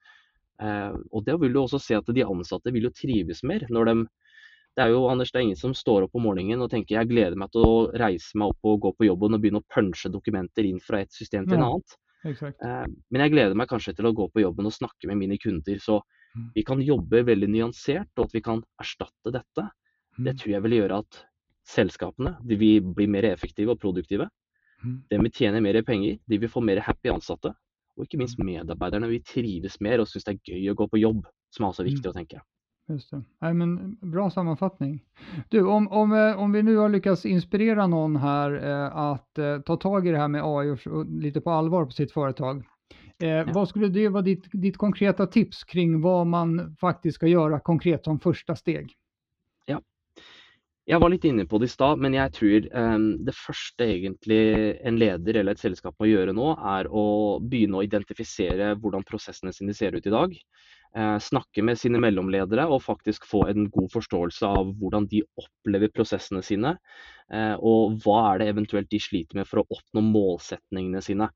Eh, 0.58 0.96
og 1.12 1.26
det 1.26 1.36
vil 1.40 1.52
du 1.52 1.60
også 1.62 1.78
se 1.82 1.98
at 1.98 2.08
de 2.16 2.24
ansatte 2.26 2.72
vil 2.74 2.88
jo 2.88 2.94
trives 2.96 3.44
mer 3.46 3.66
når 3.70 3.90
de 3.90 3.96
det 4.76 4.84
er 4.84 4.90
jo 4.92 5.06
Anders, 5.08 5.30
det 5.32 5.40
er 5.40 5.46
ingen 5.46 5.56
som 5.56 5.72
står 5.74 6.04
opp 6.06 6.14
om 6.18 6.22
morgenen 6.28 6.60
og 6.62 6.70
tenker 6.70 6.98
jeg 6.98 7.08
gleder 7.08 7.36
meg 7.40 7.50
til 7.54 7.64
å 7.64 7.76
reise 7.96 8.36
meg 8.36 8.52
opp 8.52 8.68
og 8.68 8.80
gå 8.84 8.90
på 8.98 9.06
jobben 9.08 9.34
og 9.34 9.40
begynne 9.40 9.62
å 9.62 9.68
punche 9.72 10.10
dokumenter 10.12 10.68
inn 10.68 10.80
fra 10.84 11.00
et 11.00 11.12
system 11.12 11.46
til 11.46 11.56
en 11.56 11.64
Nei. 11.64 11.70
annet. 11.70 11.96
Exakt. 12.26 12.60
Eh, 12.60 12.86
men 13.10 13.22
jeg 13.24 13.32
gleder 13.32 13.54
meg 13.56 13.68
kanskje 13.70 13.94
til 13.96 14.06
å 14.10 14.12
gå 14.16 14.26
på 14.32 14.42
jobben 14.42 14.66
og 14.68 14.74
snakke 14.76 15.06
med 15.08 15.16
mine 15.16 15.38
kunder, 15.38 15.78
så 15.80 16.00
Mm. 16.36 16.50
vi 16.54 16.62
kan 16.64 16.80
jobbe 16.84 17.24
veldig 17.24 17.48
nyansert, 17.48 18.10
og 18.18 18.26
at 18.26 18.32
vi 18.34 18.40
kan 18.42 18.62
erstatte 18.78 19.32
dette. 19.32 19.70
Det 20.18 20.34
Mm. 20.34 20.38
tror 20.38 20.50
jeg 20.52 20.62
vil 20.62 20.72
gjøre 20.72 20.98
at 20.98 21.24
selskapene 21.64 22.36
de 22.46 22.56
vil 22.56 22.80
bli 22.82 23.06
mer 23.06 23.22
effektive 23.24 23.70
og 23.70 23.80
produktive. 23.80 24.28
Mm. 24.84 25.02
De 25.08 25.18
vil 25.18 25.30
tjene 25.30 25.62
mer 25.62 25.80
penger, 25.82 26.18
de 26.28 26.38
vil 26.38 26.48
få 26.48 26.62
mer 26.62 26.80
happy 26.80 27.08
ansatte. 27.08 27.54
Og 27.96 28.04
ikke 28.04 28.18
minst 28.18 28.36
medarbeiderne 28.38 29.08
vil 29.08 29.22
trives 29.22 29.80
mer 29.80 30.00
og 30.00 30.06
synes 30.06 30.24
det 30.24 30.34
er 30.36 30.52
gøy 30.52 30.70
å 30.70 30.76
gå 30.76 30.90
på 30.90 31.00
jobb, 31.00 31.24
som 31.50 31.64
er 31.64 31.70
også 31.72 31.86
viktig 31.86 32.10
å 32.10 32.12
tenke. 32.12 32.40
Just 32.88 33.10
det. 33.10 33.22
Nej, 33.38 33.54
men 33.54 33.96
bra 34.00 34.30
sammanfattning. 34.30 35.04
Du, 35.48 35.66
om, 35.66 35.88
om, 35.88 36.12
eh, 36.12 36.38
om 36.38 36.52
vi 36.52 36.62
nu 36.62 36.76
har 36.76 36.88
lyckats 36.88 37.26
inspirera 37.26 37.86
någon 37.86 38.16
här 38.16 38.52
eh, 38.52 38.96
att 38.96 39.38
eh, 39.38 39.60
ta 39.60 39.76
tag 39.76 40.08
i 40.08 40.10
det 40.10 40.18
här 40.18 40.28
med 40.28 40.42
AI 40.44 40.70
och, 40.70 40.86
och 40.86 41.06
lite 41.06 41.40
på 41.40 41.50
allvar 41.50 41.84
på 41.84 41.90
sitt 41.90 42.12
företag. 42.12 42.64
Eh, 43.22 43.52
Vad 43.54 43.68
skulle 43.68 43.88
det 43.88 44.08
vara 44.08 44.22
ditt, 44.22 44.44
ditt 44.52 44.76
konkreta 44.76 45.26
tips 45.26 45.64
kring 45.64 46.00
vad 46.00 46.26
man 46.26 46.76
faktiskt 46.80 47.14
ska 47.14 47.26
göra 47.26 47.60
konkret 47.60 48.04
som 48.04 48.20
första 48.20 48.56
steg? 48.56 48.92
Ja. 49.64 49.80
Jeg 50.86 51.00
var 51.00 51.10
litt 51.10 51.24
inne 51.24 51.46
på 51.46 51.58
det 51.58 51.66
i 51.66 51.72
stad, 51.72 51.98
men 51.98 52.14
jeg 52.14 52.32
tror 52.32 52.66
um, 52.70 53.06
det 53.26 53.34
første 53.34 53.88
egentlig 53.90 54.42
en 54.86 54.98
leder 55.00 55.40
eller 55.40 55.56
et 55.56 55.62
selskap 55.62 55.96
må 55.98 56.06
gjøre 56.06 56.34
nå, 56.36 56.52
er 56.76 56.86
å 56.86 57.06
begynne 57.42 57.80
å 57.80 57.82
identifisere 57.82 58.76
hvordan 58.78 59.02
prosessene 59.08 59.50
sine 59.56 59.74
ser 59.74 59.96
ut 59.98 60.06
i 60.06 60.12
dag. 60.14 60.36
Uh, 60.96 61.18
snakke 61.20 61.60
med 61.60 61.76
sine 61.76 62.00
mellomledere 62.00 62.64
og 62.72 62.80
faktisk 62.80 63.26
få 63.28 63.42
en 63.50 63.66
god 63.68 63.90
forståelse 63.92 64.48
av 64.48 64.70
hvordan 64.80 65.04
de 65.10 65.20
opplever 65.36 65.90
prosessene 65.92 66.40
sine. 66.46 66.72
Uh, 67.28 67.52
og 67.60 67.98
hva 68.00 68.22
er 68.30 68.40
det 68.40 68.46
eventuelt 68.54 68.88
de 68.88 69.00
sliter 69.02 69.36
med 69.36 69.48
for 69.50 69.60
å 69.60 69.66
oppnå 69.76 70.00
målsetningene 70.06 71.02
sine. 71.04 71.28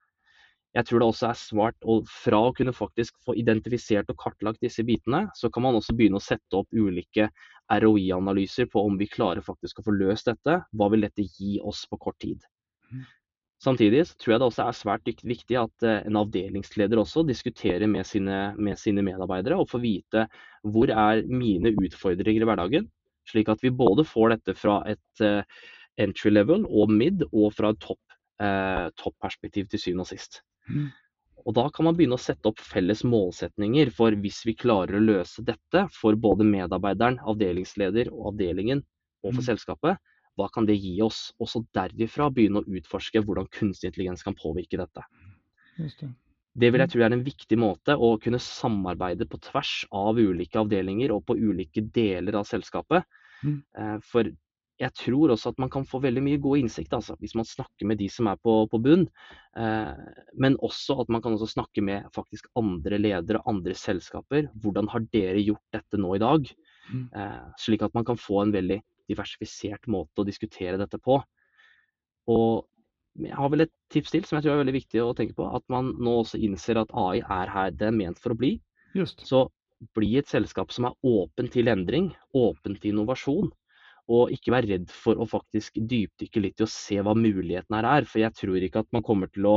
Jeg 0.73 0.87
tror 0.87 1.03
det 1.03 1.09
også 1.11 1.29
er 1.29 1.39
smart 1.39 1.87
og 1.93 2.09
fra 2.09 2.39
å 2.47 2.53
kunne 2.57 2.73
faktisk 2.73 3.17
få 3.27 3.35
identifisert 3.37 4.11
og 4.13 4.21
kartlagt 4.23 4.63
disse 4.63 4.85
bitene, 4.87 5.25
så 5.37 5.51
kan 5.51 5.67
man 5.67 5.77
også 5.77 5.97
begynne 5.99 6.21
å 6.21 6.25
sette 6.25 6.57
opp 6.57 6.71
ulike 6.71 7.27
ROI-analyser 7.69 8.71
på 8.71 8.85
om 8.87 8.97
vi 9.01 9.11
klarer 9.11 9.43
faktisk 9.45 9.83
å 9.83 9.89
få 9.89 9.97
løst 9.99 10.31
dette. 10.31 10.61
Hva 10.71 10.89
vil 10.95 11.05
dette 11.05 11.27
gi 11.27 11.59
oss 11.61 11.83
på 11.91 11.99
kort 12.01 12.21
tid? 12.23 12.47
Samtidig 13.61 14.07
tror 14.17 14.33
jeg 14.33 14.41
det 14.41 14.47
også 14.47 14.65
er 14.65 14.77
svært 14.77 15.11
viktig 15.29 15.59
at 15.61 15.85
eh, 15.85 15.99
en 16.09 16.17
avdelingsleder 16.23 17.01
også 17.01 17.27
diskuterer 17.29 17.85
med 17.91 18.09
sine, 18.09 18.55
med 18.57 18.81
sine 18.81 19.05
medarbeidere 19.05 19.59
og 19.61 19.69
får 19.69 19.83
vite 19.83 20.25
hvor 20.65 20.89
er 20.89 21.27
mine 21.29 21.75
utfordringer 21.77 22.41
i 22.41 22.49
hverdagen. 22.49 22.89
Slik 23.29 23.51
at 23.53 23.61
vi 23.61 23.73
både 23.75 24.07
får 24.09 24.33
dette 24.33 24.55
fra 24.57 24.79
et 24.89 25.23
uh, 25.23 25.45
entry 26.01 26.33
level 26.33 26.65
og 26.67 26.91
mid, 26.91 27.27
og 27.31 27.53
fra 27.55 27.75
et 27.75 27.83
topp 27.85 28.01
eh, 28.41 28.89
top-perspektiv 28.99 29.69
til 29.71 29.83
syvende 29.83 30.07
og 30.07 30.11
sist. 30.11 30.41
Mm. 30.71 30.89
Og 31.45 31.57
Da 31.57 31.67
kan 31.73 31.87
man 31.87 31.97
begynne 31.97 32.17
å 32.17 32.21
sette 32.21 32.49
opp 32.51 32.61
felles 32.61 33.03
målsetninger 33.05 33.93
for 33.97 34.17
hvis 34.25 34.43
vi 34.49 34.57
klarer 34.57 34.99
å 34.99 35.05
løse 35.05 35.45
dette 35.45 35.87
for 35.95 36.17
både 36.17 36.49
medarbeideren, 36.49 37.21
avdelingsleder 37.29 38.11
og 38.13 38.35
avdelingen 38.35 38.83
og 39.25 39.35
for 39.35 39.41
mm. 39.41 39.49
selskapet, 39.49 40.01
hva 40.41 40.49
kan 40.53 40.67
det 40.69 40.79
gi 40.81 40.97
oss? 41.05 41.29
Og 41.41 41.51
så 41.53 41.63
derifra 41.77 42.31
begynne 42.35 42.63
å 42.63 42.77
utforske 42.81 43.23
hvordan 43.25 43.49
kunstig 43.55 43.91
intelligens 43.91 44.25
kan 44.27 44.37
påvirke 44.39 44.81
dette. 44.81 45.05
Det. 45.77 46.11
det. 46.53 46.71
vil 46.71 46.83
jeg 46.83 46.91
mm. 46.91 46.93
tro 46.93 47.05
er 47.07 47.17
en 47.17 47.25
viktig 47.25 47.59
måte 47.61 47.97
å 47.97 48.15
kunne 48.21 48.43
samarbeide 48.43 49.29
på 49.31 49.41
tvers 49.47 49.75
av 49.97 50.21
ulike 50.21 50.61
avdelinger 50.61 51.15
og 51.15 51.25
på 51.29 51.39
ulike 51.39 51.85
deler 51.95 52.41
av 52.41 52.49
selskapet. 52.49 53.07
Mm. 53.45 53.59
Eh, 53.79 53.99
for 54.05 54.33
jeg 54.81 54.97
tror 54.97 55.35
også 55.35 55.53
at 55.53 55.59
man 55.61 55.71
kan 55.73 55.85
få 55.89 56.01
veldig 56.01 56.23
mye 56.25 56.41
god 56.41 56.63
innsikt 56.63 56.95
altså, 56.97 57.17
hvis 57.21 57.35
man 57.37 57.49
snakker 57.49 57.89
med 57.89 58.01
de 58.01 58.09
som 58.13 58.31
er 58.31 58.39
på, 58.41 58.55
på 58.73 58.81
bunn. 58.81 59.05
Eh, 59.61 60.23
men 60.41 60.57
også 60.65 60.97
at 61.03 61.13
man 61.13 61.23
kan 61.25 61.37
også 61.37 61.51
snakke 61.53 61.85
med 61.85 62.09
faktisk 62.17 62.49
andre 62.59 63.01
ledere, 63.01 63.43
andre 63.51 63.77
selskaper. 63.77 64.49
Hvordan 64.63 64.89
har 64.93 65.05
dere 65.13 65.43
gjort 65.45 65.77
dette 65.77 66.01
nå 66.01 66.15
i 66.17 66.23
dag? 66.23 66.49
Mm. 66.91 67.05
Eh, 67.13 67.43
slik 67.61 67.85
at 67.85 67.97
man 67.97 68.09
kan 68.09 68.21
få 68.21 68.41
en 68.45 68.55
veldig 68.57 68.81
diversifisert 69.11 69.89
måte 69.91 70.23
å 70.23 70.27
diskutere 70.29 70.79
dette 70.81 71.01
på. 71.03 71.21
Og 72.31 72.67
jeg 73.21 73.37
har 73.37 73.51
vel 73.53 73.67
et 73.67 73.73
tips 73.93 74.13
til 74.15 74.27
som 74.27 74.39
jeg 74.39 74.47
tror 74.47 74.55
er 74.55 74.63
veldig 74.63 74.77
viktig 74.77 75.03
å 75.03 75.15
tenke 75.19 75.37
på. 75.39 75.49
At 75.51 75.65
man 75.73 75.95
nå 75.99 76.21
også 76.23 76.41
innser 76.41 76.81
at 76.81 76.93
AI 76.95 77.21
er 77.21 77.51
her 77.53 77.73
det 77.75 77.89
er 77.91 77.97
ment 77.97 78.21
for 78.23 78.35
å 78.35 78.39
bli. 78.39 78.55
Just. 78.97 79.25
Så 79.27 79.49
bli 79.97 80.15
et 80.21 80.31
selskap 80.31 80.73
som 80.75 80.89
er 80.89 80.97
åpen 81.07 81.49
til 81.53 81.71
endring, 81.73 82.11
åpen 82.37 82.77
til 82.79 82.95
innovasjon. 82.95 83.51
Og 84.11 84.33
ikke 84.35 84.55
være 84.55 84.73
redd 84.73 84.89
for 84.91 85.21
å 85.23 85.27
faktisk 85.29 85.77
dypdykke 85.79 86.43
litt 86.43 86.63
i 86.63 86.67
å 86.67 86.71
se 86.71 86.99
hva 87.05 87.15
mulighetene 87.15 87.79
her 87.79 87.89
er. 87.93 88.09
For 88.09 88.23
jeg 88.23 88.35
tror 88.39 88.59
ikke 88.63 88.83
at 88.83 88.91
man 88.95 89.07
kommer 89.07 89.31
til 89.31 89.47
å 89.47 89.57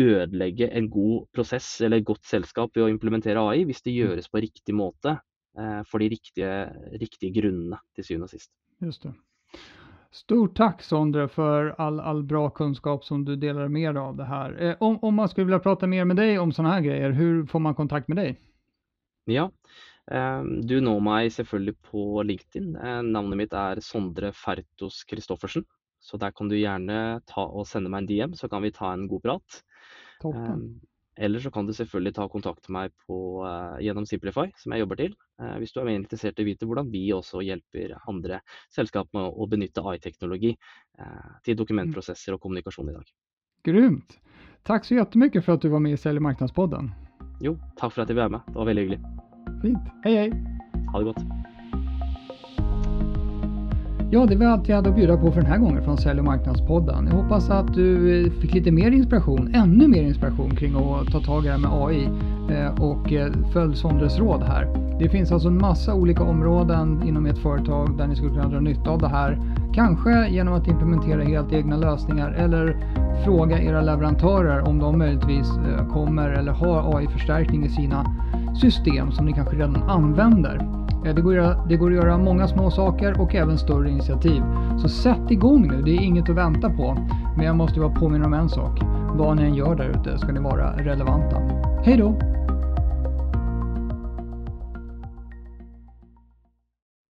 ødelegge 0.00 0.70
en 0.74 0.88
god 0.90 1.28
prosess 1.34 1.68
eller 1.84 2.00
et 2.00 2.08
godt 2.08 2.24
selskap 2.26 2.72
ved 2.74 2.86
å 2.86 2.90
implementere 2.90 3.42
AI, 3.42 3.62
hvis 3.68 3.84
det 3.84 3.92
mm. 3.92 3.98
gjøres 4.00 4.30
på 4.30 4.42
riktig 4.42 4.74
måte 4.74 5.12
eh, 5.14 5.82
for 5.86 6.02
de 6.02 6.08
riktige, 6.10 6.54
riktige, 6.98 7.30
grunnene 7.36 7.78
til 7.94 8.08
syvende 8.08 8.26
og 8.26 8.34
sist. 8.34 8.50
Just 8.78 9.02
det. 9.02 9.14
Stort 10.10 10.56
tack 10.56 10.82
Sondre 10.82 11.28
för 11.28 11.74
all, 11.78 12.00
all 12.00 12.22
bra 12.22 12.50
kunskap 12.50 13.04
som 13.04 13.24
du 13.24 13.36
delar 13.36 13.68
med 13.68 13.94
dig 13.94 14.00
av 14.00 14.16
det 14.16 14.24
här. 14.24 14.62
Eh, 14.62 14.76
om, 14.80 14.98
om 15.02 15.14
man 15.14 15.28
skulle 15.28 15.44
vilja 15.44 15.58
prata 15.58 15.86
mer 15.86 16.04
med 16.04 16.16
dig 16.16 16.38
om 16.38 16.52
sådana 16.52 16.74
här 16.74 16.80
grejer, 16.80 17.10
hur 17.10 17.46
får 17.46 17.58
man 17.58 17.74
kontakt 17.74 18.08
med 18.08 18.16
dig? 18.16 18.40
Ja, 19.24 19.50
eh, 20.10 20.42
du 20.42 20.80
når 20.80 21.00
meg 21.00 21.32
selvfølgelig 21.32 21.74
på 21.90 22.22
LinkedIn. 22.22 22.76
Eh, 22.76 23.02
navnet 23.02 23.40
mitt 23.40 23.56
er 23.58 23.80
Sondre 23.82 24.32
Fertos 24.32 25.02
Christoffersen. 25.10 25.64
Så 25.98 26.16
der 26.20 26.30
kan 26.30 26.48
du 26.48 26.58
gjerne 26.58 27.20
ta 27.26 27.46
og 27.48 27.66
sende 27.66 27.90
meg 27.90 28.04
en 28.04 28.08
DM, 28.10 28.34
så 28.36 28.48
kan 28.52 28.62
vi 28.62 28.70
ta 28.76 28.92
en 28.92 29.08
god 29.08 29.22
prat. 29.24 29.62
Toppen. 30.22 30.66
Eller 31.16 31.38
så 31.40 31.50
kan 31.54 31.66
du 31.66 31.72
selvfølgelig 31.74 32.14
ta 32.16 32.26
kontakt 32.28 32.68
med 32.68 32.74
meg 32.74 32.94
på, 33.06 33.18
uh, 33.44 33.76
gjennom 33.82 34.06
Simplify, 34.08 34.48
som 34.58 34.74
jeg 34.74 34.82
jobber 34.82 34.98
til. 34.98 35.14
Uh, 35.40 35.54
hvis 35.62 35.74
du 35.74 35.80
er 35.80 35.88
mer 35.88 36.00
interessert 36.00 36.40
i 36.40 36.46
å 36.46 36.48
vite 36.48 36.66
hvordan 36.66 36.90
vi 36.90 37.04
også 37.14 37.42
hjelper 37.46 37.94
andre 38.10 38.40
selskap 38.74 39.10
med 39.14 39.30
å 39.30 39.48
benytte 39.50 39.84
AI-teknologi 39.84 40.54
uh, 40.56 41.38
til 41.46 41.58
dokumentprosesser 41.60 42.34
og 42.34 42.42
kommunikasjon 42.42 42.90
i 42.90 42.98
dag. 42.98 43.14
Grymt! 43.64 44.18
Takk 44.64 44.86
så 44.88 44.98
jättemycket 44.98 45.44
for 45.44 45.58
at 45.58 45.64
du 45.64 45.70
var 45.70 45.82
med 45.84 45.94
i 45.94 46.00
Sälj 46.00 46.22
marknadspodden. 46.24 46.90
Jo, 47.44 47.58
takk 47.78 47.92
for 47.92 48.04
at 48.04 48.10
jeg 48.10 48.18
ble 48.18 48.30
med. 48.36 48.46
Det 48.48 48.60
var 48.60 48.70
veldig 48.72 48.86
hyggelig. 48.86 49.02
Fint. 49.64 49.90
Hei, 50.06 50.14
hei. 50.24 50.30
Ha 50.90 51.02
det 51.02 51.12
gott! 51.12 51.52
Ja, 54.14 54.26
det 54.26 54.36
var 54.36 54.46
allt 54.46 54.68
vi 54.68 54.72
hade 54.72 54.88
att 54.88 54.96
bjuda 54.96 55.16
på 55.16 55.32
för 55.32 55.40
den 55.40 55.50
här 55.50 55.58
gången 55.58 55.84
från 55.84 55.96
Sälj 55.96 56.18
och 56.18 56.24
marknadspodden. 56.24 57.06
Jag 57.06 57.16
hoppas 57.22 57.50
att 57.50 57.74
du 57.74 58.24
eh, 58.26 58.32
fick 58.32 58.54
lite 58.54 58.70
mer 58.70 58.90
inspiration, 58.90 59.54
ännu 59.54 59.88
mer 59.88 60.02
inspiration 60.02 60.56
kring 60.56 60.74
att 60.76 61.12
ta 61.12 61.20
tag 61.20 61.44
i 61.44 61.46
det 61.46 61.52
här 61.52 61.58
med 61.58 61.70
AI 61.72 62.04
eh, 62.50 62.82
och 62.82 63.12
eh, 63.12 63.32
följ 63.52 63.76
Sondres 63.76 64.18
råd 64.18 64.42
här. 64.42 64.66
Det 64.98 65.08
finns 65.08 65.32
alltså 65.32 65.48
en 65.48 65.58
massa 65.58 65.94
olika 65.94 66.22
områden 66.22 67.02
inom 67.08 67.26
ert 67.26 67.38
företag 67.38 67.98
där 67.98 68.06
ni 68.06 68.16
skulle 68.16 68.30
kunna 68.30 68.48
dra 68.48 68.60
nytta 68.60 68.90
av 68.90 68.98
det 68.98 69.08
här. 69.08 69.38
Kanske 69.74 70.28
genom 70.28 70.54
att 70.54 70.68
implementera 70.68 71.22
helt 71.22 71.52
egna 71.52 71.76
lösningar 71.76 72.30
eller 72.30 72.76
fråga 73.24 73.62
era 73.62 73.82
leverantörer 73.82 74.68
om 74.68 74.78
de 74.78 74.98
möjligtvis 74.98 75.50
kommer 75.92 76.30
eller 76.30 76.52
har 76.52 76.98
AI-förstärkning 76.98 77.64
i 77.64 77.68
sina 77.68 78.04
system 78.60 79.12
som 79.12 79.26
ni 79.26 79.32
kanske 79.32 79.56
redan 79.56 79.76
använder. 79.76 80.83
Det 81.04 81.22
går, 81.22 81.34
göra, 81.34 81.64
det 81.68 81.76
går 81.76 81.90
att 81.90 81.96
göra 81.96 82.18
många 82.18 82.48
små 82.48 82.70
saker 82.70 83.20
och 83.20 83.34
även 83.34 83.58
större 83.58 83.90
initiativ. 83.90 84.42
Så 84.78 84.88
sätt 84.88 85.30
igång 85.30 85.68
nu, 85.68 85.82
det 85.82 85.90
är 85.90 86.00
inget 86.00 86.30
att 86.30 86.36
vänta 86.36 86.70
på. 86.70 86.96
Men 87.36 87.46
jag 87.46 87.56
måste 87.56 87.80
bara 87.80 87.94
påminna 87.94 88.26
om 88.26 88.34
en 88.34 88.48
sak. 88.48 88.80
Vad 89.14 89.36
ni 89.36 89.42
än 89.42 89.54
gör 89.54 89.74
där 89.76 89.88
ute 89.88 90.18
ska 90.18 90.32
ni 90.32 90.40
vara 90.40 90.76
relevanta. 90.76 91.36
Hej 91.84 91.96
då! 91.96 92.33